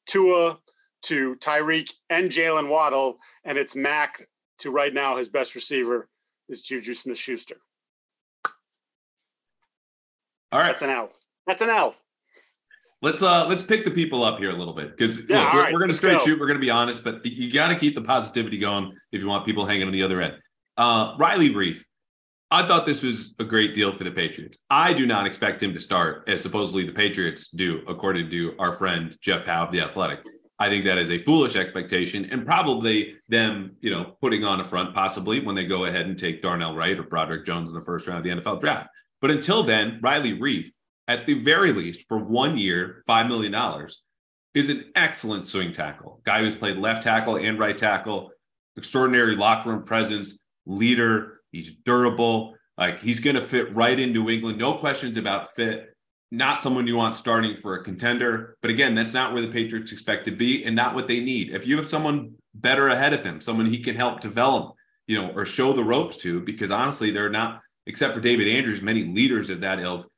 Tua 0.06 0.58
to 1.02 1.36
Tyreek 1.36 1.92
and 2.10 2.32
Jaylen 2.32 2.70
Waddle, 2.70 3.18
and 3.44 3.58
it's 3.58 3.76
Mac 3.76 4.26
to 4.60 4.72
right 4.72 4.94
now 4.94 5.18
his 5.18 5.28
best 5.28 5.54
receiver 5.54 6.08
is 6.48 6.62
Juju 6.62 6.94
Smith 6.94 7.18
Schuster. 7.18 7.58
All 10.54 10.60
right. 10.60 10.68
That's 10.68 10.82
an 10.82 10.92
L. 10.92 11.12
That's 11.46 11.62
an 11.62 11.72
L. 11.72 11.94
Let's 13.02 13.22
uh 13.22 13.46
let's 13.48 13.62
pick 13.62 13.86
the 13.86 13.92
people 13.92 14.24
up 14.24 14.40
here 14.40 14.50
a 14.50 14.56
little 14.56 14.74
bit 14.74 14.98
because 14.98 15.28
Yeah, 15.30 15.54
we're, 15.54 15.62
right, 15.64 15.74
we're 15.74 15.80
gonna 15.80 15.94
straight 15.94 16.18
go. 16.20 16.26
shoot. 16.26 16.40
We're 16.40 16.48
gonna 16.48 16.60
be 16.60 16.72
honest, 16.72 17.04
but 17.04 17.24
you 17.26 17.52
got 17.52 17.68
to 17.70 17.76
keep 17.76 17.94
the 17.96 18.02
positivity 18.02 18.58
going 18.58 18.94
if 19.12 19.22
you 19.22 19.28
want 19.28 19.46
people 19.46 19.66
hanging 19.66 19.86
on 19.86 19.94
the 19.94 20.02
other 20.04 20.20
end. 20.20 20.34
Uh, 20.78 21.16
Riley 21.20 21.52
Reiff, 21.54 21.80
I 22.50 22.66
thought 22.68 22.86
this 22.86 23.04
was 23.04 23.36
a 23.40 23.44
great 23.44 23.74
deal 23.76 23.94
for 23.94 24.04
the 24.04 24.12
Patriots. 24.12 24.58
I 24.70 24.94
do 24.94 25.06
not 25.06 25.28
expect 25.28 25.62
him 25.62 25.74
to 25.74 25.80
start 25.80 26.24
as 26.28 26.42
supposedly 26.42 26.84
the 26.86 26.92
Patriots 26.94 27.50
do, 27.52 27.82
according 27.88 28.30
to 28.32 28.56
our 28.58 28.72
friend 28.74 29.16
Jeff 29.22 29.46
Howe 29.46 29.66
of 29.66 29.72
the 29.72 29.82
Athletic. 29.82 30.20
I 30.60 30.70
think 30.70 30.86
that 30.86 30.98
is 30.98 31.12
a 31.12 31.20
foolish 31.20 31.56
expectation 31.56 32.26
and 32.32 32.44
probably 32.46 33.16
them, 33.30 33.76
you 33.80 33.92
know, 33.92 34.16
putting 34.22 34.44
on 34.44 34.60
a 34.60 34.64
front 34.64 34.96
possibly 34.96 35.40
when 35.40 35.54
they 35.56 35.66
go 35.68 35.86
ahead 35.86 36.08
and 36.08 36.18
take 36.18 36.42
Darnell 36.42 36.76
Wright 36.76 36.98
or 36.98 37.04
Broderick 37.04 37.46
Jones 37.46 37.70
in 37.70 37.76
the 37.76 37.82
first 37.86 38.08
round 38.08 38.20
of 38.20 38.24
the 38.24 38.42
NFL 38.42 38.60
draft. 38.60 38.90
But 39.22 39.30
until 39.30 39.62
then, 39.62 40.00
Riley 40.02 40.34
Reiff, 40.34 40.66
at 41.08 41.26
the 41.26 41.36
very 41.36 41.72
least, 41.72 42.06
for 42.08 42.18
one 42.20 42.58
year, 42.58 43.04
$5 43.08 43.28
million, 43.28 43.88
is 44.54 44.70
an 44.70 44.92
excellent 44.96 45.48
swing 45.48 45.72
tackle. 45.72 46.20
Guy 46.24 46.40
who's 46.40 46.56
played 46.56 46.78
left 46.78 47.04
tackle 47.04 47.38
and 47.38 47.60
right 47.60 47.78
tackle, 47.78 48.32
extraordinary 48.76 49.36
locker 49.36 49.70
room 49.70 49.84
presence, 49.84 50.40
leader. 50.66 51.42
He's 51.52 51.72
durable. 51.72 52.56
Like 52.78 53.00
he's 53.00 53.20
going 53.20 53.36
to 53.36 53.42
fit 53.42 53.74
right 53.76 54.00
in 54.00 54.12
New 54.12 54.30
England. 54.30 54.58
No 54.58 54.74
questions 54.74 55.18
about 55.18 55.54
fit. 55.54 55.94
Not 56.30 56.60
someone 56.60 56.88
you 56.88 56.98
want 56.98 57.16
starting 57.16 57.56
for 57.56 57.76
a 57.76 57.84
contender. 57.84 58.58
But 58.62 58.72
again, 58.72 58.96
that's 58.96 59.14
not 59.14 59.32
where 59.32 59.42
the 59.42 59.48
Patriots 59.48 59.94
expect 59.94 60.26
to 60.26 60.32
be 60.32 60.66
and 60.66 60.76
not 60.76 60.94
what 60.94 61.08
they 61.08 61.22
need. 61.22 61.52
If 61.52 61.66
you 61.66 61.78
have 61.78 61.90
someone 61.90 62.34
better 62.54 62.90
ahead 62.90 63.14
of 63.14 63.24
him, 63.24 63.40
someone 63.40 63.66
he 63.66 63.80
can 63.80 63.96
help 63.96 64.20
develop, 64.20 64.76
you 65.08 65.22
know, 65.22 65.32
or 65.32 65.46
show 65.46 65.72
the 65.72 65.84
ropes 65.84 66.18
to, 66.18 66.42
because 66.42 66.70
honestly, 66.70 67.12
they're 67.12 67.30
not, 67.30 67.62
except 67.86 68.14
for 68.14 68.20
David 68.20 68.50
Andrews, 68.50 68.82
many 68.82 69.06
leaders 69.06 69.50
of 69.50 69.62
that 69.62 69.80
ilk 69.80 70.12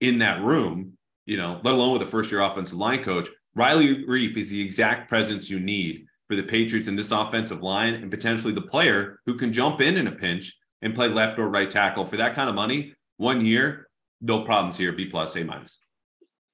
in 0.00 0.18
that 0.18 0.42
room, 0.42 0.94
you 1.26 1.36
know, 1.36 1.60
let 1.62 1.74
alone 1.74 1.92
with 1.92 2.02
a 2.02 2.10
first 2.10 2.30
year 2.30 2.40
offensive 2.40 2.78
line 2.78 3.02
coach. 3.02 3.28
Riley 3.54 4.04
Reiff 4.04 4.36
is 4.36 4.50
the 4.50 4.60
exact 4.60 5.08
presence 5.08 5.50
you 5.50 5.58
need 5.58 6.06
for 6.28 6.36
the 6.36 6.42
Patriots 6.42 6.88
in 6.88 6.96
this 6.96 7.10
offensive 7.10 7.62
line 7.62 7.94
and 7.94 8.10
potentially 8.10 8.52
the 8.52 8.62
player 8.62 9.18
who 9.26 9.36
can 9.36 9.52
jump 9.52 9.80
in 9.80 9.96
in 9.96 10.06
a 10.06 10.12
pinch 10.12 10.56
and 10.82 10.94
play 10.94 11.08
left 11.08 11.38
or 11.38 11.48
right 11.48 11.70
tackle 11.70 12.06
for 12.06 12.16
that 12.16 12.34
kind 12.34 12.48
of 12.48 12.54
money. 12.54 12.94
One 13.16 13.44
year, 13.44 13.88
no 14.20 14.42
problems 14.42 14.76
here. 14.76 14.92
B 14.92 15.06
plus, 15.06 15.34
A 15.36 15.44
minus. 15.44 15.78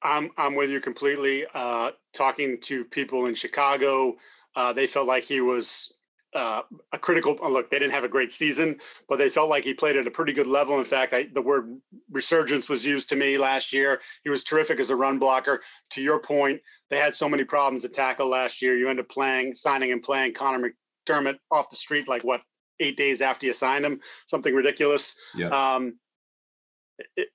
I'm 0.02 0.30
I'm 0.36 0.54
with 0.54 0.70
you 0.70 0.80
completely. 0.80 1.46
Uh, 1.54 1.90
talking 2.12 2.60
to 2.62 2.84
people 2.84 3.26
in 3.26 3.34
Chicago, 3.34 4.16
uh, 4.54 4.72
they 4.72 4.86
felt 4.86 5.08
like 5.08 5.24
he 5.24 5.40
was 5.40 5.92
uh, 6.34 6.62
a 6.92 6.98
critical 6.98 7.38
uh, 7.42 7.48
look. 7.48 7.70
They 7.70 7.78
didn't 7.78 7.92
have 7.92 8.04
a 8.04 8.08
great 8.08 8.32
season, 8.32 8.80
but 9.08 9.18
they 9.18 9.28
felt 9.28 9.48
like 9.48 9.64
he 9.64 9.74
played 9.74 9.96
at 9.96 10.06
a 10.06 10.10
pretty 10.10 10.32
good 10.32 10.46
level. 10.46 10.78
In 10.78 10.84
fact, 10.84 11.12
I, 11.12 11.28
the 11.32 11.42
word 11.42 11.78
resurgence 12.10 12.68
was 12.68 12.84
used 12.84 13.08
to 13.10 13.16
me 13.16 13.38
last 13.38 13.72
year. 13.72 14.00
He 14.24 14.30
was 14.30 14.42
terrific 14.42 14.80
as 14.80 14.90
a 14.90 14.96
run 14.96 15.18
blocker. 15.18 15.62
To 15.90 16.02
your 16.02 16.18
point, 16.18 16.60
they 16.90 16.98
had 16.98 17.14
so 17.14 17.28
many 17.28 17.44
problems 17.44 17.84
at 17.84 17.92
tackle 17.92 18.28
last 18.28 18.62
year. 18.62 18.76
You 18.76 18.88
end 18.88 19.00
up 19.00 19.08
playing, 19.08 19.54
signing 19.54 19.92
and 19.92 20.02
playing 20.02 20.34
Connor 20.34 20.72
McDermott 21.08 21.38
off 21.50 21.70
the 21.70 21.76
street 21.76 22.08
like 22.08 22.24
what 22.24 22.42
eight 22.80 22.96
days 22.96 23.20
after 23.20 23.46
you 23.46 23.52
signed 23.52 23.84
him, 23.84 24.00
something 24.26 24.54
ridiculous. 24.54 25.14
Yeah. 25.34 25.48
Um, 25.48 25.98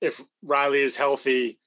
if 0.01 0.21
Riley 0.43 0.81
is 0.81 0.95
healthy, 0.95 1.59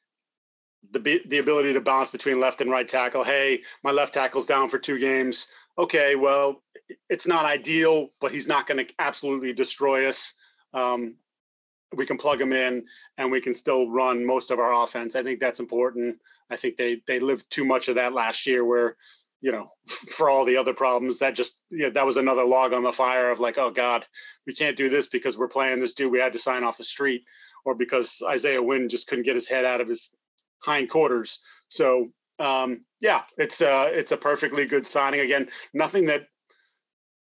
the 0.90 1.22
the 1.26 1.38
ability 1.38 1.72
to 1.74 1.80
bounce 1.80 2.10
between 2.10 2.40
left 2.40 2.60
and 2.60 2.70
right 2.70 2.86
tackle. 2.86 3.24
Hey, 3.24 3.62
my 3.82 3.92
left 3.92 4.14
tackle's 4.14 4.46
down 4.46 4.68
for 4.68 4.78
two 4.78 4.98
games. 4.98 5.46
Okay, 5.78 6.16
well, 6.16 6.62
it's 7.08 7.26
not 7.26 7.46
ideal, 7.46 8.10
but 8.20 8.32
he's 8.32 8.46
not 8.46 8.66
going 8.66 8.84
to 8.84 8.94
absolutely 8.98 9.52
destroy 9.52 10.08
us. 10.08 10.34
Um, 10.74 11.16
we 11.94 12.06
can 12.06 12.18
plug 12.18 12.40
him 12.40 12.52
in, 12.52 12.84
and 13.18 13.30
we 13.30 13.40
can 13.40 13.54
still 13.54 13.90
run 13.90 14.24
most 14.24 14.50
of 14.50 14.58
our 14.58 14.82
offense. 14.82 15.14
I 15.14 15.22
think 15.22 15.40
that's 15.40 15.60
important. 15.60 16.18
I 16.50 16.56
think 16.56 16.76
they 16.76 17.02
they 17.06 17.20
lived 17.20 17.50
too 17.50 17.64
much 17.64 17.88
of 17.88 17.94
that 17.96 18.12
last 18.12 18.46
year, 18.46 18.64
where 18.64 18.96
you 19.40 19.52
know, 19.52 19.68
for 19.86 20.30
all 20.30 20.44
the 20.44 20.56
other 20.56 20.74
problems, 20.74 21.18
that 21.18 21.34
just 21.34 21.60
you 21.70 21.84
know, 21.84 21.90
that 21.90 22.06
was 22.06 22.16
another 22.16 22.44
log 22.44 22.72
on 22.72 22.82
the 22.82 22.92
fire 22.92 23.30
of 23.30 23.40
like, 23.40 23.58
oh 23.58 23.70
God, 23.70 24.04
we 24.46 24.54
can't 24.54 24.76
do 24.76 24.88
this 24.88 25.06
because 25.06 25.36
we're 25.36 25.48
playing 25.48 25.80
this 25.80 25.92
dude 25.92 26.12
we 26.12 26.20
had 26.20 26.32
to 26.32 26.38
sign 26.38 26.64
off 26.64 26.78
the 26.78 26.84
street, 26.84 27.24
or 27.64 27.74
because 27.74 28.22
Isaiah 28.26 28.62
Wynn 28.62 28.88
just 28.88 29.06
couldn't 29.06 29.24
get 29.24 29.34
his 29.34 29.48
head 29.48 29.64
out 29.64 29.80
of 29.80 29.88
his 29.88 30.10
hindquarters. 30.64 31.40
So 31.68 32.10
um, 32.42 32.84
yeah, 33.00 33.22
it's 33.38 33.60
a 33.60 33.86
it's 33.96 34.12
a 34.12 34.16
perfectly 34.16 34.66
good 34.66 34.84
signing. 34.84 35.20
Again, 35.20 35.48
nothing 35.72 36.06
that 36.06 36.26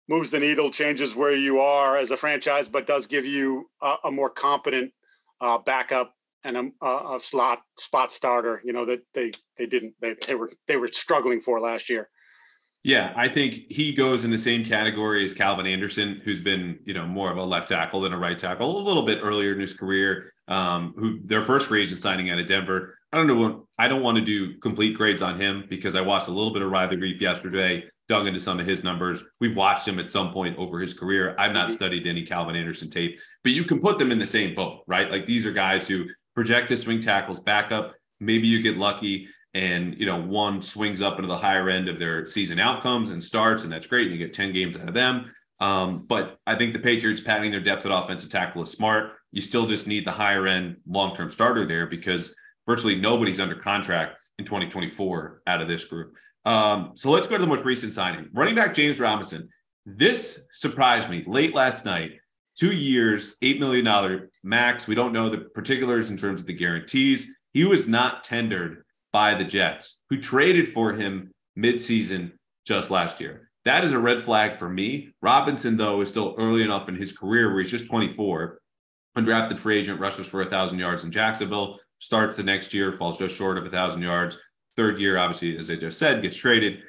moves 0.07 0.31
the 0.31 0.39
needle, 0.39 0.71
changes 0.71 1.15
where 1.15 1.35
you 1.35 1.59
are 1.59 1.97
as 1.97 2.11
a 2.11 2.17
franchise, 2.17 2.69
but 2.69 2.87
does 2.87 3.07
give 3.07 3.25
you 3.25 3.69
a, 3.81 3.95
a 4.05 4.11
more 4.11 4.29
competent 4.29 4.91
uh, 5.41 5.57
backup 5.57 6.13
and 6.43 6.57
a, 6.57 6.85
a, 6.85 7.15
a 7.15 7.19
slot 7.19 7.61
spot 7.77 8.13
starter. 8.13 8.61
You 8.63 8.71
know 8.71 8.85
that 8.85 9.01
they 9.13 9.31
they 9.57 9.65
didn't 9.65 9.95
they, 9.99 10.15
they 10.25 10.35
were 10.35 10.51
they 10.67 10.77
were 10.77 10.87
struggling 10.87 11.41
for 11.41 11.59
last 11.59 11.89
year. 11.89 12.09
Yeah, 12.83 13.13
I 13.15 13.27
think 13.27 13.71
he 13.71 13.93
goes 13.93 14.23
in 14.23 14.31
the 14.31 14.39
same 14.39 14.65
category 14.65 15.23
as 15.23 15.35
Calvin 15.35 15.67
Anderson, 15.67 16.19
who's 16.25 16.41
been, 16.41 16.79
you 16.83 16.95
know, 16.95 17.05
more 17.05 17.29
of 17.29 17.37
a 17.37 17.43
left 17.43 17.69
tackle 17.69 18.01
than 18.01 18.11
a 18.11 18.17
right 18.17 18.39
tackle, 18.39 18.75
a 18.75 18.81
little 18.81 19.03
bit 19.03 19.19
earlier 19.21 19.53
in 19.53 19.59
his 19.59 19.73
career. 19.73 20.33
Um, 20.51 20.93
who 20.97 21.19
their 21.23 21.43
first 21.43 21.67
free 21.67 21.81
agent 21.81 21.99
signing 21.99 22.29
out 22.29 22.37
of 22.37 22.45
Denver. 22.45 22.97
I 23.13 23.17
don't 23.17 23.27
know. 23.27 23.67
I 23.77 23.87
don't 23.87 24.03
want 24.03 24.17
to 24.17 24.23
do 24.23 24.57
complete 24.59 24.97
grades 24.97 25.21
on 25.21 25.39
him 25.39 25.63
because 25.69 25.95
I 25.95 26.01
watched 26.01 26.27
a 26.27 26.31
little 26.31 26.51
bit 26.51 26.61
of 26.61 26.69
Riley 26.69 26.97
Reiff 26.97 27.21
yesterday, 27.21 27.85
dug 28.09 28.27
into 28.27 28.41
some 28.41 28.59
of 28.59 28.65
his 28.65 28.83
numbers. 28.83 29.23
We've 29.39 29.55
watched 29.55 29.87
him 29.87 29.97
at 29.97 30.11
some 30.11 30.33
point 30.33 30.57
over 30.57 30.79
his 30.79 30.93
career. 30.93 31.35
I've 31.37 31.53
not 31.53 31.71
studied 31.71 32.05
any 32.05 32.23
Calvin 32.23 32.57
Anderson 32.57 32.89
tape, 32.89 33.17
but 33.45 33.53
you 33.53 33.63
can 33.63 33.79
put 33.79 33.97
them 33.97 34.11
in 34.11 34.19
the 34.19 34.25
same 34.25 34.53
boat, 34.53 34.83
right? 34.87 35.09
Like 35.09 35.25
these 35.25 35.45
are 35.45 35.53
guys 35.53 35.87
who 35.87 36.05
project 36.35 36.69
as 36.71 36.81
swing 36.81 36.99
tackles, 36.99 37.39
backup. 37.39 37.93
Maybe 38.19 38.47
you 38.47 38.61
get 38.61 38.77
lucky 38.77 39.29
and 39.53 39.97
you 39.97 40.05
know 40.05 40.21
one 40.21 40.61
swings 40.61 41.01
up 41.01 41.15
into 41.15 41.27
the 41.27 41.37
higher 41.37 41.69
end 41.69 41.87
of 41.87 41.97
their 41.97 42.25
season 42.25 42.59
outcomes 42.59 43.09
and 43.09 43.23
starts 43.23 43.63
and 43.63 43.71
that's 43.71 43.87
great 43.87 44.07
and 44.07 44.11
you 44.11 44.17
get 44.17 44.33
10 44.33 44.53
games 44.53 44.77
out 44.77 44.87
of 44.87 44.93
them 44.93 45.29
um, 45.59 46.05
but 46.07 46.37
i 46.47 46.55
think 46.55 46.71
the 46.71 46.79
patriots 46.79 47.19
padding 47.19 47.51
their 47.51 47.59
depth 47.59 47.85
at 47.85 47.91
offensive 47.91 48.29
tackle 48.29 48.63
is 48.63 48.71
smart 48.71 49.13
you 49.31 49.41
still 49.41 49.65
just 49.65 49.87
need 49.87 50.05
the 50.05 50.11
higher 50.11 50.47
end 50.47 50.77
long-term 50.87 51.29
starter 51.29 51.65
there 51.65 51.87
because 51.87 52.35
virtually 52.67 52.95
nobody's 52.95 53.39
under 53.39 53.55
contract 53.55 54.21
in 54.39 54.45
2024 54.45 55.41
out 55.47 55.61
of 55.61 55.67
this 55.67 55.85
group 55.85 56.13
um, 56.45 56.91
so 56.95 57.11
let's 57.11 57.27
go 57.27 57.37
to 57.37 57.41
the 57.41 57.47
most 57.47 57.65
recent 57.65 57.93
signing 57.93 58.29
running 58.33 58.55
back 58.55 58.73
james 58.73 58.99
robinson 58.99 59.49
this 59.85 60.47
surprised 60.51 61.09
me 61.09 61.23
late 61.27 61.55
last 61.55 61.85
night 61.85 62.11
two 62.55 62.71
years 62.71 63.35
$8 63.41 63.59
million 63.59 64.29
max 64.43 64.87
we 64.87 64.95
don't 64.95 65.13
know 65.13 65.29
the 65.29 65.39
particulars 65.39 66.09
in 66.09 66.17
terms 66.17 66.41
of 66.41 66.47
the 66.47 66.53
guarantees 66.53 67.27
he 67.53 67.65
was 67.65 67.87
not 67.87 68.23
tendered 68.23 68.83
by 69.11 69.35
the 69.35 69.43
Jets, 69.43 69.99
who 70.09 70.17
traded 70.17 70.69
for 70.69 70.93
him 70.93 71.31
midseason 71.57 72.31
just 72.65 72.91
last 72.91 73.19
year. 73.19 73.49
That 73.65 73.83
is 73.83 73.91
a 73.91 73.99
red 73.99 74.21
flag 74.21 74.57
for 74.57 74.69
me. 74.69 75.13
Robinson, 75.21 75.77
though, 75.77 76.01
is 76.01 76.09
still 76.09 76.35
early 76.37 76.63
enough 76.63 76.89
in 76.89 76.95
his 76.95 77.11
career 77.11 77.49
where 77.49 77.61
he's 77.61 77.71
just 77.71 77.87
24. 77.87 78.59
Undrafted 79.17 79.59
free 79.59 79.77
agent, 79.77 79.99
rushes 79.99 80.27
for 80.27 80.39
1,000 80.39 80.79
yards 80.79 81.03
in 81.03 81.11
Jacksonville, 81.11 81.79
starts 81.97 82.37
the 82.37 82.43
next 82.43 82.73
year, 82.73 82.91
falls 82.91 83.17
just 83.17 83.35
short 83.35 83.57
of 83.57 83.63
1,000 83.63 84.01
yards. 84.01 84.37
Third 84.75 84.99
year, 84.99 85.17
obviously, 85.17 85.57
as 85.57 85.69
I 85.69 85.75
just 85.75 85.99
said, 85.99 86.21
gets 86.21 86.37
traded. 86.37 86.79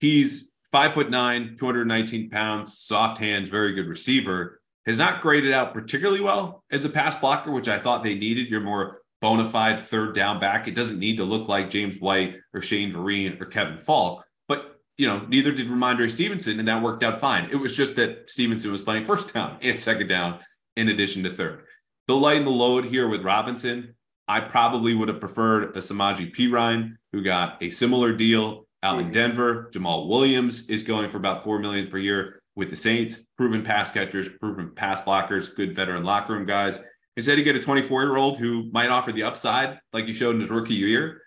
He's 0.00 0.50
five 0.72 0.94
foot 0.94 1.10
nine, 1.10 1.56
219 1.58 2.30
pounds, 2.30 2.78
soft 2.78 3.18
hands, 3.18 3.48
very 3.48 3.72
good 3.72 3.86
receiver. 3.86 4.60
Has 4.86 4.98
not 4.98 5.20
graded 5.20 5.52
out 5.52 5.74
particularly 5.74 6.20
well 6.20 6.64
as 6.70 6.84
a 6.84 6.88
pass 6.88 7.16
blocker, 7.16 7.50
which 7.50 7.68
I 7.68 7.78
thought 7.78 8.02
they 8.02 8.14
needed. 8.14 8.48
You're 8.48 8.60
more 8.60 9.02
bona 9.20 9.44
fide 9.44 9.78
third 9.78 10.14
down 10.14 10.38
back. 10.38 10.66
It 10.66 10.74
doesn't 10.74 10.98
need 10.98 11.18
to 11.18 11.24
look 11.24 11.48
like 11.48 11.70
James 11.70 12.00
White 12.00 12.36
or 12.54 12.62
Shane 12.62 12.92
Vereen 12.92 13.40
or 13.40 13.44
Kevin 13.46 13.76
Faulk, 13.76 14.24
but 14.46 14.80
you 14.96 15.06
know, 15.06 15.24
neither 15.28 15.52
did 15.52 15.68
Rhamondre 15.68 16.10
Stevenson, 16.10 16.58
and 16.58 16.66
that 16.68 16.82
worked 16.82 17.04
out 17.04 17.20
fine. 17.20 17.48
It 17.50 17.56
was 17.56 17.76
just 17.76 17.96
that 17.96 18.30
Stevenson 18.30 18.72
was 18.72 18.82
playing 18.82 19.04
first 19.04 19.32
down 19.32 19.58
and 19.62 19.78
second 19.78 20.08
down 20.08 20.40
in 20.76 20.88
addition 20.88 21.22
to 21.24 21.30
third. 21.30 21.64
The 22.08 22.16
light 22.16 22.38
and 22.38 22.46
the 22.46 22.50
load 22.50 22.86
here 22.86 23.06
with 23.06 23.20
Robinson, 23.20 23.94
I 24.26 24.40
probably 24.40 24.94
would 24.94 25.08
have 25.08 25.20
preferred 25.20 25.76
a 25.76 25.80
Samaje 25.80 26.34
Perine, 26.34 26.96
who 27.12 27.22
got 27.22 27.62
a 27.62 27.68
similar 27.68 28.14
deal 28.14 28.66
out 28.82 28.98
in 28.98 29.04
mm-hmm. 29.04 29.12
Denver. 29.12 29.70
Jamaal 29.74 30.08
Williams 30.08 30.70
is 30.70 30.82
going 30.82 31.10
for 31.10 31.18
about 31.18 31.44
four 31.44 31.58
million 31.58 31.88
per 31.88 31.98
year. 31.98 32.40
with 32.56 32.70
the 32.70 32.76
Saints, 32.76 33.26
proven 33.36 33.62
pass 33.62 33.90
catchers, 33.90 34.30
proven 34.40 34.74
pass 34.74 35.02
blockers, 35.02 35.54
good 35.54 35.74
veteran 35.74 36.02
locker 36.02 36.32
room 36.32 36.46
guys. 36.46 36.80
Instead, 37.18 37.36
you 37.36 37.44
get 37.44 37.54
a 37.56 37.60
24 37.60 38.02
year 38.02 38.16
old 38.16 38.38
who 38.38 38.70
might 38.72 38.88
offer 38.88 39.12
the 39.12 39.22
upside 39.22 39.78
like 39.92 40.06
he 40.06 40.14
showed 40.14 40.34
in 40.34 40.40
his 40.40 40.48
rookie 40.48 40.74
year, 40.74 41.20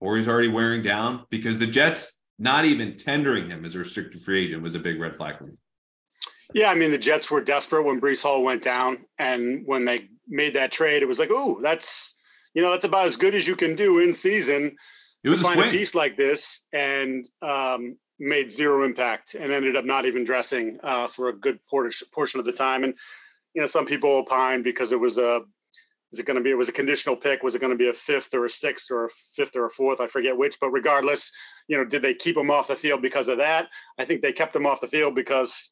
or 0.00 0.16
he's 0.16 0.28
already 0.28 0.48
wearing 0.48 0.80
down 0.80 1.24
because 1.30 1.58
the 1.58 1.66
Jets 1.66 2.22
not 2.38 2.64
even 2.64 2.96
tendering 2.96 3.50
him 3.50 3.64
as 3.64 3.74
a 3.74 3.80
restricted 3.80 4.22
free 4.22 4.44
agent 4.44 4.62
was 4.62 4.76
a 4.76 4.78
big 4.78 5.00
red 5.00 5.16
flag 5.16 5.38
for 5.38 5.44
me. 5.44 5.54
Yeah, 6.54 6.70
I 6.70 6.74
mean 6.74 6.92
the 6.92 6.98
Jets 6.98 7.30
were 7.30 7.40
desperate 7.40 7.84
when 7.84 8.00
Breece 8.00 8.22
Hall 8.22 8.42
went 8.42 8.62
down, 8.62 9.04
and 9.18 9.62
when 9.66 9.84
they 9.84 10.08
made 10.30 10.54
that 10.54 10.72
trade, 10.72 11.02
it 11.02 11.08
was 11.08 11.18
like, 11.18 11.30
oh, 11.32 11.60
that's 11.62 12.14
you 12.54 12.62
know 12.62 12.70
that's 12.70 12.84
about 12.84 13.06
as 13.06 13.16
good 13.16 13.34
as 13.34 13.46
you 13.46 13.56
can 13.56 13.76
do 13.76 13.98
in 13.98 14.14
season. 14.14 14.76
It 15.22 15.28
was 15.28 15.40
to 15.40 15.46
a 15.46 15.50
find 15.50 15.68
a 15.68 15.70
piece 15.70 15.94
like 15.94 16.16
this, 16.16 16.62
and 16.72 17.28
um, 17.42 17.96
made 18.18 18.50
zero 18.50 18.84
impact, 18.84 19.34
and 19.34 19.52
ended 19.52 19.76
up 19.76 19.84
not 19.84 20.06
even 20.06 20.24
dressing 20.24 20.78
uh, 20.82 21.06
for 21.06 21.28
a 21.28 21.36
good 21.36 21.58
portion 21.66 22.08
portion 22.12 22.40
of 22.40 22.46
the 22.46 22.52
time. 22.52 22.84
And 22.84 22.94
you 23.54 23.60
know, 23.60 23.66
some 23.66 23.86
people 23.86 24.10
opine 24.10 24.62
because 24.62 24.92
it 24.92 25.00
was 25.00 25.18
a 25.18 25.42
is 26.12 26.18
it 26.18 26.26
going 26.26 26.36
to 26.36 26.42
be 26.42 26.50
it 26.50 26.58
was 26.58 26.68
a 26.68 26.72
conditional 26.72 27.16
pick 27.16 27.42
was 27.42 27.54
it 27.54 27.60
going 27.60 27.72
to 27.72 27.78
be 27.78 27.88
a 27.88 27.92
fifth 27.92 28.34
or 28.34 28.44
a 28.44 28.50
sixth 28.50 28.90
or 28.90 29.06
a 29.06 29.08
fifth 29.34 29.56
or 29.56 29.66
a 29.66 29.70
fourth 29.70 30.00
i 30.00 30.06
forget 30.06 30.36
which 30.36 30.58
but 30.60 30.70
regardless 30.70 31.32
you 31.68 31.76
know 31.76 31.84
did 31.84 32.02
they 32.02 32.14
keep 32.14 32.36
him 32.36 32.50
off 32.50 32.68
the 32.68 32.76
field 32.76 33.02
because 33.02 33.28
of 33.28 33.38
that 33.38 33.68
i 33.98 34.04
think 34.04 34.20
they 34.20 34.32
kept 34.32 34.54
him 34.54 34.66
off 34.66 34.80
the 34.80 34.88
field 34.88 35.14
because 35.14 35.70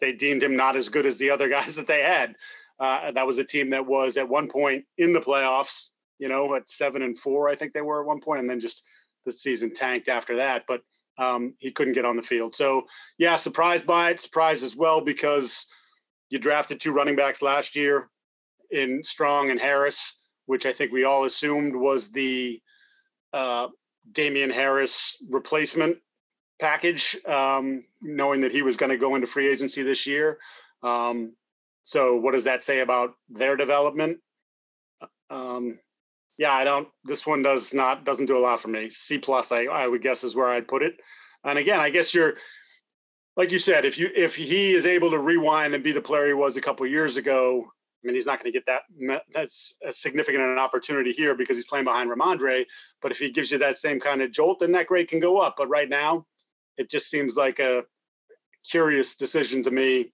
they 0.00 0.12
deemed 0.12 0.42
him 0.42 0.56
not 0.56 0.76
as 0.76 0.88
good 0.88 1.06
as 1.06 1.18
the 1.18 1.30
other 1.30 1.48
guys 1.56 1.76
that 1.76 1.86
they 1.86 2.02
had 2.02 2.34
uh, 2.80 3.12
that 3.12 3.26
was 3.26 3.38
a 3.38 3.44
team 3.44 3.70
that 3.70 3.86
was 3.86 4.16
at 4.16 4.28
one 4.28 4.48
point 4.48 4.84
in 4.98 5.12
the 5.12 5.20
playoffs 5.20 5.88
you 6.18 6.28
know 6.28 6.54
at 6.54 6.68
seven 6.68 7.02
and 7.02 7.18
four 7.18 7.48
i 7.48 7.54
think 7.54 7.72
they 7.72 7.80
were 7.80 8.00
at 8.00 8.06
one 8.06 8.20
point 8.20 8.40
and 8.40 8.50
then 8.50 8.60
just 8.60 8.82
the 9.26 9.32
season 9.32 9.72
tanked 9.72 10.08
after 10.08 10.36
that 10.36 10.64
but 10.66 10.82
um, 11.18 11.54
he 11.58 11.70
couldn't 11.70 11.92
get 11.92 12.06
on 12.06 12.16
the 12.16 12.22
field 12.22 12.54
so 12.54 12.84
yeah 13.18 13.36
surprised 13.36 13.86
by 13.86 14.10
it 14.10 14.20
surprised 14.20 14.64
as 14.64 14.74
well 14.74 15.02
because 15.02 15.66
you 16.30 16.38
drafted 16.38 16.80
two 16.80 16.92
running 16.92 17.16
backs 17.16 17.42
last 17.42 17.76
year 17.76 18.08
in 18.70 19.02
Strong 19.04 19.50
and 19.50 19.60
Harris, 19.60 20.16
which 20.46 20.64
I 20.64 20.72
think 20.72 20.92
we 20.92 21.04
all 21.04 21.24
assumed 21.24 21.74
was 21.74 22.10
the 22.10 22.60
uh, 23.32 23.68
Damien 24.12 24.50
Harris 24.50 25.16
replacement 25.28 25.98
package, 26.60 27.16
um, 27.26 27.84
knowing 28.00 28.40
that 28.42 28.52
he 28.52 28.62
was 28.62 28.76
going 28.76 28.90
to 28.90 28.96
go 28.96 29.14
into 29.16 29.26
free 29.26 29.48
agency 29.48 29.82
this 29.82 30.06
year. 30.06 30.38
Um, 30.82 31.34
so, 31.90 32.14
what 32.14 32.34
does 32.34 32.44
that 32.44 32.62
say 32.62 32.78
about 32.78 33.14
their 33.28 33.56
development? 33.56 34.20
Um, 35.28 35.80
yeah, 36.38 36.52
I 36.52 36.62
don't. 36.62 36.86
This 37.02 37.26
one 37.26 37.42
does 37.42 37.74
not 37.74 38.04
doesn't 38.04 38.26
do 38.26 38.36
a 38.36 38.38
lot 38.38 38.60
for 38.60 38.68
me. 38.68 38.92
C 38.94 39.18
plus, 39.18 39.50
I, 39.50 39.64
I 39.64 39.88
would 39.88 40.00
guess 40.00 40.22
is 40.22 40.36
where 40.36 40.46
I'd 40.46 40.68
put 40.68 40.84
it. 40.84 41.00
And 41.42 41.58
again, 41.58 41.80
I 41.80 41.90
guess 41.90 42.14
you're 42.14 42.34
like 43.36 43.50
you 43.50 43.58
said, 43.58 43.84
if 43.84 43.98
you 43.98 44.08
if 44.14 44.36
he 44.36 44.72
is 44.72 44.86
able 44.86 45.10
to 45.10 45.18
rewind 45.18 45.74
and 45.74 45.82
be 45.82 45.90
the 45.90 46.00
player 46.00 46.28
he 46.28 46.32
was 46.32 46.56
a 46.56 46.60
couple 46.60 46.86
years 46.86 47.16
ago, 47.16 47.64
I 47.66 48.06
mean, 48.06 48.14
he's 48.14 48.24
not 48.24 48.40
going 48.40 48.52
to 48.52 48.56
get 48.56 48.66
that. 48.66 49.22
That's 49.34 49.74
a 49.84 49.90
significant 49.90 50.44
an 50.44 50.60
opportunity 50.60 51.10
here 51.10 51.34
because 51.34 51.56
he's 51.56 51.66
playing 51.66 51.86
behind 51.86 52.08
Rhamondre. 52.08 52.66
But 53.02 53.10
if 53.10 53.18
he 53.18 53.32
gives 53.32 53.50
you 53.50 53.58
that 53.58 53.78
same 53.78 53.98
kind 53.98 54.22
of 54.22 54.30
jolt, 54.30 54.60
then 54.60 54.70
that 54.72 54.86
grade 54.86 55.08
can 55.08 55.18
go 55.18 55.38
up. 55.38 55.56
But 55.58 55.68
right 55.68 55.88
now, 55.88 56.24
it 56.76 56.88
just 56.88 57.10
seems 57.10 57.34
like 57.34 57.58
a 57.58 57.82
curious 58.64 59.16
decision 59.16 59.64
to 59.64 59.72
me, 59.72 60.12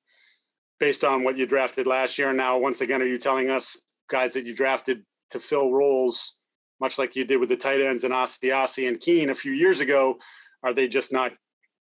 based 0.79 1.05
on 1.05 1.25
what 1.25 1.39
you 1.39 1.47
drafted 1.47 1.87
last 1.87 2.19
year. 2.19 2.29
And 2.29 2.37
now, 2.37 2.59
once 2.59 2.81
again, 2.81 3.03
are 3.03 3.07
you 3.07 3.19
telling 3.19 3.51
us 3.51 3.77
guys 4.09 4.33
that 4.35 4.47
you 4.47 4.55
drafted 4.55 5.03
to 5.31 5.39
fill 5.39 5.73
roles, 5.73 6.39
much 6.81 6.99
like 6.99 7.17
you 7.17 7.25
did 7.25 7.39
with 7.39 7.49
the 7.49 7.57
tight 7.57 7.81
ends 7.81 8.05
and 8.05 8.13
Asiasi 8.13 8.89
and 8.89 9.01
Keene 9.01 9.31
a 9.31 9.35
few 9.35 9.53
years 9.53 9.81
ago? 9.81 10.19
Are 10.63 10.73
they 10.73 10.89
just 10.89 11.13
not? 11.13 11.33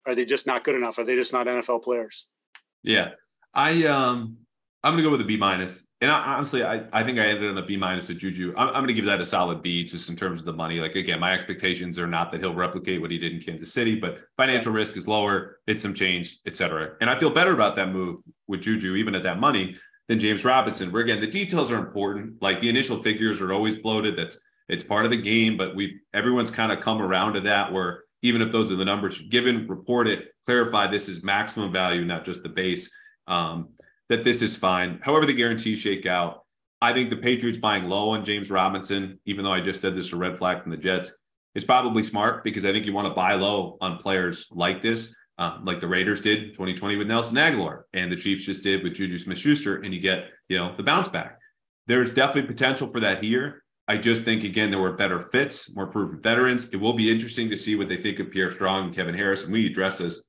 Are 0.05 0.15
they 0.15 0.25
just 0.25 0.47
not 0.47 0.63
good 0.63 0.75
enough? 0.75 0.99
Are 0.99 1.03
they 1.03 1.15
just 1.15 1.33
not 1.33 1.47
NFL 1.47 1.83
players? 1.83 2.27
Yeah, 2.83 3.11
I 3.53 3.85
um 3.85 4.37
I'm 4.83 4.93
going 4.93 5.03
to 5.03 5.07
go 5.07 5.11
with 5.11 5.21
a 5.21 5.25
B 5.25 5.37
minus. 5.37 5.87
And 6.01 6.11
I, 6.11 6.35
honestly, 6.35 6.63
I, 6.63 6.83
I 6.93 7.03
think 7.03 7.17
I 7.17 7.25
ended 7.27 7.49
on 7.49 7.57
a 7.57 7.65
B 7.65 7.77
minus 7.77 8.07
with 8.07 8.19
Juju. 8.19 8.53
I'm, 8.55 8.67
I'm 8.67 8.73
going 8.75 8.87
to 8.87 8.93
give 8.93 9.05
that 9.05 9.19
a 9.19 9.25
solid 9.25 9.61
B 9.63 9.83
just 9.83 10.09
in 10.09 10.15
terms 10.15 10.39
of 10.39 10.45
the 10.45 10.53
money. 10.53 10.79
Like, 10.79 10.95
again, 10.95 11.19
my 11.19 11.33
expectations 11.33 11.97
are 11.97 12.07
not 12.07 12.31
that 12.31 12.41
he'll 12.41 12.53
replicate 12.53 13.01
what 13.01 13.11
he 13.11 13.17
did 13.17 13.33
in 13.33 13.41
Kansas 13.41 13.73
City, 13.73 13.95
but 13.95 14.19
financial 14.37 14.71
risk 14.71 14.95
is 14.95 15.07
lower, 15.07 15.57
it's 15.67 15.81
some 15.81 15.93
change, 15.93 16.39
et 16.45 16.55
cetera. 16.55 16.91
And 17.01 17.09
I 17.09 17.17
feel 17.17 17.31
better 17.31 17.53
about 17.53 17.75
that 17.77 17.91
move 17.91 18.21
with 18.47 18.61
Juju, 18.61 18.95
even 18.95 19.15
at 19.15 19.23
that 19.23 19.39
money, 19.39 19.75
than 20.07 20.19
James 20.19 20.45
Robinson, 20.45 20.91
where 20.91 21.01
again, 21.01 21.19
the 21.19 21.27
details 21.27 21.71
are 21.71 21.79
important. 21.79 22.41
Like 22.41 22.59
the 22.59 22.69
initial 22.69 23.01
figures 23.01 23.41
are 23.41 23.51
always 23.51 23.75
bloated. 23.75 24.15
That's 24.15 24.39
it's 24.69 24.83
part 24.83 25.05
of 25.05 25.11
the 25.11 25.17
game, 25.17 25.57
but 25.57 25.75
we've 25.75 25.99
everyone's 26.13 26.51
kind 26.51 26.71
of 26.71 26.79
come 26.81 27.01
around 27.01 27.33
to 27.33 27.41
that 27.41 27.73
where 27.73 28.03
even 28.21 28.41
if 28.41 28.51
those 28.51 28.71
are 28.71 28.75
the 28.75 28.85
numbers 28.85 29.19
given, 29.29 29.67
report 29.67 30.07
it, 30.07 30.29
clarify 30.45 30.87
this 30.87 31.07
is 31.07 31.23
maximum 31.23 31.71
value, 31.71 32.05
not 32.05 32.23
just 32.23 32.43
the 32.43 32.49
base. 32.49 32.89
Um, 33.27 33.69
that 34.09 34.23
this 34.23 34.41
is 34.41 34.55
fine. 34.55 34.99
However, 35.01 35.25
the 35.25 35.33
guarantees 35.33 35.79
shake 35.79 36.05
out. 36.05 36.43
I 36.81 36.93
think 36.93 37.09
the 37.09 37.17
Patriots 37.17 37.57
buying 37.57 37.85
low 37.85 38.09
on 38.09 38.23
James 38.23 38.51
Robinson, 38.51 39.19
even 39.25 39.43
though 39.43 39.51
I 39.51 39.61
just 39.61 39.81
said 39.81 39.95
this 39.95 40.13
a 40.13 40.15
red 40.15 40.37
flag 40.37 40.61
from 40.61 40.71
the 40.71 40.77
Jets, 40.77 41.11
is 41.55 41.65
probably 41.65 42.03
smart 42.03 42.43
because 42.43 42.65
I 42.65 42.71
think 42.71 42.85
you 42.85 42.93
want 42.93 43.07
to 43.07 43.13
buy 43.13 43.33
low 43.33 43.77
on 43.81 43.97
players 43.97 44.47
like 44.51 44.81
this, 44.81 45.15
um, 45.39 45.65
like 45.65 45.79
the 45.79 45.87
Raiders 45.87 46.21
did 46.21 46.53
2020 46.53 46.97
with 46.97 47.07
Nelson 47.07 47.37
Agholor, 47.37 47.83
and 47.93 48.11
the 48.11 48.15
Chiefs 48.15 48.45
just 48.45 48.63
did 48.63 48.83
with 48.83 48.93
Juju 48.93 49.17
Smith-Schuster, 49.17 49.77
and 49.77 49.93
you 49.93 49.99
get 49.99 50.25
you 50.49 50.57
know 50.57 50.75
the 50.75 50.83
bounce 50.83 51.09
back. 51.09 51.39
There's 51.87 52.11
definitely 52.11 52.47
potential 52.47 52.87
for 52.87 52.99
that 52.99 53.23
here. 53.23 53.63
I 53.87 53.97
just 53.97 54.23
think 54.23 54.43
again 54.43 54.69
there 54.69 54.79
were 54.79 54.93
better 54.93 55.19
fits, 55.19 55.75
more 55.75 55.87
proven 55.87 56.21
veterans. 56.21 56.69
It 56.73 56.77
will 56.77 56.93
be 56.93 57.11
interesting 57.11 57.49
to 57.49 57.57
see 57.57 57.75
what 57.75 57.89
they 57.89 57.97
think 57.97 58.19
of 58.19 58.29
Pierre 58.29 58.51
Strong 58.51 58.85
and 58.85 58.95
Kevin 58.95 59.15
Harris, 59.15 59.43
and 59.43 59.51
we 59.51 59.65
address 59.65 59.97
this 59.97 60.25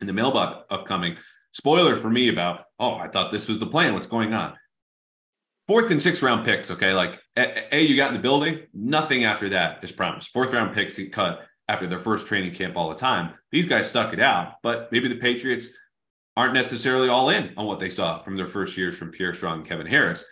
in 0.00 0.06
the 0.06 0.12
mailbag 0.12 0.56
upcoming 0.70 1.16
spoiler 1.52 1.96
for 1.96 2.10
me 2.10 2.28
about, 2.28 2.64
oh, 2.78 2.94
I 2.94 3.08
thought 3.08 3.30
this 3.30 3.48
was 3.48 3.58
the 3.58 3.66
plan. 3.66 3.94
What's 3.94 4.06
going 4.06 4.32
on? 4.32 4.54
Fourth 5.68 5.90
and 5.90 6.02
sixth 6.02 6.22
round 6.22 6.44
picks. 6.44 6.70
Okay. 6.70 6.92
Like, 6.92 7.20
A, 7.36 7.80
you 7.80 7.96
got 7.96 8.08
in 8.08 8.14
the 8.14 8.20
building. 8.20 8.60
Nothing 8.74 9.24
after 9.24 9.48
that 9.50 9.82
is 9.84 9.92
promised. 9.92 10.30
Fourth 10.30 10.52
round 10.52 10.74
picks 10.74 10.96
get 10.96 11.12
cut 11.12 11.42
after 11.68 11.86
their 11.86 12.00
first 12.00 12.26
training 12.26 12.52
camp 12.52 12.76
all 12.76 12.88
the 12.88 12.96
time. 12.96 13.34
These 13.52 13.66
guys 13.66 13.88
stuck 13.88 14.12
it 14.12 14.20
out, 14.20 14.54
but 14.62 14.90
maybe 14.90 15.06
the 15.06 15.14
Patriots 15.14 15.68
aren't 16.36 16.54
necessarily 16.54 17.08
all 17.08 17.30
in 17.30 17.52
on 17.56 17.66
what 17.66 17.78
they 17.78 17.90
saw 17.90 18.20
from 18.22 18.36
their 18.36 18.46
first 18.46 18.76
years 18.76 18.98
from 18.98 19.10
Pierre 19.10 19.34
Strong 19.34 19.58
and 19.58 19.68
Kevin 19.68 19.86
Harris. 19.86 20.24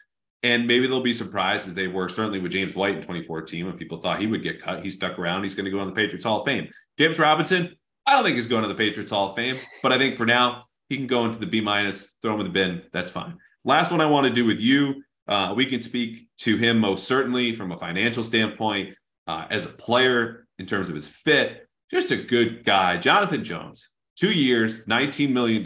And 0.43 0.66
maybe 0.66 0.87
they'll 0.87 1.01
be 1.01 1.12
surprised 1.12 1.69
as 1.69 1.75
they 1.75 1.89
were 1.89 2.09
certainly 2.09 2.41
with 2.41 2.53
James 2.53 2.75
White 2.75 2.95
in 2.95 3.01
2014 3.01 3.66
when 3.66 3.77
people 3.77 4.01
thought 4.01 4.21
he 4.21 4.27
would 4.27 4.43
get 4.43 4.61
cut. 4.61 4.83
He 4.83 4.91
stuck 4.91 5.19
around. 5.19 5.43
He's 5.43 5.55
going 5.55 5.64
to 5.64 5.71
go 5.71 5.81
on 5.81 5.87
the 5.87 5.93
Patriots 5.93 6.25
Hall 6.25 6.41
of 6.41 6.45
Fame. 6.45 6.69
James 6.97 7.19
Robinson, 7.19 7.77
I 8.07 8.14
don't 8.14 8.25
think 8.25 8.37
he's 8.37 8.47
going 8.47 8.62
to 8.62 8.69
the 8.69 8.75
Patriots 8.75 9.11
Hall 9.11 9.31
of 9.31 9.37
Fame, 9.37 9.57
but 9.83 9.93
I 9.93 9.99
think 9.99 10.16
for 10.16 10.27
now, 10.27 10.61
he 10.89 10.97
can 10.97 11.07
go 11.07 11.24
into 11.24 11.39
the 11.39 11.47
B 11.47 11.61
minus, 11.61 12.16
throw 12.22 12.34
him 12.34 12.41
in 12.41 12.47
the 12.47 12.53
bin. 12.53 12.82
That's 12.93 13.11
fine. 13.11 13.39
Last 13.64 13.91
one 13.91 14.01
I 14.01 14.07
want 14.07 14.26
to 14.26 14.32
do 14.32 14.45
with 14.45 14.61
you. 14.61 15.03
Uh, 15.26 15.53
we 15.55 15.66
can 15.66 15.82
speak 15.82 16.26
to 16.39 16.57
him 16.57 16.78
most 16.78 17.07
certainly 17.07 17.53
from 17.53 17.72
a 17.72 17.78
financial 17.78 18.22
standpoint, 18.22 18.95
uh, 19.26 19.47
as 19.51 19.66
a 19.66 19.68
player 19.68 20.47
in 20.59 20.66
terms 20.66 20.89
of 20.89 20.95
his 20.95 21.07
fit. 21.07 21.68
Just 21.91 22.11
a 22.11 22.16
good 22.16 22.64
guy, 22.64 22.97
Jonathan 22.97 23.45
Jones. 23.45 23.91
Two 24.16 24.32
years, 24.32 24.84
$19 24.86 25.30
million, 25.30 25.62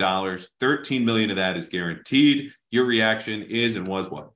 13 0.61 1.05
million 1.05 1.31
of 1.31 1.37
that 1.37 1.57
is 1.57 1.69
guaranteed. 1.69 2.53
Your 2.71 2.85
reaction 2.85 3.43
is 3.45 3.77
and 3.77 3.87
was 3.87 4.11
what? 4.11 4.31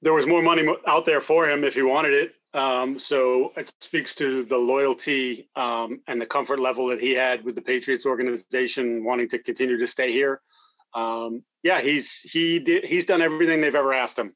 There 0.00 0.14
was 0.14 0.26
more 0.26 0.42
money 0.42 0.66
out 0.86 1.04
there 1.04 1.20
for 1.20 1.48
him 1.48 1.64
if 1.64 1.74
he 1.74 1.82
wanted 1.82 2.14
it. 2.14 2.33
Um, 2.54 3.00
so 3.00 3.52
it 3.56 3.74
speaks 3.80 4.14
to 4.16 4.44
the 4.44 4.56
loyalty 4.56 5.48
um, 5.56 6.00
and 6.06 6.20
the 6.20 6.26
comfort 6.26 6.60
level 6.60 6.86
that 6.86 7.00
he 7.00 7.12
had 7.12 7.44
with 7.44 7.56
the 7.56 7.62
Patriots 7.62 8.06
organization, 8.06 9.04
wanting 9.04 9.28
to 9.30 9.40
continue 9.40 9.76
to 9.76 9.86
stay 9.88 10.12
here. 10.12 10.40
Um, 10.94 11.42
yeah, 11.64 11.80
he's 11.80 12.20
he 12.20 12.60
did 12.60 12.84
he's 12.84 13.06
done 13.06 13.20
everything 13.20 13.60
they've 13.60 13.74
ever 13.74 13.92
asked 13.92 14.18
him. 14.18 14.34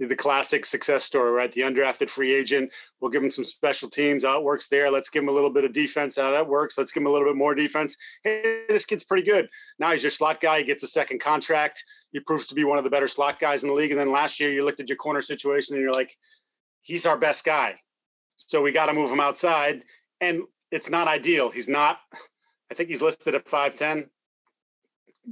The 0.00 0.16
classic 0.16 0.66
success 0.66 1.04
story, 1.04 1.30
right? 1.30 1.52
The 1.52 1.60
undrafted 1.60 2.10
free 2.10 2.34
agent. 2.34 2.72
We'll 3.00 3.12
give 3.12 3.22
him 3.22 3.30
some 3.30 3.44
special 3.44 3.88
teams. 3.88 4.24
How 4.24 4.38
it 4.38 4.42
works 4.42 4.66
there. 4.66 4.90
Let's 4.90 5.10
give 5.10 5.22
him 5.22 5.28
a 5.28 5.32
little 5.32 5.50
bit 5.50 5.62
of 5.62 5.72
defense. 5.72 6.16
How 6.16 6.32
that 6.32 6.48
works. 6.48 6.76
Let's 6.76 6.90
give 6.90 7.02
him 7.02 7.06
a 7.06 7.10
little 7.10 7.28
bit 7.28 7.36
more 7.36 7.54
defense. 7.54 7.96
Hey, 8.24 8.64
this 8.68 8.84
kid's 8.84 9.04
pretty 9.04 9.22
good. 9.22 9.48
Now 9.78 9.92
he's 9.92 10.02
your 10.02 10.10
slot 10.10 10.40
guy. 10.40 10.58
He 10.58 10.64
gets 10.64 10.82
a 10.82 10.88
second 10.88 11.20
contract. 11.20 11.84
He 12.10 12.18
proves 12.18 12.48
to 12.48 12.56
be 12.56 12.64
one 12.64 12.78
of 12.78 12.84
the 12.84 12.90
better 12.90 13.06
slot 13.06 13.38
guys 13.38 13.62
in 13.62 13.68
the 13.68 13.74
league. 13.76 13.92
And 13.92 14.00
then 14.00 14.10
last 14.10 14.40
year, 14.40 14.50
you 14.50 14.64
looked 14.64 14.80
at 14.80 14.88
your 14.88 14.96
corner 14.96 15.22
situation 15.22 15.76
and 15.76 15.84
you're 15.84 15.92
like, 15.92 16.16
he's 16.82 17.06
our 17.06 17.16
best 17.16 17.44
guy. 17.44 17.76
So 18.36 18.60
we 18.62 18.72
got 18.72 18.86
to 18.86 18.92
move 18.92 19.10
him 19.10 19.20
outside. 19.20 19.82
And 20.20 20.42
it's 20.70 20.90
not 20.90 21.08
ideal. 21.08 21.50
He's 21.50 21.68
not, 21.68 21.98
I 22.70 22.74
think 22.74 22.88
he's 22.88 23.02
listed 23.02 23.34
at 23.34 23.44
5'10. 23.46 24.08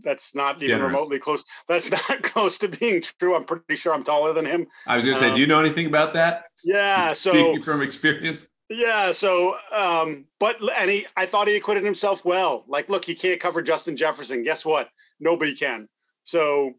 That's 0.04 0.34
not 0.34 0.56
even 0.56 0.68
Generous. 0.68 0.92
remotely 0.92 1.18
close. 1.18 1.44
That's 1.68 1.90
not 2.08 2.22
close 2.22 2.58
to 2.58 2.68
being 2.68 3.02
true. 3.02 3.34
I'm 3.34 3.44
pretty 3.44 3.76
sure 3.76 3.92
I'm 3.92 4.04
taller 4.04 4.32
than 4.32 4.46
him. 4.46 4.66
I 4.86 4.96
was 4.96 5.04
going 5.04 5.14
to 5.14 5.20
say, 5.20 5.28
Um, 5.28 5.34
do 5.34 5.40
you 5.40 5.46
know 5.46 5.58
anything 5.60 5.86
about 5.86 6.12
that? 6.12 6.44
Yeah. 6.64 7.12
So 7.12 7.32
Speaking 7.32 7.62
from 7.62 7.82
experience. 7.82 8.46
yeah. 8.68 9.10
So, 9.10 9.56
um, 9.74 10.26
but 10.38 10.56
and 10.78 10.90
he, 10.90 11.06
I 11.16 11.26
thought 11.26 11.48
he 11.48 11.56
acquitted 11.56 11.84
himself 11.84 12.24
well. 12.24 12.64
Like, 12.68 12.88
look, 12.88 13.04
he 13.04 13.14
can't 13.16 13.40
cover 13.40 13.62
Justin 13.62 13.96
Jefferson. 13.96 14.44
Guess 14.44 14.64
what? 14.64 14.88
Nobody 15.18 15.56
can. 15.56 15.88
So, 16.22 16.74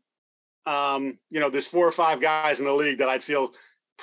um, 0.66 1.18
you 1.30 1.40
know, 1.42 1.50
there's 1.50 1.68
four 1.68 1.86
or 1.86 1.92
five 1.92 2.22
guys 2.22 2.60
in 2.60 2.66
the 2.66 2.74
league 2.74 3.00
that 3.00 3.10
I'd 3.10 3.24
feel 3.24 3.52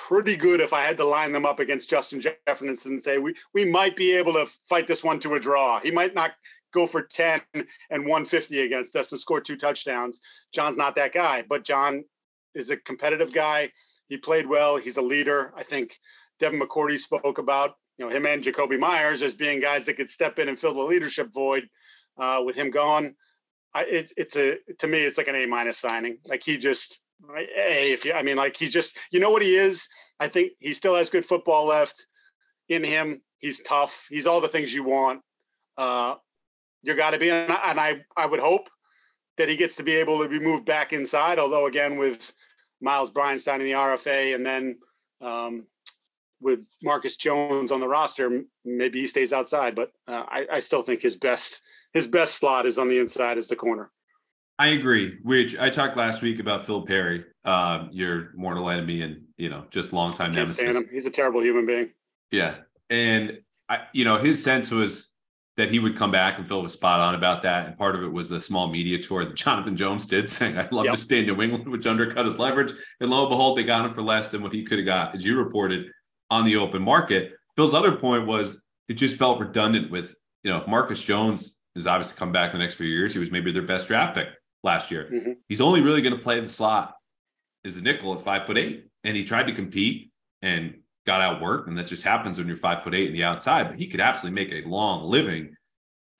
pretty 0.07 0.37
good 0.37 0.61
if 0.61 0.71
I 0.71 0.81
had 0.81 0.97
to 0.97 1.03
line 1.03 1.31
them 1.31 1.45
up 1.45 1.59
against 1.59 1.89
Justin 1.89 2.21
Jefferson 2.21 2.77
and 2.85 3.03
say 3.03 3.17
we 3.17 3.35
we 3.53 3.65
might 3.65 3.95
be 3.95 4.13
able 4.13 4.33
to 4.33 4.47
fight 4.67 4.87
this 4.87 5.03
one 5.03 5.19
to 5.19 5.35
a 5.35 5.39
draw. 5.39 5.79
He 5.79 5.91
might 5.91 6.15
not 6.15 6.31
go 6.73 6.87
for 6.87 7.01
10 7.01 7.41
and 7.53 7.65
150 7.89 8.61
against 8.61 8.95
us 8.95 9.11
and 9.11 9.19
score 9.19 9.41
two 9.41 9.57
touchdowns. 9.57 10.21
John's 10.53 10.77
not 10.77 10.95
that 10.95 11.13
guy, 11.13 11.43
but 11.47 11.63
John 11.63 12.05
is 12.55 12.69
a 12.69 12.77
competitive 12.77 13.33
guy. 13.33 13.71
He 14.07 14.17
played 14.17 14.47
well. 14.47 14.77
He's 14.77 14.97
a 14.97 15.01
leader. 15.01 15.51
I 15.55 15.63
think 15.63 15.99
Devin 16.39 16.59
McCourty 16.59 16.97
spoke 16.97 17.37
about 17.37 17.75
you 17.97 18.05
know 18.05 18.15
him 18.15 18.25
and 18.25 18.43
Jakobi 18.43 18.79
Meyers 18.79 19.21
as 19.21 19.35
being 19.35 19.59
guys 19.59 19.85
that 19.85 19.95
could 19.97 20.09
step 20.09 20.39
in 20.39 20.47
and 20.47 20.57
fill 20.57 20.73
the 20.73 20.81
leadership 20.81 21.33
void. 21.33 21.67
Uh, 22.17 22.41
with 22.45 22.55
him 22.55 22.69
gone, 22.69 23.15
I, 23.73 23.83
it, 23.83 24.11
it's 24.17 24.35
a 24.35 24.57
to 24.79 24.87
me 24.87 24.99
it's 24.99 25.17
like 25.17 25.27
an 25.27 25.35
A 25.35 25.45
minus 25.45 25.77
signing. 25.77 26.19
Like 26.25 26.43
he 26.43 26.57
just 26.57 26.99
a 27.35 27.91
if 27.91 28.05
you 28.05 28.13
I 28.13 28.23
mean 28.23 28.37
like 28.37 28.57
he 28.57 28.67
just 28.67 28.97
you 29.11 29.19
know 29.19 29.29
what 29.29 29.41
he 29.41 29.55
is. 29.55 29.87
I 30.19 30.27
think 30.27 30.53
he 30.59 30.73
still 30.73 30.95
has 30.95 31.09
good 31.09 31.25
football 31.25 31.65
left 31.65 32.05
in 32.67 32.83
him. 32.83 33.21
He's 33.37 33.61
tough. 33.61 34.07
He's 34.09 34.27
all 34.27 34.41
the 34.41 34.49
things 34.49 34.73
you 34.73 34.83
want. 34.83 35.21
Uh, 35.77 36.15
you 36.83 36.93
got 36.95 37.11
to 37.11 37.17
be, 37.17 37.29
and 37.29 37.51
I, 37.51 38.01
I 38.15 38.25
would 38.25 38.39
hope 38.39 38.69
that 39.37 39.49
he 39.49 39.55
gets 39.55 39.77
to 39.77 39.83
be 39.83 39.95
able 39.95 40.21
to 40.21 40.29
be 40.29 40.39
moved 40.39 40.65
back 40.65 40.91
inside. 40.91 41.39
Although 41.39 41.67
again, 41.67 41.97
with 41.97 42.33
Myles 42.81 43.09
Bryant 43.09 43.41
signing 43.41 43.67
the 43.67 43.73
RFA, 43.73 44.35
and 44.35 44.45
then 44.45 44.77
um, 45.21 45.67
with 46.41 46.65
Marcus 46.83 47.15
Jones 47.15 47.71
on 47.71 47.79
the 47.79 47.87
roster, 47.87 48.43
maybe 48.65 48.99
he 48.99 49.07
stays 49.07 49.33
outside. 49.33 49.75
But 49.75 49.91
uh, 50.07 50.23
I, 50.27 50.45
I 50.53 50.59
still 50.59 50.81
think 50.81 51.01
his 51.01 51.15
best 51.15 51.61
his 51.93 52.07
best 52.07 52.35
slot 52.35 52.65
is 52.65 52.77
on 52.77 52.89
the 52.89 52.99
inside 52.99 53.37
as 53.37 53.47
the 53.47 53.55
corner. 53.55 53.91
I 54.59 54.67
agree. 54.67 55.17
Which 55.23 55.57
I 55.57 55.69
talked 55.69 55.95
last 55.95 56.21
week 56.21 56.41
about 56.41 56.65
Phil 56.65 56.81
Perry, 56.81 57.23
uh, 57.45 57.85
your 57.91 58.31
mortal 58.35 58.69
enemy, 58.69 59.01
and 59.01 59.21
you 59.37 59.49
know, 59.49 59.63
just 59.71 59.93
longtime 59.93 60.33
nemesis. 60.33 60.83
He's 60.91 61.05
a 61.05 61.09
terrible 61.09 61.41
human 61.41 61.65
being. 61.65 61.91
Yeah, 62.29 62.55
and 62.89 63.39
I, 63.69 63.83
you 63.93 64.03
know, 64.03 64.17
his 64.17 64.43
sense 64.43 64.69
was 64.69 65.13
that 65.55 65.71
he 65.71 65.79
would 65.79 65.95
come 65.95 66.11
back, 66.11 66.37
and 66.37 66.47
Phil 66.47 66.61
was 66.61 66.73
spot 66.73 66.99
on 66.99 67.15
about 67.15 67.41
that. 67.43 67.67
And 67.67 67.77
part 67.77 67.95
of 67.95 68.03
it 68.03 68.11
was 68.11 68.27
the 68.27 68.41
small 68.41 68.67
media 68.67 68.99
tour 68.99 69.23
that 69.23 69.35
Jonathan 69.35 69.77
Jones 69.77 70.05
did, 70.05 70.29
saying, 70.29 70.57
"I'd 70.57 70.73
love 70.73 70.85
yep. 70.85 70.95
to 70.95 70.99
stay 70.99 71.19
in 71.19 71.25
New 71.25 71.41
England," 71.41 71.69
which 71.69 71.87
undercut 71.87 72.25
his 72.25 72.37
leverage. 72.37 72.73
And 72.99 73.09
lo 73.09 73.21
and 73.21 73.29
behold, 73.29 73.57
they 73.57 73.63
got 73.63 73.85
him 73.85 73.93
for 73.93 74.01
less 74.01 74.29
than 74.29 74.43
what 74.43 74.53
he 74.53 74.65
could 74.65 74.79
have 74.79 74.85
got, 74.85 75.15
as 75.15 75.25
you 75.25 75.37
reported, 75.37 75.89
on 76.29 76.43
the 76.43 76.57
open 76.57 76.81
market. 76.81 77.31
Phil's 77.55 77.73
other 77.73 77.93
point 77.93 78.27
was 78.27 78.61
it 78.89 78.95
just 78.95 79.15
felt 79.15 79.39
redundant 79.39 79.89
with 79.89 80.15
you 80.43 80.51
know 80.51 80.57
if 80.57 80.67
Marcus 80.67 81.01
Jones 81.01 81.61
has 81.75 81.87
obviously 81.87 82.17
come 82.17 82.33
back 82.33 82.53
in 82.53 82.59
the 82.59 82.65
next 82.65 82.75
few 82.75 82.87
years. 82.87 83.13
He 83.13 83.19
was 83.19 83.31
maybe 83.31 83.53
their 83.53 83.61
best 83.61 83.87
draft 83.87 84.17
pick 84.17 84.27
last 84.63 84.91
year. 84.91 85.09
Mm-hmm. 85.11 85.31
He's 85.47 85.61
only 85.61 85.81
really 85.81 86.01
going 86.01 86.15
to 86.15 86.21
play 86.21 86.39
the 86.39 86.49
slot 86.49 86.95
as 87.65 87.77
a 87.77 87.83
nickel 87.83 88.13
at 88.13 88.21
five 88.21 88.45
foot 88.45 88.57
eight. 88.57 88.87
And 89.03 89.15
he 89.15 89.23
tried 89.23 89.47
to 89.47 89.53
compete 89.53 90.11
and 90.41 90.79
got 91.05 91.21
outworked. 91.21 91.67
And 91.67 91.77
that 91.77 91.87
just 91.87 92.03
happens 92.03 92.37
when 92.37 92.47
you're 92.47 92.57
five 92.57 92.83
foot 92.83 92.95
eight 92.95 93.07
in 93.07 93.13
the 93.13 93.23
outside. 93.23 93.69
But 93.69 93.77
he 93.77 93.87
could 93.87 94.01
absolutely 94.01 94.43
make 94.43 94.51
a 94.51 94.67
long 94.67 95.05
living 95.05 95.55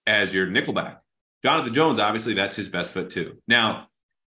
as 0.08 0.34
your 0.34 0.48
nickelback. 0.48 0.98
Jonathan 1.44 1.74
Jones, 1.74 2.00
obviously, 2.00 2.34
that's 2.34 2.56
his 2.56 2.68
best 2.68 2.92
foot 2.92 3.10
too. 3.10 3.38
Now, 3.48 3.88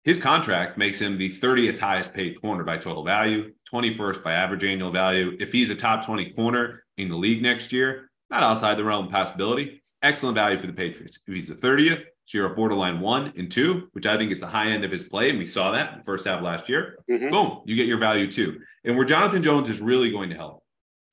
his 0.04 0.18
contract 0.18 0.78
makes 0.78 1.00
him 1.00 1.18
the 1.18 1.30
30th 1.30 1.80
highest 1.80 2.14
paid 2.14 2.42
corner 2.42 2.64
by 2.64 2.78
total 2.78 3.04
value, 3.04 3.54
21st 3.72 4.24
by 4.24 4.34
average 4.34 4.64
annual 4.64 4.92
value. 4.92 5.36
If 5.40 5.52
he's 5.52 5.70
a 5.70 5.76
top 5.76 6.06
20 6.06 6.32
corner 6.32 6.84
in 6.98 7.10
the 7.10 7.16
league 7.16 7.42
next 7.42 7.72
year, 7.72 8.10
not 8.30 8.44
outside 8.44 8.78
the 8.78 8.84
realm 8.84 9.06
of 9.06 9.12
possibility, 9.12 9.84
excellent 10.02 10.36
value 10.36 10.58
for 10.58 10.68
the 10.68 10.74
Patriots. 10.74 11.20
If 11.28 11.34
he's 11.34 11.48
the 11.48 11.56
30th, 11.56 12.06
so 12.30 12.38
you're 12.38 12.54
a 12.54 12.56
borderline 12.56 13.00
one 13.00 13.34
and 13.38 13.50
two, 13.50 13.90
which 13.94 14.06
I 14.06 14.16
think 14.16 14.32
is 14.32 14.40
the 14.40 14.46
high 14.46 14.68
end 14.68 14.86
of 14.86 14.92
his 14.92 15.06
play. 15.06 15.32
And 15.32 15.40
we 15.40 15.48
saw 15.48 15.72
that 15.72 15.94
in 15.94 15.98
the 15.98 16.04
first 16.04 16.28
half 16.28 16.44
last 16.44 16.70
year. 16.70 17.00
Mm-hmm. 17.10 17.32
Boom, 17.32 17.62
you 17.66 17.76
get 17.76 17.88
your 17.88 17.98
value 17.98 18.28
too. 18.28 18.60
And 18.86 18.96
where 18.96 19.06
Jonathan 19.06 19.42
Jones 19.42 19.68
is 19.68 19.82
really 19.82 20.12
going 20.12 20.30
to 20.30 20.36
help, 20.36 20.64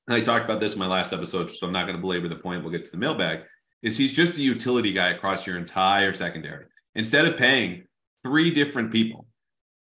and 0.07 0.15
I 0.15 0.21
talked 0.21 0.45
about 0.45 0.59
this 0.59 0.73
in 0.73 0.79
my 0.79 0.85
last 0.85 1.13
episode, 1.13 1.49
so 1.49 1.65
I'm 1.65 1.73
not 1.73 1.87
going 1.87 1.95
to 1.95 2.01
belabor 2.01 2.27
the 2.27 2.35
point. 2.35 2.61
We'll 2.61 2.71
get 2.71 2.85
to 2.85 2.91
the 2.91 2.97
mailbag. 2.97 3.39
Is 3.81 3.97
he's 3.97 4.13
just 4.13 4.37
a 4.37 4.43
utility 4.43 4.91
guy 4.91 5.09
across 5.09 5.47
your 5.47 5.57
entire 5.57 6.13
secondary. 6.13 6.65
Instead 6.93 7.25
of 7.25 7.35
paying 7.35 7.85
three 8.23 8.51
different 8.51 8.91
people, 8.91 9.25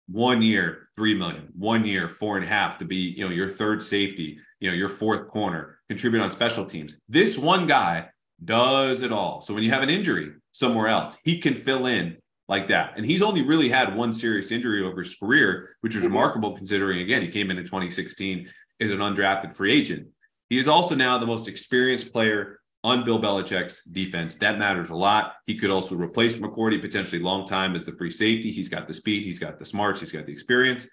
one 0.07 0.41
year, 0.41 0.89
three 0.95 1.13
million, 1.13 1.49
one 1.55 1.85
year, 1.85 2.09
four 2.09 2.37
and 2.37 2.45
a 2.45 2.49
half 2.49 2.79
to 2.79 2.85
be, 2.85 3.13
you 3.15 3.23
know, 3.23 3.31
your 3.31 3.51
third 3.51 3.83
safety, 3.83 4.39
you 4.59 4.71
know, 4.71 4.75
your 4.75 4.89
fourth 4.89 5.27
corner, 5.27 5.77
contribute 5.89 6.23
on 6.23 6.31
special 6.31 6.65
teams. 6.65 6.97
This 7.07 7.37
one 7.37 7.67
guy 7.67 8.09
does 8.43 9.03
it 9.03 9.11
all. 9.11 9.41
So 9.41 9.53
when 9.53 9.61
you 9.61 9.69
have 9.69 9.83
an 9.83 9.91
injury 9.91 10.31
somewhere 10.59 10.87
else, 10.87 11.17
he 11.23 11.39
can 11.39 11.55
fill 11.55 11.85
in 11.85 12.17
like 12.49 12.67
that. 12.67 12.93
And 12.97 13.05
he's 13.05 13.21
only 13.21 13.41
really 13.41 13.69
had 13.69 13.95
one 13.95 14.11
serious 14.11 14.51
injury 14.51 14.83
over 14.83 14.99
his 14.99 15.15
career, 15.15 15.75
which 15.81 15.95
is 15.95 16.03
mm-hmm. 16.03 16.13
remarkable 16.13 16.51
considering, 16.51 16.99
again, 16.99 17.21
he 17.21 17.29
came 17.29 17.49
in 17.49 17.57
in 17.57 17.63
2016 17.63 18.49
as 18.81 18.91
an 18.91 18.99
undrafted 18.99 19.53
free 19.53 19.71
agent. 19.71 20.07
He 20.49 20.57
is 20.57 20.67
also 20.67 20.95
now 20.95 21.17
the 21.17 21.27
most 21.27 21.47
experienced 21.47 22.11
player 22.11 22.59
on 22.83 23.03
Bill 23.03 23.19
Belichick's 23.19 23.83
defense. 23.83 24.35
That 24.35 24.57
matters 24.57 24.89
a 24.89 24.95
lot. 24.95 25.35
He 25.45 25.55
could 25.55 25.69
also 25.69 25.95
replace 25.95 26.37
McCourty 26.37 26.81
potentially 26.81 27.21
long 27.21 27.45
time 27.45 27.75
as 27.75 27.85
the 27.85 27.91
free 27.91 28.09
safety. 28.09 28.51
He's 28.51 28.69
got 28.69 28.87
the 28.87 28.93
speed, 28.93 29.23
he's 29.23 29.39
got 29.39 29.59
the 29.59 29.65
smarts, 29.65 29.99
he's 29.99 30.11
got 30.11 30.25
the 30.25 30.31
experience. 30.31 30.89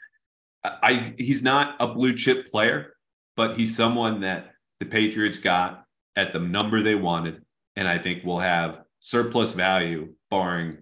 I 0.65 1.15
he's 1.17 1.45
not 1.45 1.77
a 1.79 1.87
blue 1.87 2.15
chip 2.15 2.49
player, 2.49 2.95
but 3.37 3.55
he's 3.55 3.77
someone 3.77 4.21
that 4.23 4.51
the 4.81 4.87
Patriots 4.87 5.39
got 5.39 5.85
at 6.17 6.33
the 6.33 6.41
number 6.41 6.83
they 6.83 6.97
wanted, 6.97 7.45
and 7.77 7.87
I 7.87 7.99
think 7.99 8.25
will 8.25 8.41
have 8.41 8.83
surplus 9.07 9.53
value, 9.53 10.13
barring 10.31 10.79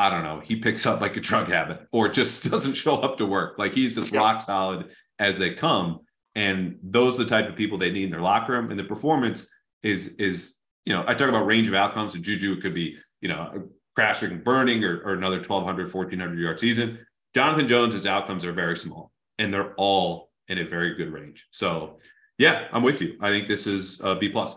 I 0.00 0.08
don't 0.08 0.24
know, 0.24 0.40
he 0.40 0.56
picks 0.56 0.86
up 0.86 1.02
like 1.02 1.18
a 1.18 1.20
drug 1.20 1.48
habit 1.48 1.86
or 1.92 2.08
just 2.08 2.42
doesn't 2.50 2.72
show 2.72 2.96
up 2.96 3.18
to 3.18 3.26
work. 3.26 3.58
Like 3.58 3.74
he's 3.74 3.98
as 3.98 4.10
yeah. 4.10 4.18
rock 4.18 4.40
solid 4.40 4.92
as 5.18 5.36
they 5.36 5.50
come. 5.50 6.00
And 6.34 6.78
those 6.82 7.14
are 7.14 7.24
the 7.24 7.28
type 7.28 7.50
of 7.50 7.54
people 7.54 7.76
they 7.76 7.90
need 7.90 8.04
in 8.04 8.10
their 8.10 8.22
locker 8.22 8.52
room. 8.52 8.70
And 8.70 8.80
the 8.80 8.84
performance 8.84 9.52
is 9.82 10.08
is, 10.18 10.56
you 10.86 10.94
know, 10.94 11.04
I 11.06 11.14
talk 11.14 11.28
about 11.28 11.44
range 11.44 11.68
of 11.68 11.74
outcomes. 11.74 12.14
So 12.14 12.18
Juju 12.18 12.60
could 12.62 12.72
be, 12.72 12.96
you 13.20 13.28
know, 13.28 13.68
crashing, 13.94 14.30
and 14.30 14.42
burning, 14.42 14.82
or, 14.84 15.02
or 15.02 15.12
another 15.12 15.36
1,200, 15.36 15.92
1,400 15.92 16.38
yard 16.38 16.58
season. 16.58 16.98
Jonathan 17.34 17.68
Jones's 17.68 18.06
outcomes 18.06 18.44
are 18.44 18.52
very 18.52 18.76
small 18.76 19.12
and 19.38 19.52
they're 19.52 19.74
all 19.74 20.30
in 20.48 20.58
a 20.58 20.64
very 20.64 20.94
good 20.94 21.12
range. 21.12 21.46
So 21.50 21.98
yeah, 22.38 22.68
I'm 22.72 22.82
with 22.82 23.02
you. 23.02 23.18
I 23.20 23.28
think 23.28 23.48
this 23.48 23.66
is 23.66 24.00
a 24.02 24.16
B 24.16 24.30
plus. 24.30 24.56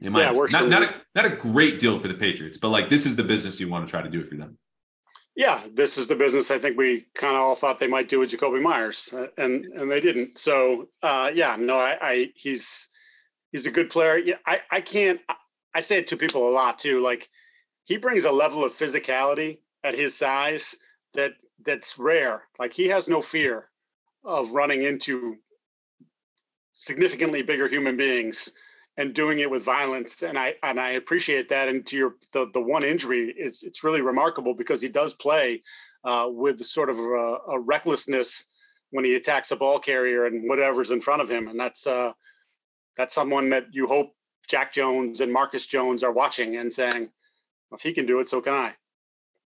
In 0.00 0.12
my 0.12 0.22
yeah, 0.22 0.32
not, 0.50 0.68
not, 0.68 0.84
a, 0.84 0.94
not 1.16 1.26
a 1.26 1.30
great 1.30 1.80
deal 1.80 1.98
for 1.98 2.06
the 2.06 2.14
Patriots, 2.14 2.56
but 2.56 2.68
like 2.68 2.88
this 2.88 3.04
is 3.04 3.16
the 3.16 3.24
business 3.24 3.58
you 3.58 3.68
want 3.68 3.86
to 3.86 3.90
try 3.90 4.00
to 4.00 4.08
do 4.08 4.24
for 4.24 4.36
them. 4.36 4.56
Yeah, 5.34 5.62
this 5.72 5.98
is 5.98 6.06
the 6.06 6.16
business 6.16 6.50
I 6.50 6.58
think 6.58 6.76
we 6.76 7.06
kind 7.14 7.36
of 7.36 7.42
all 7.42 7.54
thought 7.54 7.78
they 7.78 7.86
might 7.86 8.08
do 8.08 8.20
with 8.20 8.30
Jakobi 8.30 8.62
Meyers, 8.62 9.12
uh, 9.12 9.26
and 9.36 9.64
and 9.66 9.90
they 9.90 10.00
didn't. 10.00 10.38
So 10.38 10.88
uh, 11.02 11.30
yeah, 11.34 11.56
no, 11.58 11.78
I, 11.78 11.98
I 12.00 12.32
he's 12.34 12.88
he's 13.50 13.66
a 13.66 13.70
good 13.70 13.90
player. 13.90 14.18
Yeah, 14.18 14.36
I 14.46 14.60
I 14.70 14.80
can't. 14.80 15.20
I 15.74 15.80
say 15.80 15.98
it 15.98 16.08
to 16.08 16.16
people 16.16 16.48
a 16.48 16.50
lot 16.50 16.78
too. 16.78 17.00
Like 17.00 17.28
he 17.84 17.96
brings 17.96 18.24
a 18.24 18.32
level 18.32 18.64
of 18.64 18.72
physicality 18.72 19.58
at 19.84 19.94
his 19.94 20.16
size 20.16 20.76
that 21.14 21.32
that's 21.64 21.98
rare. 21.98 22.42
Like 22.58 22.72
he 22.72 22.88
has 22.88 23.08
no 23.08 23.20
fear 23.20 23.68
of 24.24 24.52
running 24.52 24.82
into 24.82 25.36
significantly 26.72 27.42
bigger 27.42 27.68
human 27.68 27.96
beings 27.96 28.52
and 28.98 29.14
doing 29.14 29.38
it 29.38 29.50
with 29.50 29.62
violence 29.62 30.22
and 30.22 30.38
i 30.38 30.54
and 30.62 30.78
i 30.78 30.90
appreciate 30.90 31.48
that. 31.48 31.68
And 31.68 31.86
to 31.86 31.96
your 31.96 32.14
the, 32.32 32.50
the 32.52 32.60
one 32.60 32.84
injury 32.84 33.32
it's 33.38 33.62
it's 33.62 33.82
really 33.82 34.02
remarkable 34.02 34.52
because 34.52 34.82
he 34.82 34.88
does 34.88 35.14
play 35.14 35.62
uh, 36.04 36.28
with 36.30 36.64
sort 36.64 36.90
of 36.90 36.98
a, 36.98 37.36
a, 37.52 37.58
recklessness 37.58 38.46
when 38.90 39.04
he 39.04 39.16
attacks 39.16 39.50
a 39.50 39.56
ball 39.56 39.78
carrier 39.78 40.26
and 40.26 40.48
whatever's 40.48 40.92
in 40.92 41.00
front 41.00 41.20
of 41.20 41.28
him. 41.28 41.48
And 41.48 41.58
that's 41.58 41.86
uh 41.86 42.12
that's 42.96 43.14
someone 43.14 43.48
that 43.50 43.66
you 43.72 43.86
hope 43.86 44.14
jack 44.48 44.72
jones 44.72 45.20
and 45.20 45.32
marcus 45.32 45.66
jones 45.66 46.02
are 46.02 46.12
watching 46.12 46.56
and 46.56 46.72
saying 46.72 47.10
if 47.72 47.82
he 47.82 47.92
can 47.92 48.06
do 48.06 48.18
it 48.18 48.28
so 48.28 48.40
can 48.40 48.52
i. 48.52 48.74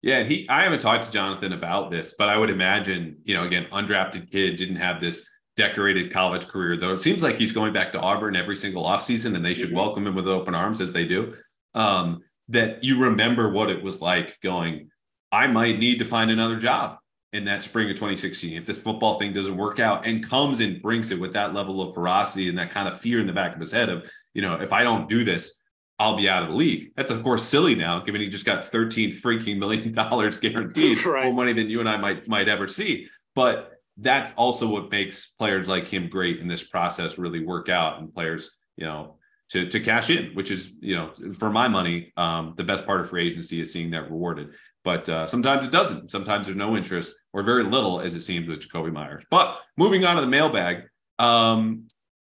Yeah, 0.03 0.19
and 0.19 0.29
he 0.29 0.49
I 0.49 0.63
haven't 0.63 0.81
talked 0.81 1.05
to 1.05 1.11
Jonathan 1.11 1.53
about 1.53 1.91
this, 1.91 2.15
but 2.17 2.29
I 2.29 2.39
would 2.39 2.51
imagine, 2.51 3.19
you 3.25 3.35
know, 3.35 3.45
again, 3.45 3.67
undrafted 3.73 4.31
kid, 4.31 4.57
didn't 4.57 4.77
have 4.77 5.01
this 5.01 5.29
decorated 5.61 6.11
college 6.11 6.49
career, 6.49 6.75
though 6.75 6.95
it 6.95 7.03
seems 7.03 7.23
like 7.23 7.37
he's 7.37 7.53
going 7.53 7.75
back 7.75 7.93
to 7.93 8.01
Auburn 8.01 8.35
every 8.35 8.57
single 8.57 8.85
offseason 8.85 9.37
and 9.37 9.45
they 9.45 9.53
should 9.53 9.69
mm-hmm. 9.69 9.77
welcome 9.77 10.07
him 10.07 10.15
with 10.15 10.27
open 10.27 10.55
arms 10.55 10.81
as 10.81 10.91
they 10.91 11.05
do. 11.05 11.35
Um, 11.75 12.23
that 12.49 12.83
you 12.83 13.03
remember 13.03 13.53
what 13.53 13.71
it 13.71 13.83
was 13.83 14.01
like 14.01 14.41
going, 14.41 14.89
I 15.31 15.47
might 15.47 15.79
need 15.79 15.99
to 15.99 16.07
find 16.07 16.31
another 16.31 16.57
job 16.57 16.97
in 17.35 17.45
that 17.45 17.63
spring 17.63 17.91
of 17.91 17.95
2016 17.95 18.57
if 18.57 18.65
this 18.65 18.79
football 18.79 19.19
thing 19.19 19.35
doesn't 19.35 19.57
work 19.57 19.79
out 19.79 20.07
and 20.07 20.27
comes 20.27 20.61
and 20.61 20.81
brings 20.81 21.11
it 21.11 21.21
with 21.21 21.35
that 21.35 21.53
level 21.53 21.83
of 21.83 21.95
ferocity 21.95 22.49
and 22.49 22.59
that 22.59 22.71
kind 22.71 22.89
of 22.89 22.99
fear 22.99 23.21
in 23.21 23.27
the 23.27 23.33
back 23.33 23.55
of 23.55 23.61
his 23.61 23.71
head 23.71 23.91
of, 23.91 24.11
you 24.33 24.41
know, 24.41 24.55
if 24.55 24.73
I 24.73 24.83
don't 24.83 25.11
do 25.11 25.25
this, 25.25 25.59
I'll 25.99 26.17
be 26.17 26.29
out 26.29 26.43
of 26.43 26.49
the 26.49 26.55
league. 26.55 26.93
That's 26.97 27.11
of 27.11 27.23
course 27.23 27.45
silly 27.45 27.75
now, 27.75 28.01
given 28.01 28.23
he 28.23 28.31
just 28.31 28.47
got 28.47 28.65
13 28.65 29.11
freaking 29.11 29.59
million 29.59 29.93
dollars 29.93 30.39
guaranteed, 30.39 31.05
right. 31.05 31.27
more 31.27 31.35
money 31.35 31.53
than 31.53 31.69
you 31.69 31.81
and 31.81 31.89
I 31.89 31.99
might 31.99 32.27
might 32.27 32.49
ever 32.49 32.67
see. 32.67 33.07
But 33.35 33.80
that's 33.97 34.33
also 34.33 34.69
what 34.69 34.91
makes 34.91 35.27
players 35.27 35.69
like 35.69 35.87
him 35.87 36.09
great 36.09 36.39
in 36.39 36.49
this 36.49 36.63
process 36.63 37.19
really 37.19 37.45
work 37.45 37.69
out 37.69 38.01
and 38.01 38.13
players, 38.13 38.51
you 38.77 38.87
know, 38.87 39.17
to, 39.51 39.67
to 39.67 39.81
cash 39.81 40.11
in, 40.11 40.33
which 40.35 40.51
is, 40.51 40.77
you 40.81 40.95
know, 40.95 41.13
for 41.33 41.51
my 41.51 41.69
money, 41.69 42.13
um, 42.17 42.55
the 42.57 42.65
best 42.65 42.87
part 42.87 43.01
of 43.01 43.11
free 43.11 43.27
agency 43.27 43.61
is 43.61 43.73
seeing 43.73 43.91
that 43.91 44.11
rewarded. 44.11 44.55
But 44.85 45.09
uh, 45.09 45.27
sometimes 45.27 45.67
it 45.67 45.73
doesn't. 45.73 46.11
Sometimes 46.11 46.47
there's 46.47 46.57
no 46.57 46.77
interest 46.77 47.15
or 47.33 47.43
very 47.43 47.65
little, 47.65 48.01
as 48.01 48.15
it 48.15 48.23
seems 48.23 48.49
with 48.49 48.61
Jakobi 48.61 48.93
Meyers. 48.93 49.25
But 49.31 49.61
moving 49.77 50.05
on 50.05 50.17
to 50.17 50.23
the 50.23 50.29
mailbag, 50.29 50.85
um, 51.19 51.87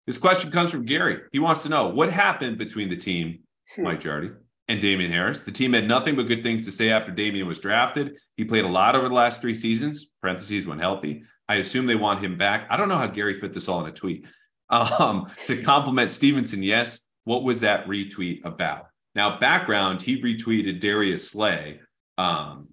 this 0.06 0.18
question 0.18 0.52
comes 0.52 0.70
from 0.70 0.86
Gary. 0.86 1.22
He 1.32 1.40
wants 1.40 1.64
to 1.64 1.70
know 1.70 1.88
what 1.88 2.12
happened 2.12 2.58
between 2.58 2.90
the 2.90 2.98
team, 2.98 3.40
hmm. 3.74 3.84
Mike 3.84 4.00
Giardi, 4.00 4.36
and 4.68 4.80
Damien 4.80 5.12
Harris. 5.12 5.42
The 5.42 5.52
team 5.52 5.74
had 5.74 5.88
nothing 5.88 6.16
but 6.16 6.28
good 6.28 6.44
things 6.44 6.66
to 6.66 6.72
say 6.72 6.90
after 6.90 7.12
Damien 7.12 7.48
was 7.48 7.60
drafted. 7.60 8.18
He 8.38 8.46
played 8.46 8.66
a 8.66 8.70
lot 8.70 8.96
over 8.96 9.08
the 9.08 9.16
last 9.16 9.42
three 9.42 9.56
seasons, 9.56 10.08
parentheses, 10.22 10.68
when 10.68 10.80
healthy. 10.80 11.24
I 11.48 11.56
assume 11.58 11.86
they 11.86 11.96
want 11.96 12.22
him 12.22 12.38
back. 12.38 12.68
I 12.70 12.78
don't 12.78 12.90
know 12.90 12.98
how 12.98 13.08
Gary 13.08 13.34
fit 13.36 13.54
this 13.54 13.70
all 13.70 13.82
in 13.84 13.90
a 13.90 13.94
tweet. 13.94 14.26
Um, 14.70 15.28
to 15.46 15.62
compliment 15.62 16.12
Stevenson, 16.12 16.64
yes. 16.64 17.06
What 17.26 17.44
was 17.44 17.60
that 17.62 17.86
retweet 17.88 18.44
about? 18.46 18.88
Now, 19.14 19.38
background, 19.38 20.02
he 20.02 20.22
retweeted 20.22 20.80
Darius 20.80 21.30
Slay, 21.30 21.80
um, 22.18 22.70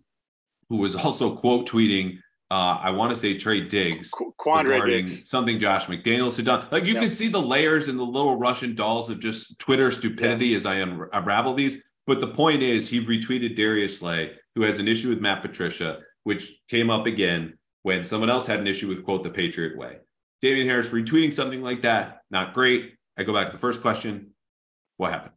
who 0.70 0.79
was 0.79 0.95
also 0.97 1.37
quote 1.37 1.68
tweeting, 1.68 2.16
uh, 2.51 2.79
I 2.83 2.91
want 2.91 3.11
to 3.11 3.16
say 3.16 3.35
Trey 3.37 3.61
Diggs 3.61 4.11
Qu- 4.11 4.35
Quandre 4.39 4.87
Diggs. 4.87 5.29
something 5.29 5.59
Josh 5.59 5.87
McDaniels 5.87 6.37
had 6.37 6.47
done. 6.47 6.66
Like 6.70 6.87
you 6.87 6.95
Yeah. 6.95 7.01
can 7.01 7.12
see 7.12 7.29
the 7.29 7.41
layers 7.41 7.89
and 7.89 7.99
the 7.99 8.05
little 8.05 8.39
Russian 8.39 8.75
dolls 8.75 9.11
of 9.11 9.20
just 9.20 9.59
Twitter 9.59 9.91
stupidity 9.91 10.47
Yes. 10.49 10.57
as 10.62 10.66
I 10.66 10.83
un- 10.83 11.09
unravel 11.12 11.55
these. 11.55 11.83
But 12.07 12.20
the 12.20 12.29
point 12.29 12.62
is, 12.62 12.89
he 12.89 13.01
retweeted 13.05 13.55
Darius 13.55 13.99
Slay, 13.99 14.33
who 14.55 14.62
has 14.62 14.79
an 14.79 14.89
issue 14.89 15.09
with 15.11 15.20
Matt 15.20 15.41
Patricia, 15.43 16.01
which 16.25 16.51
came 16.68 16.91
up 16.91 17.07
again 17.07 17.59
when 17.83 18.05
someone 18.05 18.30
else 18.30 18.47
had 18.47 18.61
an 18.61 18.66
issue 18.66 18.89
with 18.89 19.05
quote 19.05 19.24
the 19.24 19.30
Patriot 19.30 19.76
way. 19.76 19.99
Damien 20.41 20.68
Harris 20.68 20.93
retweeting 20.93 21.33
something 21.33 21.62
like 21.62 21.83
that, 21.83 22.22
not 22.30 22.55
great. 22.55 22.95
I 23.16 23.22
go 23.22 23.33
back 23.33 23.47
to 23.47 23.53
the 23.53 23.59
first 23.59 23.80
question. 23.80 24.30
What 24.97 25.12
happened? 25.12 25.35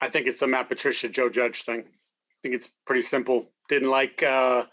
I 0.00 0.08
think 0.08 0.26
it's 0.26 0.42
a 0.42 0.46
Matt 0.46 0.68
Patricia, 0.68 1.08
Joe 1.08 1.28
Judge 1.28 1.64
thing. 1.64 1.80
I 1.80 2.36
think 2.42 2.54
it's 2.54 2.68
pretty 2.86 3.02
simple. 3.02 3.52
Didn't 3.68 3.90
like 3.90 4.22
uh 4.22 4.64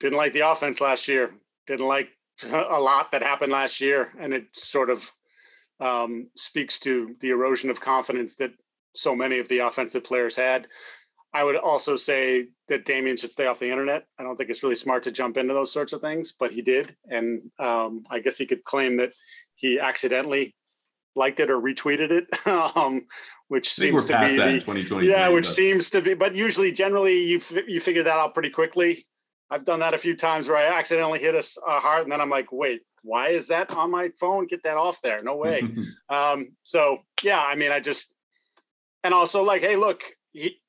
didn't 0.00 0.18
like 0.18 0.32
the 0.32 0.50
offense 0.50 0.80
last 0.80 1.08
year. 1.08 1.34
Didn't 1.66 1.86
like 1.86 2.08
a 2.42 2.80
lot 2.80 3.12
that 3.12 3.22
happened 3.22 3.52
last 3.52 3.80
year, 3.80 4.12
and 4.18 4.32
it 4.32 4.46
sort 4.54 4.90
of 4.90 5.10
um, 5.78 6.28
speaks 6.36 6.78
to 6.80 7.16
the 7.20 7.30
erosion 7.30 7.70
of 7.70 7.80
confidence 7.80 8.36
that 8.36 8.52
so 8.94 9.14
many 9.14 9.38
of 9.38 9.48
the 9.48 9.60
offensive 9.60 10.04
players 10.04 10.36
had. 10.36 10.66
I 11.32 11.44
would 11.44 11.56
also 11.56 11.96
say 11.96 12.48
that 12.68 12.84
Damien 12.84 13.16
should 13.16 13.30
stay 13.30 13.46
off 13.46 13.60
the 13.60 13.70
internet. 13.70 14.06
I 14.18 14.24
don't 14.24 14.36
think 14.36 14.50
it's 14.50 14.62
really 14.62 14.74
smart 14.74 15.04
to 15.04 15.12
jump 15.12 15.36
into 15.36 15.54
those 15.54 15.72
sorts 15.72 15.92
of 15.92 16.00
things, 16.00 16.32
but 16.32 16.52
he 16.52 16.60
did, 16.60 16.96
and 17.08 17.42
um, 17.58 18.04
I 18.10 18.18
guess 18.18 18.36
he 18.36 18.46
could 18.46 18.64
claim 18.64 18.96
that 18.96 19.12
he 19.54 19.78
accidentally 19.78 20.54
liked 21.14 21.40
it 21.40 21.50
or 21.50 21.60
retweeted 21.60 22.10
it, 22.10 22.46
um, 22.76 23.06
which 23.48 23.78
I 23.78 23.82
think 23.82 23.94
we're 23.94 24.00
seems 24.00 24.32
to 24.32 24.44
be 24.44 24.52
the 24.52 24.60
2020. 24.60 25.06
yeah, 25.06 25.28
which 25.28 25.46
seems 25.46 25.90
to 25.90 26.00
be, 26.00 26.14
but 26.14 26.34
usually, 26.34 26.72
generally, 26.72 27.18
you 27.18 27.36
f- 27.38 27.68
you 27.68 27.80
figure 27.80 28.02
that 28.02 28.18
out 28.18 28.34
pretty 28.34 28.50
quickly. 28.50 29.06
I've 29.52 29.64
done 29.64 29.80
that 29.80 29.94
a 29.94 29.98
few 29.98 30.16
times 30.16 30.48
where 30.48 30.58
I 30.58 30.78
accidentally 30.78 31.18
hit 31.18 31.34
a, 31.34 31.44
a 31.68 31.80
heart, 31.80 32.02
and 32.02 32.12
then 32.12 32.20
I'm 32.20 32.30
like, 32.30 32.50
wait, 32.52 32.82
why 33.02 33.28
is 33.28 33.48
that 33.48 33.74
on 33.74 33.90
my 33.90 34.10
phone? 34.20 34.46
Get 34.46 34.62
that 34.64 34.76
off 34.76 35.00
there! 35.02 35.22
No 35.22 35.36
way. 35.36 35.62
um, 36.08 36.52
so 36.64 37.04
yeah, 37.22 37.40
I 37.40 37.54
mean, 37.54 37.70
I 37.70 37.78
just, 37.78 38.12
and 39.04 39.14
also 39.14 39.44
like, 39.44 39.62
hey, 39.62 39.76
look, 39.76 40.02
he, 40.32 40.60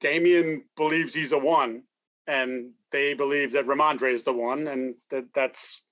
Damien 0.00 0.64
believes 0.76 1.14
he's 1.14 1.32
a 1.32 1.38
one, 1.38 1.82
and 2.26 2.72
they 2.92 3.14
believe 3.14 3.52
that 3.52 3.66
Rhamondre 3.66 4.12
is 4.12 4.24
the 4.24 4.32
one, 4.32 4.68
and 4.68 4.94
that 5.10 5.26
that's, 5.34 5.82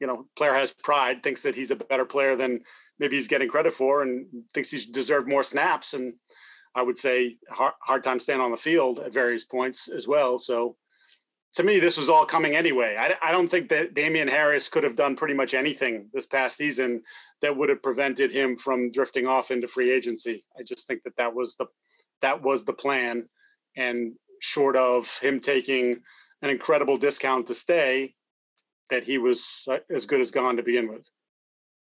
you 0.00 0.06
know, 0.06 0.26
player 0.36 0.54
has 0.54 0.72
pride, 0.72 1.22
thinks 1.22 1.42
that 1.42 1.54
he's 1.54 1.70
a 1.70 1.76
better 1.76 2.04
player 2.04 2.36
than 2.36 2.62
maybe 2.98 3.16
he's 3.16 3.28
getting 3.28 3.48
credit 3.48 3.72
for, 3.72 4.02
and 4.02 4.26
thinks 4.52 4.70
he's 4.70 4.86
deserved 4.86 5.28
more 5.28 5.42
snaps, 5.42 5.94
and 5.94 6.14
I 6.74 6.82
would 6.82 6.98
say 6.98 7.38
hard, 7.50 7.74
hard 7.80 8.04
time 8.04 8.20
staying 8.20 8.40
on 8.40 8.50
the 8.50 8.56
field 8.56 9.00
at 9.00 9.12
various 9.12 9.44
points 9.44 9.88
as 9.88 10.06
well. 10.06 10.38
So 10.38 10.76
to 11.54 11.62
me, 11.62 11.80
this 11.80 11.96
was 11.96 12.08
all 12.08 12.26
coming 12.26 12.54
anyway. 12.54 12.96
I, 12.98 13.14
I 13.20 13.32
don't 13.32 13.48
think 13.48 13.70
that 13.70 13.94
Damien 13.94 14.28
Harris 14.28 14.68
could 14.68 14.84
have 14.84 14.94
done 14.94 15.16
pretty 15.16 15.34
much 15.34 15.54
anything 15.54 16.08
this 16.12 16.26
past 16.26 16.56
season 16.56 17.02
that 17.40 17.56
would 17.56 17.68
have 17.68 17.82
prevented 17.82 18.30
him 18.30 18.56
from 18.56 18.90
drifting 18.90 19.26
off 19.26 19.50
into 19.50 19.66
free 19.66 19.90
agency. 19.90 20.44
I 20.58 20.62
just 20.62 20.86
think 20.86 21.02
that 21.04 21.16
that 21.16 21.34
was 21.34 21.56
the 21.56 21.66
that 22.20 22.42
was 22.42 22.64
the 22.64 22.72
plan, 22.72 23.28
and 23.78 24.12
short 24.40 24.76
of 24.76 25.18
him 25.20 25.40
taking 25.40 26.02
an 26.42 26.50
incredible 26.50 26.98
discount 26.98 27.46
to 27.46 27.54
stay, 27.54 28.14
that 28.90 29.04
he 29.04 29.18
was 29.18 29.64
uh, 29.70 29.78
as 29.90 30.06
good 30.06 30.20
as 30.20 30.30
gone 30.30 30.56
to 30.56 30.62
begin 30.62 30.88
with. 30.88 31.08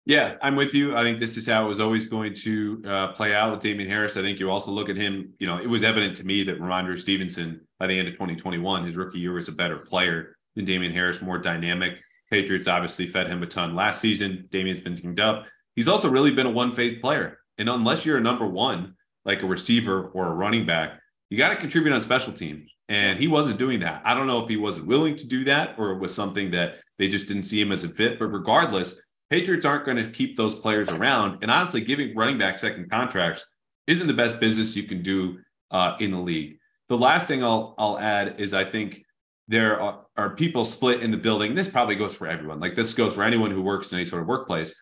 Yeah, 0.04 0.34
I'm 0.42 0.56
with 0.56 0.74
you. 0.74 0.96
I 0.96 1.02
think 1.02 1.20
this 1.20 1.36
is 1.36 1.46
how 1.46 1.64
it 1.64 1.68
was 1.68 1.78
always 1.78 2.06
going 2.06 2.34
to 2.34 2.82
uh, 2.84 3.08
play 3.12 3.34
out 3.34 3.52
with 3.52 3.60
Damien 3.60 3.88
Harris. 3.88 4.16
I 4.16 4.22
think 4.22 4.40
you 4.40 4.50
also 4.50 4.72
look 4.72 4.88
at 4.88 4.96
him, 4.96 5.32
you 5.38 5.46
know, 5.46 5.58
it 5.58 5.68
was 5.68 5.84
evident 5.84 6.16
to 6.16 6.24
me 6.24 6.42
that 6.42 6.58
Rhamondre 6.60 6.98
Stevenson 6.98 7.60
by 7.78 7.86
the 7.86 7.96
end 7.96 8.08
of 8.08 8.14
2021, 8.14 8.84
his 8.84 8.96
rookie 8.96 9.20
year 9.20 9.32
was 9.32 9.46
a 9.46 9.52
better 9.52 9.78
player 9.78 10.36
than 10.56 10.64
Damien 10.64 10.92
Harris, 10.92 11.22
more 11.22 11.38
dynamic. 11.38 11.98
Patriots 12.30 12.66
obviously 12.66 13.06
fed 13.06 13.28
him 13.28 13.42
a 13.42 13.46
ton 13.46 13.76
last 13.76 14.00
season. 14.00 14.48
Damian's 14.50 14.80
been 14.80 14.96
teamed 14.96 15.20
up. 15.20 15.46
He's 15.76 15.88
also 15.88 16.10
really 16.10 16.32
been 16.32 16.46
a 16.46 16.50
one 16.50 16.72
phase 16.72 17.00
player. 17.00 17.38
And 17.58 17.68
unless 17.68 18.04
you're 18.04 18.18
a 18.18 18.22
number 18.22 18.46
one, 18.46 18.96
like 19.24 19.42
a 19.42 19.46
receiver 19.46 20.08
or 20.08 20.28
a 20.28 20.34
running 20.34 20.66
back, 20.66 21.01
you 21.32 21.38
got 21.38 21.48
to 21.48 21.56
contribute 21.56 21.94
on 21.94 22.00
special 22.02 22.30
teams. 22.30 22.70
And 22.90 23.18
he 23.18 23.26
wasn't 23.26 23.58
doing 23.58 23.80
that. 23.80 24.02
I 24.04 24.12
don't 24.12 24.26
know 24.26 24.42
if 24.42 24.50
he 24.50 24.58
wasn't 24.58 24.86
willing 24.86 25.16
to 25.16 25.26
do 25.26 25.44
that 25.44 25.76
or 25.78 25.92
it 25.92 25.98
was 25.98 26.14
something 26.14 26.50
that 26.50 26.74
they 26.98 27.08
just 27.08 27.26
didn't 27.26 27.44
see 27.44 27.58
him 27.58 27.72
as 27.72 27.84
a 27.84 27.88
fit. 27.88 28.18
But 28.18 28.26
regardless, 28.26 29.00
Patriots 29.30 29.64
aren't 29.64 29.86
going 29.86 29.96
to 29.96 30.10
keep 30.10 30.36
those 30.36 30.54
players 30.54 30.90
around. 30.90 31.38
And 31.40 31.50
honestly, 31.50 31.80
giving 31.80 32.14
running 32.14 32.36
back 32.36 32.58
second 32.58 32.90
contracts 32.90 33.46
isn't 33.86 34.06
the 34.06 34.12
best 34.12 34.40
business 34.40 34.76
you 34.76 34.82
can 34.82 35.00
do 35.00 35.38
uh, 35.70 35.96
in 36.00 36.10
the 36.10 36.18
league. 36.18 36.58
The 36.88 36.98
last 36.98 37.28
thing 37.28 37.42
I'll 37.42 37.74
I'll 37.78 37.98
add 37.98 38.38
is 38.38 38.52
I 38.52 38.64
think 38.64 39.02
there 39.48 39.80
are, 39.80 40.04
are 40.18 40.36
people 40.36 40.66
split 40.66 41.02
in 41.02 41.10
the 41.10 41.16
building. 41.16 41.54
This 41.54 41.66
probably 41.66 41.96
goes 41.96 42.14
for 42.14 42.26
everyone. 42.26 42.60
Like 42.60 42.74
this 42.74 42.92
goes 42.92 43.14
for 43.14 43.22
anyone 43.22 43.50
who 43.50 43.62
works 43.62 43.90
in 43.90 43.96
any 43.96 44.04
sort 44.04 44.20
of 44.20 44.28
workplace 44.28 44.74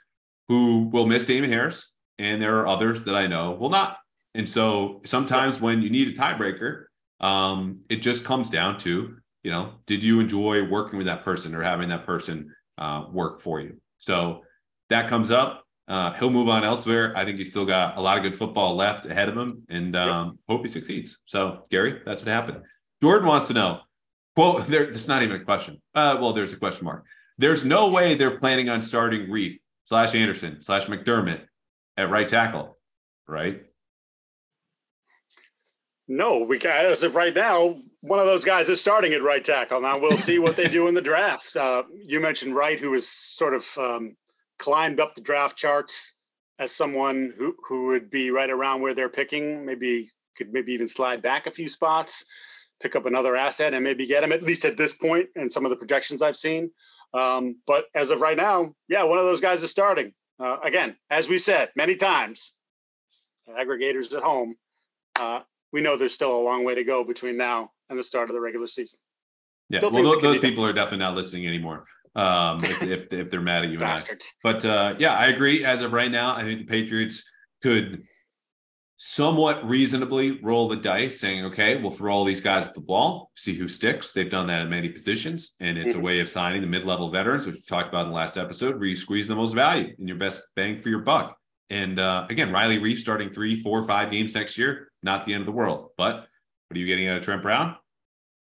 who 0.49 0.89
will 0.89 1.07
miss 1.07 1.23
Damien 1.23 1.53
Harris, 1.53 1.93
and 2.19 2.43
there 2.43 2.59
are 2.59 2.67
others 2.67 3.05
that 3.05 3.15
I 3.15 3.29
know 3.29 3.53
will 3.53 3.71
not. 3.71 3.99
And 4.35 4.49
so 4.49 5.01
sometimes 5.05 5.61
when 5.61 5.83
you 5.83 5.91
need 5.91 6.09
a 6.09 6.13
tiebreaker, 6.13 6.85
um, 7.21 7.81
it 7.89 7.97
just 7.97 8.25
comes 8.25 8.49
down 8.49 8.79
to 8.79 9.17
you 9.43 9.51
know, 9.51 9.73
did 9.87 10.03
you 10.03 10.21
enjoy 10.21 10.67
working 10.69 10.99
with 10.99 11.07
that 11.07 11.25
person 11.25 11.55
or 11.55 11.63
having 11.63 11.89
that 11.89 12.05
person 12.05 12.55
uh, 12.79 13.05
work 13.11 13.41
for 13.41 13.61
you? 13.61 13.81
So 13.99 14.43
that 14.91 15.09
comes 15.09 15.31
up. 15.31 15.65
Uh, 15.89 16.13
he'll 16.15 16.31
move 16.31 16.49
on 16.49 16.63
elsewhere. 16.63 17.13
I 17.17 17.25
think 17.25 17.39
he's 17.39 17.51
still 17.51 17.65
got 17.65 17.97
a 17.97 18.01
lot 18.01 18.17
of 18.17 18.23
good 18.23 18.35
football 18.35 18.77
left 18.77 19.07
ahead 19.07 19.29
of 19.29 19.37
him, 19.37 19.65
and 19.69 19.97
um, 19.97 20.39
hope 20.49 20.63
he 20.63 20.69
succeeds. 20.69 21.19
So, 21.25 21.65
Gary, 21.71 22.01
that's 22.07 22.23
what 22.23 22.29
happened. 22.29 22.63
Jordan 23.03 23.27
wants 23.27 23.49
to 23.49 23.55
know. 23.55 23.81
Quote: 24.37 24.67
There, 24.69 24.85
it's 24.85 25.09
not 25.09 25.23
even 25.23 25.41
a 25.41 25.45
question. 25.45 25.83
Uh, 25.95 26.17
well, 26.21 26.33
there's 26.33 26.53
a 26.53 26.57
question 26.57 26.85
mark. 26.85 27.07
There's 27.39 27.65
no 27.65 27.89
way 27.89 28.15
they're 28.15 28.39
planning 28.39 28.69
on 28.69 28.83
starting 28.83 29.27
Reiff 29.29 29.57
slash 29.83 30.15
Anderson 30.15 30.63
slash 30.63 30.87
McDermott 30.87 31.41
at 31.97 32.11
right 32.11 32.29
tackle, 32.29 32.79
right? 33.27 33.63
No, 36.13 36.39
we 36.39 36.59
as 36.63 37.05
of 37.05 37.15
right 37.15 37.33
now, 37.33 37.77
one 38.01 38.19
of 38.19 38.27
those 38.27 38.43
guys 38.43 38.69
is 38.69 38.81
starting 38.81 39.13
at 39.13 39.23
right 39.23 39.45
tackle. 39.45 39.81
Now 39.81 39.97
we'll 39.97 40.17
see 40.17 40.41
what 40.41 40.57
they 40.57 40.67
do 40.67 40.89
in 40.89 40.95
the 40.95 41.01
draft. 41.01 41.55
Uh, 41.55 41.85
you 42.03 42.19
mentioned 42.19 42.57
Wright, 42.57 42.81
who 42.81 42.95
has 42.95 43.07
sort 43.07 43.55
of 43.55 43.65
um, 43.79 44.17
climbed 44.59 44.99
up 44.99 45.15
the 45.15 45.21
draft 45.21 45.57
charts 45.57 46.15
as 46.59 46.75
someone 46.75 47.33
who 47.39 47.55
who 47.65 47.87
would 47.87 48.11
be 48.11 48.33
right 48.33 48.51
around 48.51 48.81
where 48.81 48.93
they're 48.93 49.09
picking. 49.09 49.65
Maybe 49.65 50.11
could 50.37 50.53
maybe 50.53 50.73
even 50.73 50.89
slide 50.89 51.23
back 51.23 51.47
a 51.47 51.53
few 51.53 51.69
spots, 51.69 52.25
pick 52.83 52.97
up 52.97 53.07
another 53.07 53.37
asset, 53.37 53.73
and 53.73 53.85
maybe 53.85 54.05
get 54.05 54.25
him 54.25 54.33
at 54.33 54.43
least 54.43 54.65
at 54.65 54.77
this 54.77 54.93
point 54.93 55.29
in 55.37 55.49
some 55.49 55.65
of 55.65 55.71
the 55.71 55.77
projections 55.77 56.23
I've 56.23 56.37
seen. 56.37 56.73
Um, 57.15 57.61
but 57.69 57.85
as 57.95 58.11
of 58.11 58.21
right 58.21 58.37
now, 58.37 58.75
yeah, 58.89 59.05
one 59.05 59.19
of 59.19 59.27
those 59.27 59.41
guys 59.41 59.63
is 59.63 59.71
starting. 59.71 60.13
Uh, 60.41 60.57
again, 60.65 60.97
as 61.09 61.29
we 61.29 61.39
said 61.39 61.71
many 61.77 61.95
times, 61.95 62.53
aggregators 63.49 64.13
at 64.13 64.25
home. 64.25 64.57
Uh, 65.15 65.43
we 65.73 65.81
know 65.81 65.97
there's 65.97 66.15
still 66.15 66.37
a 66.37 66.43
long 66.43 66.65
way 66.65 66.75
to 66.75 66.85
go 66.85 67.05
between 67.05 67.37
now 67.37 67.71
and 67.89 67.99
the 67.99 68.03
start 68.03 68.31
of 68.31 68.35
the 68.35 68.41
regular 68.41 68.67
season. 68.67 68.99
Yeah, 69.69 69.79
Still 69.79 69.93
well, 69.93 70.03
those, 70.03 70.23
those 70.23 70.39
people 70.41 70.65
are 70.67 70.73
definitely 70.73 70.99
not 70.99 71.15
listening 71.15 71.47
anymore. 71.47 71.85
Um, 72.17 72.63
if, 72.65 72.83
if 72.91 73.13
if 73.13 73.31
they're 73.31 73.41
mad 73.41 73.65
at 73.65 73.71
you 73.71 73.77
and 73.77 73.85
I. 73.85 73.97
Bastards. 73.97 74.35
But 74.43 74.65
uh, 74.65 74.95
yeah, 74.99 75.15
I 75.15 75.29
agree. 75.29 75.65
As 75.65 75.83
of 75.83 75.93
right 75.93 76.11
now, 76.11 76.35
I 76.35 76.43
think 76.43 76.61
the 76.61 76.67
Patriots 76.67 77.23
could 77.63 78.03
somewhat 78.97 79.67
reasonably 79.67 80.41
roll 80.43 80.69
the 80.69 80.77
dice, 80.77 81.21
saying, 81.21 81.45
"Okay, 81.47 81.77
we'll 81.81 81.93
throw 81.93 82.13
all 82.13 82.25
these 82.25 82.41
guys 82.41 82.67
at 82.67 82.75
the 82.75 82.81
ball, 82.81 83.31
see 83.37 83.55
who 83.55 83.69
sticks." 83.69 84.13
They've 84.13 84.29
done 84.29 84.49
that 84.49 84.63
in 84.63 84.69
many 84.69 84.89
positions, 84.89 85.55
and 85.61 85.79
it's 85.79 85.95
Mhm. 85.95 85.99
a 86.01 86.03
way 86.03 86.21
of 86.21 86.29
signing 86.29 86.61
the 86.63 86.67
mid-level 86.67 87.11
veterans, 87.11 87.47
which 87.47 87.55
we 87.55 87.61
talked 87.69 87.89
about 87.89 88.07
in 88.07 88.09
the 88.09 88.17
last 88.17 88.37
episode, 88.37 88.77
where 88.77 88.89
you 88.89 88.97
squeeze 88.97 89.29
the 89.29 89.37
most 89.37 89.53
value 89.53 89.95
and 89.99 90.09
your 90.09 90.19
best 90.19 90.43
bang 90.57 90.83
for 90.83 90.89
your 90.89 91.01
buck. 91.01 91.39
And 91.71 92.01
uh, 92.01 92.27
again, 92.29 92.53
Riley 92.53 92.79
Reiff 92.79 92.99
starting 92.99 93.31
three, 93.31 93.55
four, 93.63 93.85
five 93.85 94.11
games 94.11 94.35
next 94.35 94.59
year, 94.59 94.90
not 95.03 95.25
the 95.25 95.35
end 95.35 95.43
of 95.43 95.47
the 95.47 95.53
world. 95.53 95.91
But 95.97 96.17
what 96.17 96.77
are 96.77 96.79
you 96.79 96.87
getting 96.87 97.09
out 97.09 97.19
of 97.19 97.23
Trent 97.23 97.43
Brown? 97.43 97.77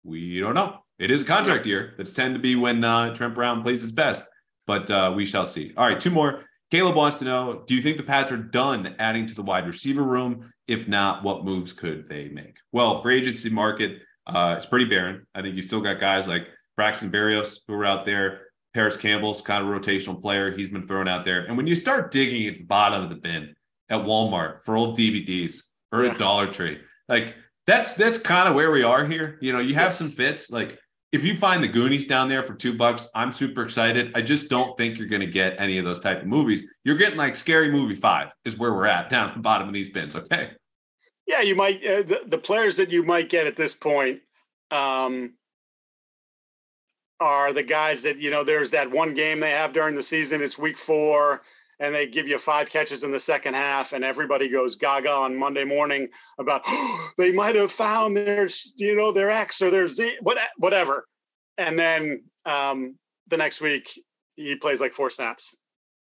We 0.04 0.40
don't 0.40 0.54
know. 0.54 0.78
It 0.98 1.10
is 1.10 1.22
a 1.22 1.26
contract 1.26 1.66
year. 1.66 1.94
That's 1.96 2.12
tend 2.12 2.34
to 2.34 2.40
be 2.40 2.56
when 2.56 2.84
uh, 2.84 3.14
Trent 3.14 3.34
Brown 3.34 3.62
plays 3.62 3.82
his 3.82 3.92
best, 3.92 4.28
but 4.66 4.90
uh, 4.90 5.12
we 5.14 5.26
shall 5.26 5.46
see. 5.46 5.72
All 5.76 5.86
right, 5.86 5.98
two 5.98 6.10
more. 6.10 6.44
Caleb 6.70 6.96
wants 6.96 7.18
to 7.18 7.24
know 7.24 7.62
Do 7.66 7.74
you 7.74 7.82
think 7.82 7.96
the 7.96 8.02
Pats 8.02 8.32
are 8.32 8.36
done 8.36 8.94
adding 8.98 9.26
to 9.26 9.34
the 9.34 9.42
wide 9.42 9.66
receiver 9.66 10.02
room? 10.02 10.52
If 10.66 10.88
not, 10.88 11.22
what 11.22 11.44
moves 11.44 11.72
could 11.72 12.08
they 12.08 12.28
make? 12.28 12.56
Well, 12.72 13.00
free 13.02 13.16
agency 13.16 13.50
market 13.50 14.00
uh, 14.26 14.56
is 14.58 14.66
pretty 14.66 14.86
barren. 14.86 15.26
I 15.34 15.42
think 15.42 15.56
you 15.56 15.62
still 15.62 15.80
got 15.80 16.00
guys 16.00 16.26
like 16.26 16.46
Braxton 16.76 17.10
Berrios 17.10 17.58
who 17.66 17.74
are 17.74 17.84
out 17.84 18.06
there. 18.06 18.42
Parris 18.72 18.96
Campbell's 18.96 19.40
kind 19.40 19.62
of 19.64 19.70
rotational 19.70 20.20
player. 20.20 20.50
He's 20.50 20.68
been 20.68 20.86
thrown 20.86 21.06
out 21.06 21.24
there. 21.24 21.44
And 21.44 21.56
when 21.56 21.66
you 21.66 21.74
start 21.74 22.10
digging 22.10 22.48
at 22.48 22.58
the 22.58 22.64
bottom 22.64 23.02
of 23.02 23.08
the 23.08 23.16
bin, 23.16 23.54
at 23.88 24.00
Walmart 24.00 24.62
for 24.62 24.76
old 24.76 24.98
DVDs 24.98 25.62
or 25.94 26.04
Yeah. 26.04 26.12
at 26.12 26.18
Dollar 26.18 26.46
Tree. 26.52 26.80
Like 27.08 27.34
that's 27.66 27.94
that's 27.94 28.18
kind 28.18 28.48
of 28.48 28.54
where 28.54 28.70
we 28.70 28.82
are 28.82 29.06
here. 29.06 29.38
You 29.40 29.52
know, 29.52 29.60
you 29.60 29.74
have 29.74 29.92
some 29.92 30.08
fits. 30.08 30.50
Like 30.50 30.78
if 31.12 31.24
you 31.24 31.36
find 31.36 31.62
the 31.62 31.68
Goonies 31.68 32.04
down 32.06 32.28
there 32.28 32.42
for 32.42 32.54
two 32.54 32.76
bucks, 32.76 33.06
I'm 33.14 33.32
super 33.32 33.62
excited. 33.62 34.10
I 34.14 34.22
just 34.22 34.50
don't 34.50 34.76
think 34.76 34.98
you're 34.98 35.08
going 35.08 35.20
to 35.20 35.26
get 35.28 35.54
any 35.58 35.78
of 35.78 35.84
those 35.84 36.00
type 36.00 36.22
of 36.22 36.26
movies. 36.26 36.66
You're 36.84 36.96
getting 36.96 37.16
like 37.18 37.36
Scary 37.36 37.70
Movie 37.70 37.94
Five 37.94 38.32
is 38.44 38.58
where 38.58 38.74
we're 38.74 38.86
at 38.86 39.08
down 39.08 39.28
at 39.28 39.34
the 39.34 39.40
bottom 39.40 39.68
of 39.68 39.74
these 39.74 39.90
bins. 39.90 40.16
Okay. 40.16 40.50
Yeah, 41.26 41.40
you 41.40 41.54
might 41.54 41.76
uh, 41.86 42.02
the, 42.02 42.20
the 42.26 42.38
players 42.38 42.76
that 42.76 42.90
you 42.90 43.02
might 43.02 43.30
get 43.30 43.46
at 43.46 43.56
this 43.56 43.72
point 43.72 44.20
um, 44.70 45.34
are 47.20 47.52
the 47.52 47.62
guys 47.62 48.02
that 48.02 48.18
you 48.18 48.30
know. 48.30 48.44
There's 48.44 48.70
that 48.72 48.90
one 48.90 49.14
game 49.14 49.40
they 49.40 49.50
have 49.50 49.72
during 49.72 49.94
the 49.94 50.02
season. 50.02 50.42
It's 50.42 50.58
week 50.58 50.76
four, 50.76 51.42
and 51.80 51.94
they 51.94 52.06
give 52.06 52.28
you 52.28 52.38
five 52.38 52.70
catches 52.70 53.02
in 53.02 53.12
the 53.12 53.20
second 53.20 53.54
half, 53.54 53.92
and 53.92 54.04
everybody 54.04 54.48
goes 54.48 54.76
gaga 54.76 55.10
on 55.10 55.36
Monday 55.36 55.64
morning 55.64 56.08
about 56.38 56.64
they 57.18 57.32
might 57.32 57.56
have 57.56 57.72
found 57.72 58.16
their 58.16 58.48
you 58.76 58.96
know 58.96 59.12
their 59.12 59.30
X 59.30 59.62
or 59.62 59.70
their 59.70 59.86
Z, 59.86 60.16
whatever, 60.58 61.06
and 61.58 61.78
then 61.78 62.22
um, 62.46 62.96
the 63.28 63.36
next 63.36 63.60
week 63.60 63.90
he 64.36 64.56
plays 64.56 64.80
like 64.80 64.92
four 64.92 65.10
snaps. 65.10 65.56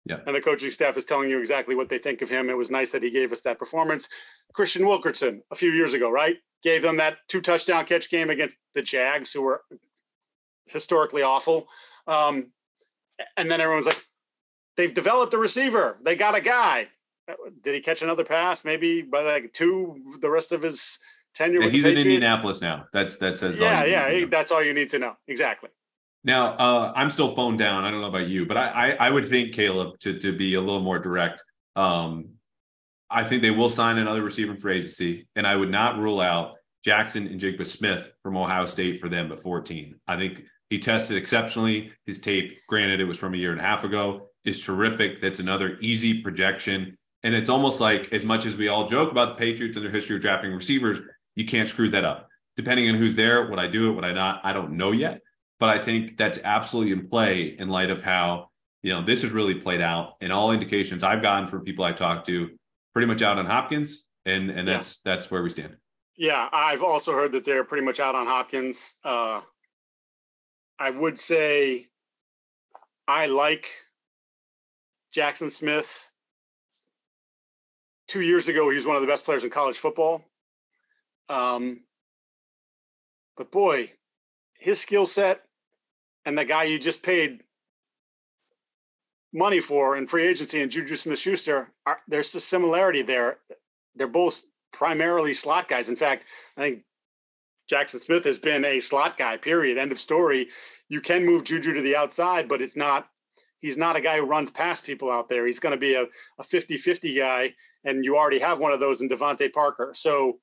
Yeah. 0.06 0.20
And 0.26 0.36
the 0.36 0.42
coaching 0.42 0.70
staff 0.70 0.98
is 0.98 1.06
telling 1.06 1.30
you 1.30 1.40
exactly 1.40 1.74
what 1.74 1.90
they 1.90 1.98
think 1.98 2.22
of 2.22 2.30
him. 2.30 2.50
It 2.50 2.58
was 2.58 2.70
nice 2.70 2.92
that 2.92 3.02
he 3.02 3.10
gave 3.10 3.32
us 3.32 3.42
that 3.42 3.58
performance. 3.58 4.08
Kristian 4.56 4.86
Wilkerson 4.86 5.42
a 5.52 5.56
few 5.56 5.72
years 5.72 5.94
ago, 5.94 6.12
right? 6.12 6.38
Gave 6.64 6.84
them 6.84 6.98
that 6.98 7.18
two 7.28 7.42
touchdown 7.42 7.86
catch 7.86 8.10
game 8.10 8.30
against 8.30 8.56
the 8.76 8.84
Jags, 8.84 9.34
who 9.34 9.42
were 9.42 9.62
historically 10.68 11.24
awful. 11.24 11.68
Um, 12.08 12.52
and 13.36 13.50
then 13.50 13.62
everyone's 13.62 13.88
like, 13.88 14.02
they've 14.78 14.94
developed 14.94 15.34
a 15.34 15.38
receiver. 15.38 15.98
They 16.04 16.16
got 16.16 16.36
a 16.36 16.42
guy. 16.42 16.88
Did 17.64 17.76
he 17.76 17.82
catch 17.82 18.02
another 18.02 18.24
pass? 18.24 18.64
Maybe 18.64 19.02
by 19.02 19.22
like 19.22 19.54
two 19.54 20.00
the 20.22 20.30
rest 20.30 20.52
of 20.52 20.62
his 20.62 21.00
tenure. 21.34 21.62
Yeah, 21.64 21.70
he's 21.70 21.86
in 21.86 21.98
Indianapolis 21.98 22.62
now. 22.62 22.86
That's 22.94 23.18
that 23.18 23.38
says 23.38 23.60
all 23.60 23.68
Yeah, 23.68 24.08
yeah. 24.08 24.26
That's 24.26 24.52
all 24.52 24.64
you 24.64 24.74
need 24.74 24.90
to 24.92 25.00
know. 25.00 25.14
Exactly. 25.28 25.70
Now, 26.24 26.54
uh, 26.54 26.94
I'm 26.96 27.12
still 27.12 27.30
phoned 27.30 27.60
down. 27.60 27.84
I 27.84 27.92
don't 27.92 28.02
know 28.02 28.08
about 28.08 28.28
you, 28.28 28.48
but 28.48 28.58
I, 28.58 28.70
I, 28.70 29.08
I 29.08 29.10
would 29.12 29.28
think 29.28 29.54
Caleb 29.54 30.00
to 30.00 30.18
to 30.20 30.36
be 30.36 30.56
a 30.56 30.62
little 30.62 30.82
more 30.82 31.00
direct. 31.00 31.44
Um, 31.76 32.30
I 33.10 33.24
think 33.24 33.42
they 33.42 33.52
will 33.52 33.70
sign 33.70 33.98
another 33.98 34.24
receiver 34.24 34.56
for 34.56 34.70
agency, 34.70 35.28
and 35.36 35.46
I 35.46 35.56
would 35.56 35.70
not 35.70 36.00
rule 36.00 36.20
out 36.20 36.56
Jackson 36.84 37.28
and 37.28 37.40
Jigba 37.40 37.66
Smith 37.66 38.14
from 38.24 38.38
Ohio 38.38 38.66
State 38.66 39.00
for 39.00 39.10
them 39.10 39.32
at 39.32 39.40
14. 39.40 39.96
I 40.08 40.18
think 40.18 40.44
he 40.70 40.80
tested 40.80 41.18
exceptionally. 41.18 41.92
His 42.06 42.20
tape, 42.20 42.60
granted, 42.68 43.00
it 43.00 43.06
was 43.06 43.18
from 43.18 43.34
a 43.34 43.38
year 43.38 43.52
and 43.52 43.62
a 43.62 43.64
half 43.64 43.84
ago, 43.84 44.30
is 44.46 44.64
terrific. 44.64 45.20
That's 45.22 45.40
another 45.40 45.78
easy 45.82 46.22
projection. 46.22 46.98
And 47.24 47.34
it's 47.34 47.50
almost 47.50 47.82
like, 47.82 48.14
as 48.14 48.24
much 48.24 48.46
as 48.46 48.56
we 48.56 48.68
all 48.68 48.88
joke 48.88 49.12
about 49.12 49.30
the 49.30 49.36
Patriots 49.36 49.76
and 49.78 49.86
their 49.86 49.92
history 49.92 50.16
of 50.16 50.22
drafting 50.22 50.54
receivers, 50.54 51.02
you 51.36 51.46
can't 51.46 51.68
screw 51.68 51.90
that 51.90 52.06
up. 52.06 52.30
Depending 52.56 52.88
on 52.90 52.96
who's 52.96 53.16
there, 53.16 53.48
would 53.50 53.60
I 53.60 53.68
do 53.68 53.90
it? 53.90 53.96
Would 53.96 54.06
I 54.06 54.14
not? 54.14 54.42
I 54.44 54.54
don't 54.54 54.74
know 54.74 54.92
yet. 54.92 55.22
But 55.60 55.70
I 55.70 55.80
think 55.80 56.18
that's 56.18 56.40
absolutely 56.44 56.94
in 56.94 57.08
play 57.08 57.56
in 57.58 57.70
light 57.70 57.90
of 57.90 58.04
how, 58.04 58.50
you 58.84 58.94
know, 58.94 59.02
this 59.02 59.24
has 59.24 59.32
really 59.32 59.56
played 59.56 59.82
out. 59.82 60.16
And 60.22 60.32
all 60.32 60.52
indications 60.52 61.04
I've 61.04 61.22
gotten 61.22 61.48
from 61.48 61.64
people 61.64 61.84
I 61.84 61.94
talked 61.94 62.28
to, 62.28 62.52
pretty 62.94 63.08
much 63.08 63.22
out 63.22 63.38
on 63.40 63.46
Hopkins. 63.46 64.08
And 64.26 64.50
and 64.50 64.68
Yeah. 64.68 64.76
that's 64.76 65.00
that's 65.02 65.32
where 65.32 65.44
we 65.44 65.50
stand. 65.50 65.76
Yeah, 66.18 66.48
I've 66.52 66.84
also 66.84 67.12
heard 67.14 67.34
that 67.34 67.44
they're 67.44 67.64
pretty 67.66 67.86
much 67.86 68.00
out 68.00 68.16
on 68.16 68.26
Hopkins. 68.26 68.96
Uh, 69.04 69.42
I 70.80 70.90
would 70.90 71.20
say 71.20 71.88
I 73.08 73.26
like 73.28 73.70
Jaxon 75.16 75.52
Smith. 75.52 76.10
Two 78.08 78.22
years 78.22 78.48
ago, 78.48 78.70
he 78.70 78.76
was 78.76 78.86
one 78.86 78.96
of 78.96 79.02
the 79.02 79.08
best 79.08 79.26
players 79.26 79.44
in 79.44 79.50
college 79.50 79.78
football. 79.78 80.24
Um, 81.30 81.82
but 83.38 83.52
boy, 83.52 83.92
his 84.60 84.80
skill 84.80 85.06
set 85.06 85.42
and 86.26 86.38
the 86.38 86.46
guy 86.46 86.66
you 86.66 86.78
just 86.78 87.02
paid 87.02 87.44
money 89.34 89.60
for 89.60 89.98
in 89.98 90.08
free 90.08 90.28
agency 90.28 90.62
and 90.62 90.72
Juju 90.72 90.96
Smith 90.96 91.20
Schuster, 91.20 91.70
there's 92.08 92.36
a 92.36 92.40
similarity 92.40 93.02
there. 93.02 93.38
They're 93.96 94.08
both 94.08 94.42
primarily 94.72 95.34
slot 95.34 95.68
guys. 95.68 95.90
In 95.90 95.96
fact, 95.96 96.26
I 96.58 96.62
think 96.62 96.84
Jaxon 97.72 98.00
Smith 98.00 98.26
has 98.26 98.38
been 98.38 98.66
a 98.66 98.80
slot 98.80 99.18
guy, 99.18 99.38
period. 99.38 99.78
End 99.78 99.92
of 99.92 100.00
story. 100.00 100.50
You 100.90 101.02
can 101.02 101.26
move 101.26 101.46
Juju 101.46 101.74
to 101.74 101.82
the 101.82 101.96
outside, 101.96 102.48
but 102.48 102.62
it's 102.62 102.76
not, 102.76 103.10
he's 103.66 103.78
not 103.78 103.96
a 103.96 104.02
guy 104.02 104.18
who 104.18 104.26
runs 104.26 104.52
past 104.52 104.84
people 104.86 105.12
out 105.12 105.28
there. 105.28 105.48
He's 105.48 105.60
going 105.60 105.72
to 105.74 105.80
be 105.80 105.96
a, 105.96 106.06
a 106.38 106.44
50 106.44 106.78
50 106.78 107.16
guy, 107.16 107.56
and 107.84 108.06
you 108.06 108.16
already 108.16 108.38
have 108.38 108.60
one 108.60 108.72
of 108.72 108.80
those 108.80 109.02
in 109.02 109.10
DeVante 109.10 109.52
Parker. 109.52 109.92
So, 109.96 110.40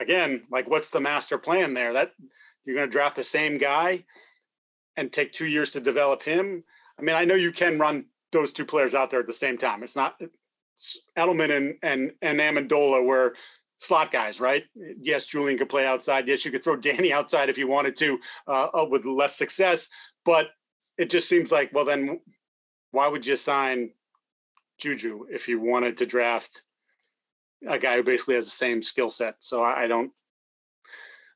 again, 0.00 0.44
like 0.50 0.70
what's 0.70 0.90
the 0.90 1.00
master 1.00 1.36
plan 1.36 1.74
there? 1.74 1.92
That 1.92 2.12
you're 2.64 2.76
going 2.76 2.88
to 2.88 2.92
draft 2.92 3.16
the 3.16 3.24
same 3.24 3.58
guy 3.58 4.04
and 4.96 5.12
take 5.12 5.32
two 5.32 5.44
years 5.44 5.72
to 5.72 5.80
develop 5.80 6.22
him. 6.22 6.64
I 6.98 7.02
mean, 7.02 7.14
I 7.14 7.26
know 7.26 7.34
you 7.34 7.52
can 7.52 7.78
run 7.78 8.06
those 8.32 8.52
two 8.52 8.64
players 8.64 8.94
out 8.94 9.10
there 9.10 9.20
at 9.20 9.26
the 9.26 9.32
same 9.34 9.58
time. 9.58 9.82
It's 9.82 9.96
not 9.96 10.20
Edelman 11.18 11.54
and 11.54 11.74
and 11.82 12.12
and 12.22 12.40
Amendola 12.40 13.04
were 13.04 13.34
slot 13.76 14.12
guys, 14.12 14.40
right? 14.40 14.64
Yes, 14.74 15.26
Julian 15.26 15.58
could 15.58 15.68
play 15.68 15.86
outside. 15.86 16.26
Yes, 16.26 16.44
you 16.46 16.50
could 16.50 16.64
throw 16.64 16.76
Danny 16.88 17.12
outside 17.12 17.50
if 17.50 17.58
you 17.58 17.68
wanted 17.68 17.96
to, 17.96 18.18
uh, 18.46 18.68
uh, 18.74 18.86
with 18.88 19.04
less 19.04 19.36
success. 19.36 19.88
But 20.24 20.48
it 20.98 21.10
just 21.10 21.28
seems 21.28 21.50
like, 21.50 21.72
well, 21.72 21.84
then 21.84 22.20
why 22.90 23.06
would 23.06 23.24
you 23.24 23.36
sign 23.36 23.92
Juju 24.78 25.26
if 25.30 25.48
you 25.48 25.60
wanted 25.60 25.96
to 25.98 26.06
draft 26.06 26.62
a 27.66 27.78
guy 27.78 27.96
who 27.96 28.02
basically 28.02 28.34
has 28.34 28.44
the 28.44 28.50
same 28.50 28.82
skill 28.82 29.08
set? 29.08 29.36
So 29.38 29.62
I, 29.62 29.84
I 29.84 29.86
don't. 29.86 30.10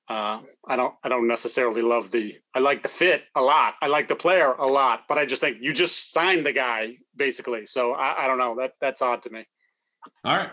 Uh, 0.08 0.40
I 0.66 0.76
don't. 0.76 0.94
I 1.04 1.08
don't 1.08 1.28
necessarily 1.28 1.80
love 1.80 2.10
the. 2.10 2.36
I 2.54 2.58
like 2.58 2.82
the 2.82 2.88
fit 2.88 3.22
a 3.36 3.40
lot. 3.40 3.74
I 3.80 3.86
like 3.86 4.08
the 4.08 4.16
player 4.16 4.52
a 4.52 4.66
lot, 4.66 5.04
but 5.08 5.16
I 5.16 5.24
just 5.24 5.40
think 5.40 5.58
you 5.60 5.72
just 5.72 6.12
signed 6.12 6.44
the 6.44 6.52
guy 6.52 6.96
basically. 7.16 7.66
So 7.66 7.92
I, 7.92 8.24
I 8.24 8.26
don't 8.26 8.38
know. 8.38 8.56
That 8.58 8.74
that's 8.80 9.00
odd 9.00 9.22
to 9.22 9.30
me. 9.30 9.46
All 10.24 10.36
right. 10.36 10.50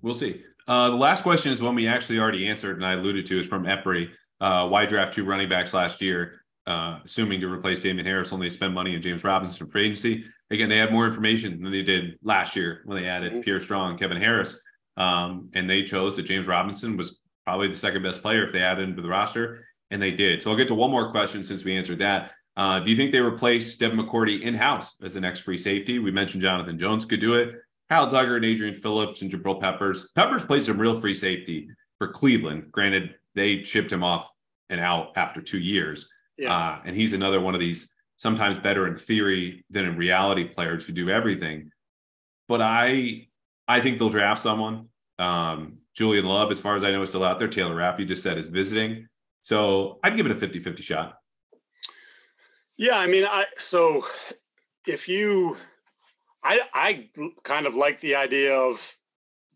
We'll 0.00 0.14
see. 0.14 0.42
Uh, 0.68 0.90
the 0.90 0.96
last 0.96 1.24
question 1.24 1.50
is 1.50 1.60
one 1.60 1.74
we 1.74 1.88
actually 1.88 2.20
already 2.20 2.46
answered, 2.46 2.76
and 2.76 2.86
I 2.86 2.92
alluded 2.92 3.26
to 3.26 3.38
is 3.38 3.46
from 3.46 3.64
Epry. 3.64 4.10
Uh, 4.40 4.68
why 4.68 4.86
draft 4.86 5.14
two 5.14 5.24
running 5.24 5.48
backs 5.48 5.74
last 5.74 6.00
year, 6.00 6.41
uh, 6.66 7.00
assuming 7.04 7.40
to 7.40 7.52
replace 7.52 7.80
Damien 7.80 8.06
Harris, 8.06 8.32
only 8.32 8.48
spend 8.50 8.74
money 8.74 8.94
on 8.94 9.02
James 9.02 9.24
Robinson 9.24 9.66
free 9.66 9.86
agency? 9.86 10.24
Again, 10.50 10.68
they 10.68 10.78
have 10.78 10.92
more 10.92 11.06
information 11.06 11.62
than 11.62 11.72
they 11.72 11.82
did 11.82 12.18
last 12.22 12.54
year 12.56 12.82
when 12.84 13.00
they 13.02 13.08
added 13.08 13.32
Mhm. 13.32 13.44
Pierre 13.44 13.60
Strong 13.60 13.90
and 13.90 13.98
Kevin 13.98 14.18
Harris. 14.18 14.62
Um, 14.96 15.48
and 15.54 15.68
they 15.68 15.82
chose 15.84 16.16
that 16.16 16.24
James 16.24 16.46
Robinson 16.46 16.96
was 16.96 17.20
probably 17.46 17.68
the 17.68 17.76
second 17.76 18.02
best 18.02 18.22
player 18.22 18.44
if 18.44 18.52
they 18.52 18.62
added 18.62 18.88
him 18.88 18.96
to 18.96 19.02
the 19.02 19.08
roster, 19.08 19.66
and 19.90 20.00
they 20.00 20.12
did. 20.12 20.42
So 20.42 20.50
I'll 20.50 20.56
get 20.56 20.68
to 20.68 20.74
one 20.74 20.90
more 20.90 21.10
question 21.10 21.42
since 21.42 21.64
we 21.64 21.74
answered 21.76 21.98
that. 22.00 22.32
Uh, 22.56 22.80
do 22.80 22.90
you 22.90 22.96
think 22.96 23.12
they 23.12 23.20
replace 23.20 23.74
Devin 23.76 23.98
McCourty 23.98 24.42
in 24.42 24.52
house 24.54 24.94
as 25.02 25.14
the 25.14 25.20
next 25.20 25.40
free 25.40 25.56
safety? 25.56 25.98
We 25.98 26.10
mentioned 26.10 26.42
Jonathan 26.42 26.78
Jones 26.78 27.06
could 27.06 27.20
do 27.20 27.34
it. 27.34 27.54
Kyle 27.88 28.06
Dugger 28.10 28.36
and 28.36 28.44
Adrian 28.44 28.74
Phillips 28.74 29.22
and 29.22 29.30
Jabril 29.32 29.58
Peppers. 29.60 30.10
Peppers 30.14 30.44
played 30.44 30.62
some 30.62 30.78
real 30.78 30.94
free 30.94 31.14
safety 31.14 31.68
for 31.98 32.08
Cleveland. 32.08 32.70
Granted, 32.70 33.14
they 33.34 33.64
shipped 33.64 33.90
him 33.90 34.04
off 34.04 34.30
and 34.68 34.80
out 34.80 35.12
after 35.16 35.40
two 35.40 35.58
years. 35.58 36.10
Yeah. 36.42 36.56
Uh, 36.56 36.80
and 36.84 36.96
he's 36.96 37.12
another 37.12 37.40
one 37.40 37.54
of 37.54 37.60
these 37.60 37.88
sometimes 38.16 38.58
better 38.58 38.88
in 38.88 38.96
theory 38.96 39.64
than 39.70 39.84
in 39.84 39.96
reality 39.96 40.44
players 40.44 40.84
who 40.84 40.92
do 40.92 41.08
everything. 41.08 41.70
But 42.48 42.60
I 42.60 43.28
I 43.68 43.80
think 43.80 43.98
they'll 43.98 44.08
draft 44.08 44.40
someone. 44.40 44.88
Um, 45.20 45.78
Julian 45.94 46.24
Love, 46.24 46.50
as 46.50 46.58
far 46.58 46.74
as 46.74 46.82
I 46.82 46.90
know, 46.90 47.02
is 47.02 47.10
still 47.10 47.22
out 47.22 47.38
there. 47.38 47.46
Taylor 47.46 47.76
Rapp, 47.76 48.00
you 48.00 48.06
just 48.06 48.24
said, 48.24 48.38
is 48.38 48.48
visiting. 48.48 49.06
So 49.42 50.00
I'd 50.02 50.16
give 50.16 50.26
it 50.26 50.32
a 50.32 50.36
50 50.36 50.58
50 50.58 50.82
shot. 50.82 51.18
Yeah, 52.76 52.98
I 52.98 53.06
mean, 53.06 53.24
I 53.24 53.44
so 53.58 54.04
if 54.84 55.08
you, 55.08 55.56
I 56.42 56.60
I 56.74 57.10
kind 57.44 57.66
of 57.66 57.76
like 57.76 58.00
the 58.00 58.16
idea 58.16 58.56
of 58.56 58.96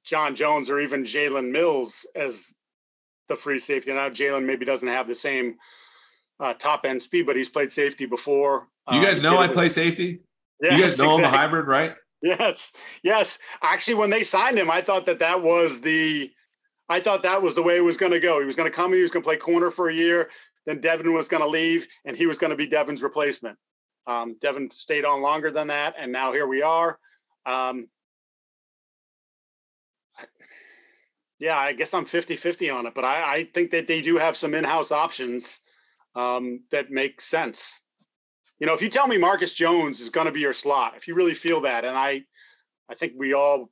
John 0.04 0.36
Jones 0.36 0.70
or 0.70 0.78
even 0.78 1.02
Jalen 1.02 1.50
Mills 1.50 2.06
as 2.14 2.54
the 3.26 3.34
free 3.34 3.58
safety. 3.58 3.92
Now 3.92 4.08
Jalen 4.08 4.44
maybe 4.44 4.64
doesn't 4.64 4.88
have 4.88 5.08
the 5.08 5.16
same 5.16 5.56
uh, 6.40 6.54
top 6.54 6.84
end 6.84 7.02
speed, 7.02 7.26
but 7.26 7.36
he's 7.36 7.48
played 7.48 7.72
safety 7.72 8.06
before. 8.06 8.68
You 8.90 8.98
Uh, 8.98 9.04
guys 9.04 9.22
know 9.22 9.38
I 9.38 9.48
play 9.48 9.68
safety. 9.68 10.20
Yes, 10.60 10.72
you 10.72 10.80
guys 10.84 10.98
know 10.98 11.16
I'm 11.16 11.24
a 11.24 11.28
hybrid, 11.28 11.66
right? 11.66 11.94
Yes, 12.22 12.72
yes. 13.02 13.38
Actually, 13.62 13.94
when 13.94 14.10
they 14.10 14.22
signed 14.22 14.58
him, 14.58 14.70
I 14.70 14.80
thought 14.80 15.06
that 15.06 15.18
that 15.18 15.42
was 15.42 15.80
the, 15.80 16.32
I 16.88 17.00
thought 17.00 17.22
that 17.22 17.42
was 17.42 17.54
the 17.54 17.62
way 17.62 17.76
it 17.76 17.84
was 17.84 17.96
going 17.96 18.12
to 18.12 18.20
go. 18.20 18.40
He 18.40 18.46
was 18.46 18.56
going 18.56 18.68
to 18.68 18.74
come, 18.74 18.92
he 18.92 19.02
was 19.02 19.10
going 19.10 19.22
to 19.22 19.26
play 19.26 19.36
corner 19.36 19.70
for 19.70 19.88
a 19.90 19.94
year, 19.94 20.30
then 20.64 20.80
Devin 20.80 21.12
was 21.12 21.28
going 21.28 21.42
to 21.42 21.48
leave, 21.48 21.86
and 22.04 22.16
he 22.16 22.26
was 22.26 22.38
going 22.38 22.50
to 22.50 22.56
be 22.56 22.66
Devin's 22.66 23.02
replacement. 23.02 23.58
Um, 24.06 24.36
Devin 24.40 24.70
stayed 24.70 25.04
on 25.04 25.20
longer 25.20 25.50
than 25.50 25.66
that, 25.68 25.94
and 25.98 26.10
now 26.10 26.32
here 26.32 26.46
we 26.46 26.62
are. 26.62 26.98
Um, 27.44 27.88
yeah, 31.38 31.58
I 31.58 31.72
guess 31.74 31.92
I'm 31.92 32.06
50 32.06 32.36
50 32.36 32.70
on 32.70 32.86
it, 32.86 32.94
but 32.94 33.04
I, 33.04 33.34
I 33.36 33.44
think 33.52 33.70
that 33.72 33.86
they 33.86 34.00
do 34.00 34.16
have 34.16 34.36
some 34.36 34.54
in 34.54 34.64
house 34.64 34.90
options 34.90 35.60
um, 36.16 36.60
that 36.72 36.90
make 36.90 37.20
sense. 37.20 37.80
You 38.58 38.66
know, 38.66 38.72
if 38.72 38.80
you 38.80 38.88
tell 38.88 39.06
me 39.06 39.18
Marcus 39.18 39.52
Jones 39.52 40.00
is 40.00 40.08
going 40.08 40.26
to 40.26 40.32
be 40.32 40.40
your 40.40 40.54
slot, 40.54 40.94
if 40.96 41.06
you 41.06 41.14
really 41.14 41.34
feel 41.34 41.60
that, 41.60 41.84
and 41.84 41.96
I, 41.96 42.22
I 42.90 42.94
think 42.94 43.12
we 43.16 43.34
all 43.34 43.70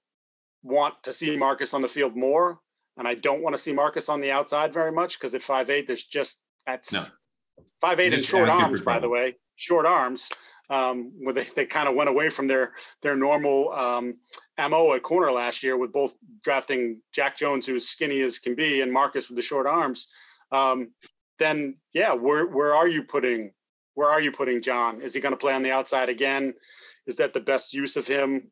want 0.63 1.03
to 1.05 1.13
see 1.13 1.37
Marcus 1.37 1.73
on 1.75 1.81
the 1.81 1.89
field 1.89 2.15
more, 2.15 2.61
and 2.99 3.09
I 3.09 3.15
don't 3.15 3.43
want 3.43 3.55
to 3.55 3.63
see 3.63 3.73
Marcus 3.73 4.09
on 4.09 4.21
the 4.21 4.31
outside 4.31 4.75
very 4.75 4.93
much 4.93 5.19
because 5.19 5.35
at 5.35 5.43
five 5.43 5.71
eight, 5.71 5.87
there's 5.87 6.05
just 6.05 6.41
that's 6.67 6.93
No. 6.93 7.03
five 7.81 7.99
eight 7.99 8.13
and 8.13 8.23
short 8.23 8.51
arms, 8.51 8.83
by 8.83 8.99
the 9.01 9.09
way, 9.09 9.37
short 9.57 9.87
arms. 9.87 10.31
Um, 10.71 11.13
where 11.21 11.35
they, 11.35 11.45
they 11.45 11.67
kind 11.67 11.91
of 11.91 11.95
went 11.95 12.09
away 12.09 12.31
from 12.31 12.47
their 12.47 12.73
their 13.03 13.17
normal 13.17 13.71
um, 13.73 14.15
mo 14.59 14.95
at 14.95 15.03
corner 15.03 15.31
last 15.31 15.63
year 15.63 15.77
with 15.77 15.93
both 15.93 16.15
drafting 16.43 17.03
Jack 17.13 17.37
Jones, 17.37 17.67
who's 17.67 17.87
skinny 17.87 18.23
as 18.23 18.39
can 18.39 18.55
be, 18.55 18.81
and 18.81 18.91
Marcus 18.91 19.29
with 19.29 19.37
the 19.37 19.43
short 19.43 19.67
arms. 19.67 20.09
Um, 20.53 20.93
then 21.39 21.76
yeah, 21.93 22.14
where 22.14 22.47
where 22.47 22.74
are 22.74 22.89
you 22.89 23.03
putting 23.03 23.53
where 23.95 24.11
are 24.11 24.20
you 24.20 24.32
putting 24.32 24.62
John? 24.62 25.01
Is 25.01 25.14
he 25.14 25.20
going 25.20 25.32
to 25.32 25.39
play 25.39 25.53
on 25.53 25.62
the 25.62 25.70
outside 25.70 26.09
again? 26.09 26.55
Is 27.07 27.16
that 27.16 27.32
the 27.32 27.41
best 27.41 27.72
use 27.74 27.97
of 27.97 28.07
him? 28.07 28.51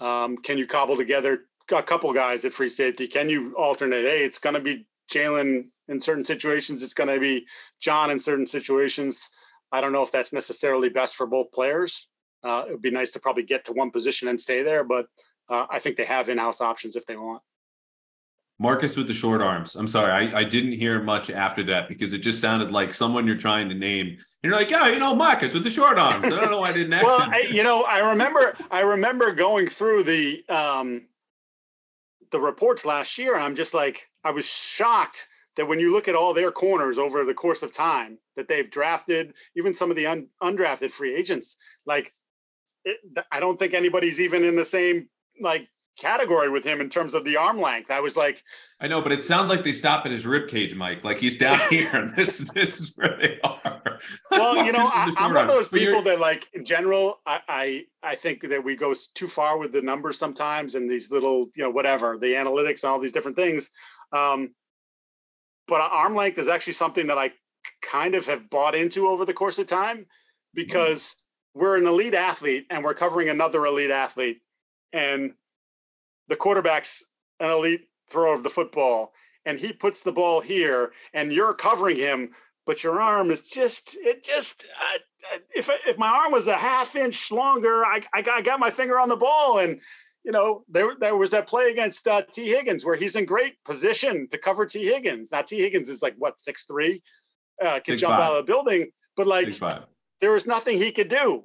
Um, 0.00 0.36
can 0.36 0.58
you 0.58 0.66
cobble 0.66 0.96
together 0.96 1.40
a 1.72 1.82
couple 1.82 2.12
guys 2.12 2.44
at 2.44 2.52
free 2.52 2.68
safety? 2.68 3.08
Can 3.08 3.28
you 3.28 3.54
alternate? 3.56 4.06
Hey, 4.06 4.24
it's 4.24 4.38
going 4.38 4.54
to 4.54 4.60
be 4.60 4.86
Jalen 5.10 5.68
in 5.88 6.00
certain 6.00 6.24
situations. 6.24 6.82
It's 6.82 6.94
going 6.94 7.08
to 7.08 7.20
be 7.20 7.46
John 7.80 8.10
in 8.10 8.18
certain 8.18 8.46
situations. 8.46 9.28
I 9.72 9.80
don't 9.80 9.92
know 9.92 10.02
if 10.02 10.12
that's 10.12 10.32
necessarily 10.32 10.88
best 10.88 11.16
for 11.16 11.26
both 11.26 11.50
players. 11.52 12.08
Uh, 12.42 12.64
it 12.68 12.72
would 12.72 12.82
be 12.82 12.90
nice 12.90 13.10
to 13.12 13.20
probably 13.20 13.42
get 13.42 13.64
to 13.64 13.72
one 13.72 13.90
position 13.90 14.28
and 14.28 14.40
stay 14.40 14.62
there, 14.62 14.84
but 14.84 15.06
uh, 15.48 15.66
I 15.68 15.78
think 15.80 15.96
they 15.96 16.04
have 16.04 16.28
in-house 16.28 16.60
options 16.60 16.94
if 16.94 17.06
they 17.06 17.16
want. 17.16 17.42
Marcus 18.58 18.96
with 18.96 19.06
the 19.06 19.14
short 19.14 19.42
arms. 19.42 19.76
I'm 19.76 19.86
sorry, 19.86 20.12
I, 20.12 20.40
I 20.40 20.44
didn't 20.44 20.72
hear 20.72 21.02
much 21.02 21.30
after 21.30 21.62
that 21.64 21.88
because 21.88 22.12
it 22.12 22.18
just 22.18 22.40
sounded 22.40 22.70
like 22.70 22.94
someone 22.94 23.26
you're 23.26 23.36
trying 23.36 23.68
to 23.68 23.74
name. 23.74 24.06
And 24.06 24.18
you're 24.42 24.54
like, 24.54 24.70
yeah, 24.70 24.88
you 24.88 24.98
know, 24.98 25.14
Marcus 25.14 25.52
with 25.52 25.64
the 25.64 25.70
short 25.70 25.98
arms. 25.98 26.24
I 26.24 26.30
don't 26.30 26.50
know 26.50 26.60
why 26.60 26.70
I 26.70 26.72
didn't 26.72 26.90
well. 27.02 27.20
I, 27.20 27.40
you 27.50 27.62
know, 27.62 27.82
I 27.82 28.10
remember 28.10 28.56
I 28.70 28.80
remember 28.80 29.32
going 29.34 29.66
through 29.66 30.04
the 30.04 30.42
um, 30.48 31.06
the 32.30 32.40
reports 32.40 32.86
last 32.86 33.18
year, 33.18 33.34
and 33.34 33.44
I'm 33.44 33.54
just 33.54 33.74
like, 33.74 34.08
I 34.24 34.30
was 34.30 34.46
shocked 34.46 35.28
that 35.56 35.66
when 35.66 35.80
you 35.80 35.92
look 35.92 36.08
at 36.08 36.14
all 36.14 36.32
their 36.32 36.52
corners 36.52 36.98
over 36.98 37.24
the 37.24 37.34
course 37.34 37.62
of 37.62 37.72
time 37.72 38.18
that 38.36 38.48
they've 38.48 38.70
drafted, 38.70 39.34
even 39.56 39.74
some 39.74 39.90
of 39.90 39.96
the 39.96 40.06
un, 40.06 40.28
undrafted 40.42 40.90
free 40.90 41.14
agents, 41.14 41.56
like 41.84 42.14
it, 42.84 42.98
I 43.30 43.40
don't 43.40 43.58
think 43.58 43.74
anybody's 43.74 44.20
even 44.20 44.44
in 44.44 44.56
the 44.56 44.64
same 44.64 45.08
like 45.40 45.68
category 45.98 46.50
with 46.50 46.64
him 46.64 46.80
in 46.80 46.88
terms 46.88 47.14
of 47.14 47.24
the 47.24 47.36
arm 47.36 47.60
length. 47.60 47.90
I 47.90 48.00
was 48.00 48.16
like, 48.16 48.44
I 48.80 48.86
know, 48.86 49.00
but 49.00 49.12
it 49.12 49.24
sounds 49.24 49.48
like 49.48 49.62
they 49.62 49.72
stop 49.72 50.04
at 50.04 50.12
his 50.12 50.26
rib 50.26 50.48
cage, 50.48 50.74
Mike. 50.74 51.04
Like 51.04 51.18
he's 51.18 51.36
down 51.38 51.58
here, 51.70 51.88
and 51.92 52.14
this 52.16 52.50
this 52.52 52.80
is 52.80 52.92
where 52.96 53.16
they 53.16 53.38
are. 53.42 53.98
well, 54.30 54.64
you 54.64 54.72
know, 54.72 54.84
I, 54.84 55.12
I'm 55.16 55.34
one 55.34 55.48
of 55.48 55.54
those 55.54 55.68
people 55.68 56.02
that, 56.02 56.20
like, 56.20 56.48
in 56.52 56.64
general, 56.64 57.20
I, 57.26 57.40
I 57.48 57.84
I 58.02 58.14
think 58.14 58.48
that 58.48 58.62
we 58.62 58.76
go 58.76 58.94
too 59.14 59.28
far 59.28 59.58
with 59.58 59.72
the 59.72 59.82
numbers 59.82 60.18
sometimes, 60.18 60.74
and 60.74 60.90
these 60.90 61.10
little, 61.10 61.48
you 61.56 61.62
know, 61.62 61.70
whatever 61.70 62.18
the 62.18 62.34
analytics 62.34 62.82
and 62.82 62.90
all 62.90 63.00
these 63.00 63.12
different 63.12 63.36
things. 63.36 63.70
Um, 64.12 64.54
but 65.66 65.80
arm 65.80 66.14
length 66.14 66.38
is 66.38 66.48
actually 66.48 66.74
something 66.74 67.06
that 67.08 67.18
I 67.18 67.32
kind 67.82 68.14
of 68.14 68.26
have 68.26 68.48
bought 68.50 68.74
into 68.74 69.08
over 69.08 69.24
the 69.24 69.34
course 69.34 69.58
of 69.58 69.66
time 69.66 70.06
because 70.54 71.16
we're 71.54 71.76
an 71.76 71.86
elite 71.86 72.14
athlete 72.14 72.66
and 72.70 72.84
we're 72.84 72.94
covering 72.94 73.30
another 73.30 73.64
elite 73.66 73.90
athlete, 73.90 74.42
and 74.92 75.32
the 76.28 76.36
quarterback's 76.36 77.04
an 77.40 77.50
elite 77.50 77.88
thrower 78.08 78.34
of 78.34 78.42
the 78.42 78.50
football, 78.50 79.12
and 79.44 79.58
he 79.58 79.72
puts 79.72 80.02
the 80.02 80.12
ball 80.12 80.40
here, 80.40 80.92
and 81.14 81.32
you're 81.32 81.54
covering 81.54 81.96
him 81.96 82.30
but 82.66 82.82
your 82.82 83.00
arm 83.00 83.30
is 83.30 83.42
just 83.42 83.96
it 84.00 84.22
just 84.22 84.66
uh, 84.92 85.38
if 85.54 85.70
if 85.86 85.96
my 85.96 86.08
arm 86.08 86.32
was 86.32 86.48
a 86.48 86.56
half 86.56 86.96
inch 86.96 87.30
longer 87.30 87.86
I, 87.86 88.02
I 88.12 88.20
got, 88.20 88.38
I 88.38 88.42
got 88.42 88.60
my 88.60 88.70
finger 88.70 88.98
on 88.98 89.08
the 89.08 89.16
ball. 89.16 89.60
And 89.60 89.80
you 90.24 90.32
know 90.32 90.64
there 90.68 90.96
there 91.00 91.16
was 91.16 91.30
that 91.30 91.46
play 91.46 91.70
against 91.70 92.06
uh, 92.06 92.22
Tee 92.32 92.48
Higgins 92.48 92.84
where 92.84 92.96
he's 92.96 93.16
in 93.16 93.24
great 93.24 93.54
position 93.64 94.28
to 94.32 94.38
cover 94.38 94.66
Tee 94.66 94.84
Higgins. 94.84 95.30
Now 95.32 95.42
Tee 95.42 95.60
Higgins 95.60 95.88
is 95.88 96.02
like 96.02 96.14
what 96.18 96.38
six 96.40 96.64
three 96.64 97.02
uh, 97.64 97.74
can 97.74 97.84
Six 97.84 98.02
jump 98.02 98.14
five. 98.14 98.20
out 98.20 98.32
of 98.32 98.36
the 98.38 98.52
building 98.52 98.90
but 99.16 99.26
like 99.26 99.46
Six 99.46 99.58
there 100.20 100.32
was 100.32 100.46
nothing 100.46 100.76
he 100.76 100.90
could 100.90 101.08
do. 101.08 101.44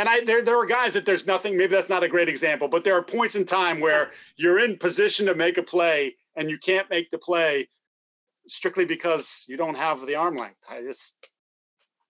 And 0.00 0.08
I 0.08 0.24
there 0.24 0.40
there 0.40 0.58
are 0.58 0.64
guys 0.64 0.94
that 0.94 1.04
there's 1.04 1.26
nothing, 1.26 1.58
maybe 1.58 1.72
that's 1.74 1.90
not 1.90 2.02
a 2.02 2.08
great 2.08 2.30
example, 2.30 2.68
but 2.68 2.84
there 2.84 2.94
are 2.94 3.02
points 3.02 3.36
in 3.36 3.44
time 3.44 3.80
where 3.80 4.12
you're 4.36 4.58
in 4.58 4.78
position 4.78 5.26
to 5.26 5.34
make 5.34 5.58
a 5.58 5.62
play 5.62 6.16
and 6.36 6.48
you 6.48 6.58
can't 6.58 6.88
make 6.88 7.10
the 7.10 7.18
play 7.18 7.68
strictly 8.48 8.86
because 8.86 9.44
you 9.46 9.58
don't 9.58 9.74
have 9.74 10.06
the 10.06 10.14
arm 10.14 10.38
length. 10.38 10.64
I 10.70 10.80
just 10.80 11.28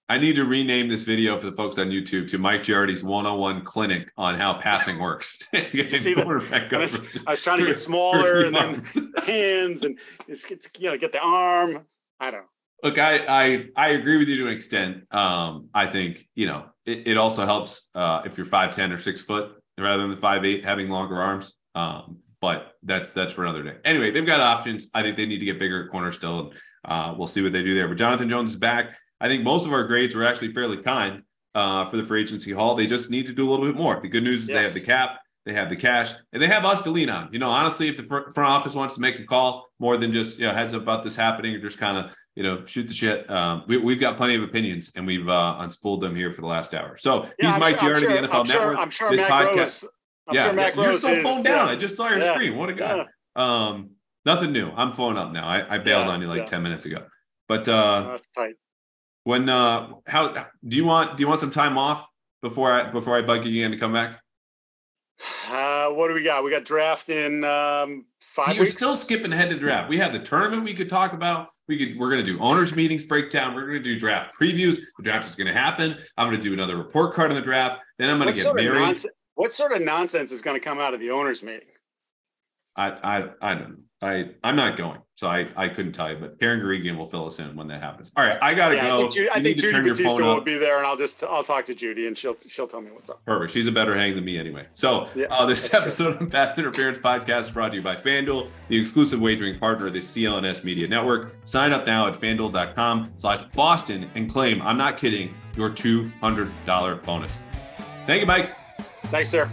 I 0.08 0.18
need 0.18 0.36
to 0.36 0.44
rename 0.44 0.88
this 0.88 1.02
video 1.02 1.36
for 1.36 1.46
the 1.46 1.52
folks 1.52 1.78
on 1.78 1.90
YouTube 1.90 2.28
to 2.28 2.38
Mike 2.38 2.62
Giardi's 2.62 3.02
101 3.02 3.62
clinic 3.62 4.12
on 4.16 4.36
how 4.36 4.54
passing 4.54 5.00
works. 5.00 5.40
see? 5.52 6.14
Quarterback 6.14 6.72
I 6.72 6.78
was. 6.78 7.00
I 7.26 7.32
was 7.32 7.42
trying 7.42 7.58
to 7.58 7.66
get 7.66 7.78
smaller 7.90 8.44
and 8.44 8.54
then 8.54 8.84
hands 9.24 9.82
and 9.82 9.98
just 10.28 10.46
get 10.46 10.64
you 10.78 10.90
know 10.90 10.96
get 10.96 11.10
the 11.10 11.20
arm. 11.20 11.86
I 12.20 12.30
don't 12.30 12.42
know. 12.42 12.46
Look, 12.84 12.98
I, 12.98 13.18
I 13.28 13.68
I 13.74 13.88
agree 13.88 14.16
with 14.16 14.28
you 14.28 14.36
to 14.36 14.46
an 14.46 14.52
extent. 14.54 15.12
Um, 15.12 15.70
I 15.74 15.86
think 15.86 16.28
you 16.36 16.46
know 16.46 16.66
it, 16.90 17.08
it 17.08 17.16
also 17.16 17.44
helps 17.44 17.90
uh, 17.94 18.22
if 18.24 18.36
you're 18.36 18.46
five 18.46 18.70
ten 18.70 18.92
or 18.92 18.98
six 18.98 19.22
foot 19.22 19.52
rather 19.78 20.02
than 20.02 20.10
the 20.10 20.16
five 20.16 20.44
eight 20.44 20.64
having 20.64 20.90
longer 20.90 21.16
arms. 21.16 21.54
Um, 21.74 22.18
but 22.40 22.72
that's 22.82 23.12
that's 23.12 23.32
for 23.32 23.44
another 23.44 23.62
day. 23.62 23.76
Anyway, 23.84 24.10
they've 24.10 24.26
got 24.26 24.40
options. 24.40 24.88
I 24.94 25.02
think 25.02 25.16
they 25.16 25.26
need 25.26 25.38
to 25.38 25.44
get 25.44 25.58
bigger 25.58 25.84
at 25.84 25.90
corner 25.90 26.10
still, 26.12 26.40
and 26.40 26.52
uh, 26.84 27.14
we'll 27.16 27.26
see 27.26 27.42
what 27.42 27.52
they 27.52 27.62
do 27.62 27.74
there. 27.74 27.88
But 27.88 27.98
Jonathan 27.98 28.28
Jones 28.28 28.52
is 28.52 28.56
back. 28.56 28.96
I 29.20 29.28
think 29.28 29.44
most 29.44 29.66
of 29.66 29.72
our 29.72 29.84
grades 29.84 30.14
were 30.14 30.24
actually 30.24 30.52
fairly 30.52 30.78
kind 30.78 31.22
uh, 31.54 31.84
for 31.86 31.96
the 31.96 32.02
free 32.02 32.22
agency 32.22 32.52
haul. 32.52 32.74
They 32.74 32.86
just 32.86 33.10
need 33.10 33.26
to 33.26 33.32
do 33.32 33.48
a 33.48 33.50
little 33.50 33.66
bit 33.66 33.76
more. 33.76 34.00
The 34.00 34.08
good 34.08 34.24
news 34.24 34.42
is 34.42 34.46
they 34.48 34.62
have 34.62 34.74
the 34.74 34.80
cap, 34.80 35.18
they 35.50 35.56
have 35.56 35.68
the 35.68 35.76
cash, 35.76 36.12
and 36.32 36.42
they 36.42 36.46
have 36.46 36.64
us 36.64 36.82
to 36.82 36.90
lean 36.90 37.10
on. 37.10 37.28
You 37.32 37.38
know, 37.38 37.50
honestly, 37.50 37.88
if 37.88 37.96
the 37.96 38.02
front 38.04 38.36
office 38.38 38.74
wants 38.74 38.94
to 38.94 39.00
make 39.00 39.18
a 39.18 39.24
call 39.24 39.66
more 39.78 39.96
than 39.96 40.12
just 40.12 40.38
you 40.38 40.46
know 40.46 40.54
heads 40.54 40.72
up 40.74 40.82
about 40.82 41.02
this 41.04 41.16
happening 41.16 41.54
or 41.54 41.58
just 41.60 41.78
kind 41.78 41.96
of 41.98 42.14
you 42.36 42.42
know 42.42 42.64
shoot 42.64 42.86
the 42.88 42.94
shit, 42.94 43.28
um, 43.30 43.64
we, 43.66 43.76
we've 43.76 44.00
got 44.00 44.16
plenty 44.16 44.34
of 44.36 44.42
opinions 44.42 44.90
and 44.94 45.06
we've 45.06 45.28
uh, 45.28 45.56
unspooled 45.60 46.00
them 46.00 46.14
here 46.14 46.32
for 46.32 46.40
the 46.42 46.46
last 46.46 46.74
hour. 46.74 46.96
So 46.96 47.24
Yeah, 47.24 47.30
he's 47.40 47.54
I'm 47.54 47.60
Mike 47.60 47.78
sure- 47.80 47.94
Giardi, 47.94 48.00
sure- 48.00 48.22
the 48.22 48.28
NFL 48.28 48.34
I'm 48.40 48.46
sure- 48.46 48.60
Network. 48.60 48.78
I'm 48.78 48.90
sure 48.90 49.10
this 49.10 49.20
Matt 49.20 49.30
podcast. 49.30 49.56
Rose- 49.56 49.84
I'm 50.28 50.34
yeah, 50.36 50.44
sure 50.44 50.54
yeah, 50.60 50.74
you're 50.76 50.92
still 50.92 51.10
is, 51.10 51.22
phoned 51.24 51.44
down. 51.44 51.66
yeah. 51.66 51.72
I 51.72 51.76
just 51.76 51.96
saw 51.96 52.08
your 52.08 52.20
screen. 52.20 52.56
What 52.56 52.70
a 52.70 52.74
guy. 52.74 53.06
Um, 53.34 53.90
nothing 54.24 54.52
new. 54.52 54.70
I'm 54.70 54.92
phone 54.92 55.16
up 55.16 55.32
now. 55.32 55.46
I, 55.48 55.74
I 55.74 55.78
bailed 55.78 56.08
on 56.08 56.20
you 56.20 56.28
like 56.28 56.40
yeah. 56.42 56.44
10 56.46 56.62
minutes 56.62 56.86
ago. 56.86 57.04
But 57.48 57.68
uh, 57.68 58.10
That's 58.12 58.28
tight. 58.36 58.54
when 59.24 59.48
uh 59.48 59.88
how 60.06 60.28
do 60.66 60.76
you 60.76 60.84
want 60.84 61.16
do 61.16 61.22
you 61.22 61.26
want 61.28 61.40
some 61.40 61.50
time 61.50 61.76
off 61.76 62.06
before 62.42 62.72
I 62.72 62.90
before 62.92 63.16
I 63.16 63.22
bug 63.22 63.44
you 63.44 63.50
again 63.64 63.72
to 63.72 63.76
come 63.76 63.92
back? 63.92 64.20
Uh, 65.50 65.88
what 65.90 66.08
do 66.08 66.14
we 66.14 66.22
got? 66.22 66.44
We 66.44 66.50
got 66.50 66.64
draft 66.64 67.08
in 67.08 67.44
um, 67.44 68.06
five 68.20 68.54
You're 68.54 68.64
weeks. 68.64 68.74
still 68.74 68.96
skipping 68.96 69.32
ahead 69.32 69.50
to 69.50 69.58
draft. 69.58 69.88
We 69.88 69.98
have 69.98 70.12
the 70.12 70.18
tournament 70.18 70.64
we 70.64 70.74
could 70.74 70.88
talk 70.88 71.12
about. 71.12 71.48
We 71.68 71.76
could 71.78 71.98
we're 71.98 72.10
gonna 72.10 72.22
do 72.22 72.38
owners 72.40 72.74
meetings 72.74 73.04
breakdown. 73.04 73.54
We're 73.54 73.66
gonna 73.66 73.80
do 73.80 73.98
draft 73.98 74.34
previews. 74.38 74.80
The 74.96 75.02
draft 75.02 75.28
is 75.28 75.36
gonna 75.36 75.52
happen. 75.52 75.96
I'm 76.16 76.30
gonna 76.30 76.42
do 76.42 76.52
another 76.52 76.76
report 76.76 77.14
card 77.14 77.30
on 77.30 77.36
the 77.36 77.42
draft. 77.42 77.80
Then 77.98 78.10
I'm 78.10 78.18
gonna 78.18 78.32
get 78.32 78.54
married. 78.54 78.78
nonsense, 78.78 79.12
what 79.34 79.52
sort 79.52 79.72
of 79.72 79.82
nonsense 79.82 80.32
is 80.32 80.42
going 80.42 80.58
to 80.58 80.62
come 80.62 80.78
out 80.78 80.92
of 80.92 81.00
the 81.00 81.10
owners 81.10 81.42
meeting? 81.42 81.68
I 82.76 82.90
I 82.90 83.28
I 83.40 83.54
don't 83.54 83.70
know. 83.70 83.76
I 84.02 84.30
I'm 84.44 84.56
not 84.56 84.76
going, 84.76 85.00
so 85.20 85.28
I 85.28 85.46
I 85.54 85.68
couldn't 85.68 85.92
tell 85.92 86.10
you. 86.10 86.16
But 86.16 86.40
Karen 86.40 86.60
Guregian 86.60 86.96
will 86.96 87.04
fill 87.04 87.26
us 87.26 87.38
in 87.38 87.54
when 87.54 87.66
that 87.68 87.82
happens. 87.82 88.10
All 88.16 88.24
right, 88.24 88.38
I 88.40 88.54
gotta 88.54 88.76
Yeah, 88.76 88.88
go. 88.88 88.96
I 88.96 89.00
think, 89.00 89.12
Judy, 89.12 89.30
I 89.30 89.42
think 89.42 89.58
Judy 89.58 89.80
Battista 89.82 90.22
will 90.22 90.40
be 90.40 90.56
there, 90.56 90.78
and 90.78 90.86
I'll 90.86 90.96
just 90.96 91.22
I'll 91.22 91.44
talk 91.44 91.66
to 91.66 91.74
Judy, 91.74 92.06
and 92.06 92.16
she'll 92.16 92.36
she'll 92.48 92.66
tell 92.66 92.80
me 92.80 92.90
what's 92.90 93.10
up. 93.10 93.22
Perfect. 93.26 93.52
She's 93.52 93.66
a 93.66 93.72
better 93.72 93.94
hang 93.94 94.14
than 94.14 94.24
me 94.24 94.38
anyway. 94.38 94.66
So 94.72 95.10
Yeah, 95.14 95.26
uh, 95.26 95.44
this 95.44 95.68
that's 95.68 95.98
true. 95.98 96.06
episode 96.08 96.22
of 96.22 96.30
Pats 96.30 96.56
Interference 96.56 96.96
Podcast 96.98 97.40
is 97.42 97.50
brought 97.50 97.68
to 97.68 97.76
you 97.76 97.82
by 97.82 97.96
FanDuel, 97.96 98.48
the 98.68 98.80
exclusive 98.80 99.20
wagering 99.20 99.58
partner 99.58 99.88
of 99.88 99.92
the 99.92 100.00
CLNS 100.00 100.64
Media 100.64 100.88
Network. 100.88 101.36
Sign 101.44 101.72
up 101.72 101.86
now 101.86 102.08
at 102.08 102.14
fanduel.com 102.14 103.12
slash 103.16 103.42
Boston 103.54 104.10
and 104.14 104.30
claim, 104.30 104.62
I'm 104.62 104.78
not 104.78 104.96
kidding, 104.96 105.34
your 105.54 105.68
$200 105.68 107.02
bonus. 107.04 107.38
Thank 108.06 108.20
you, 108.22 108.26
Mike. 108.26 108.56
Thanks, 109.10 109.28
sir. 109.28 109.50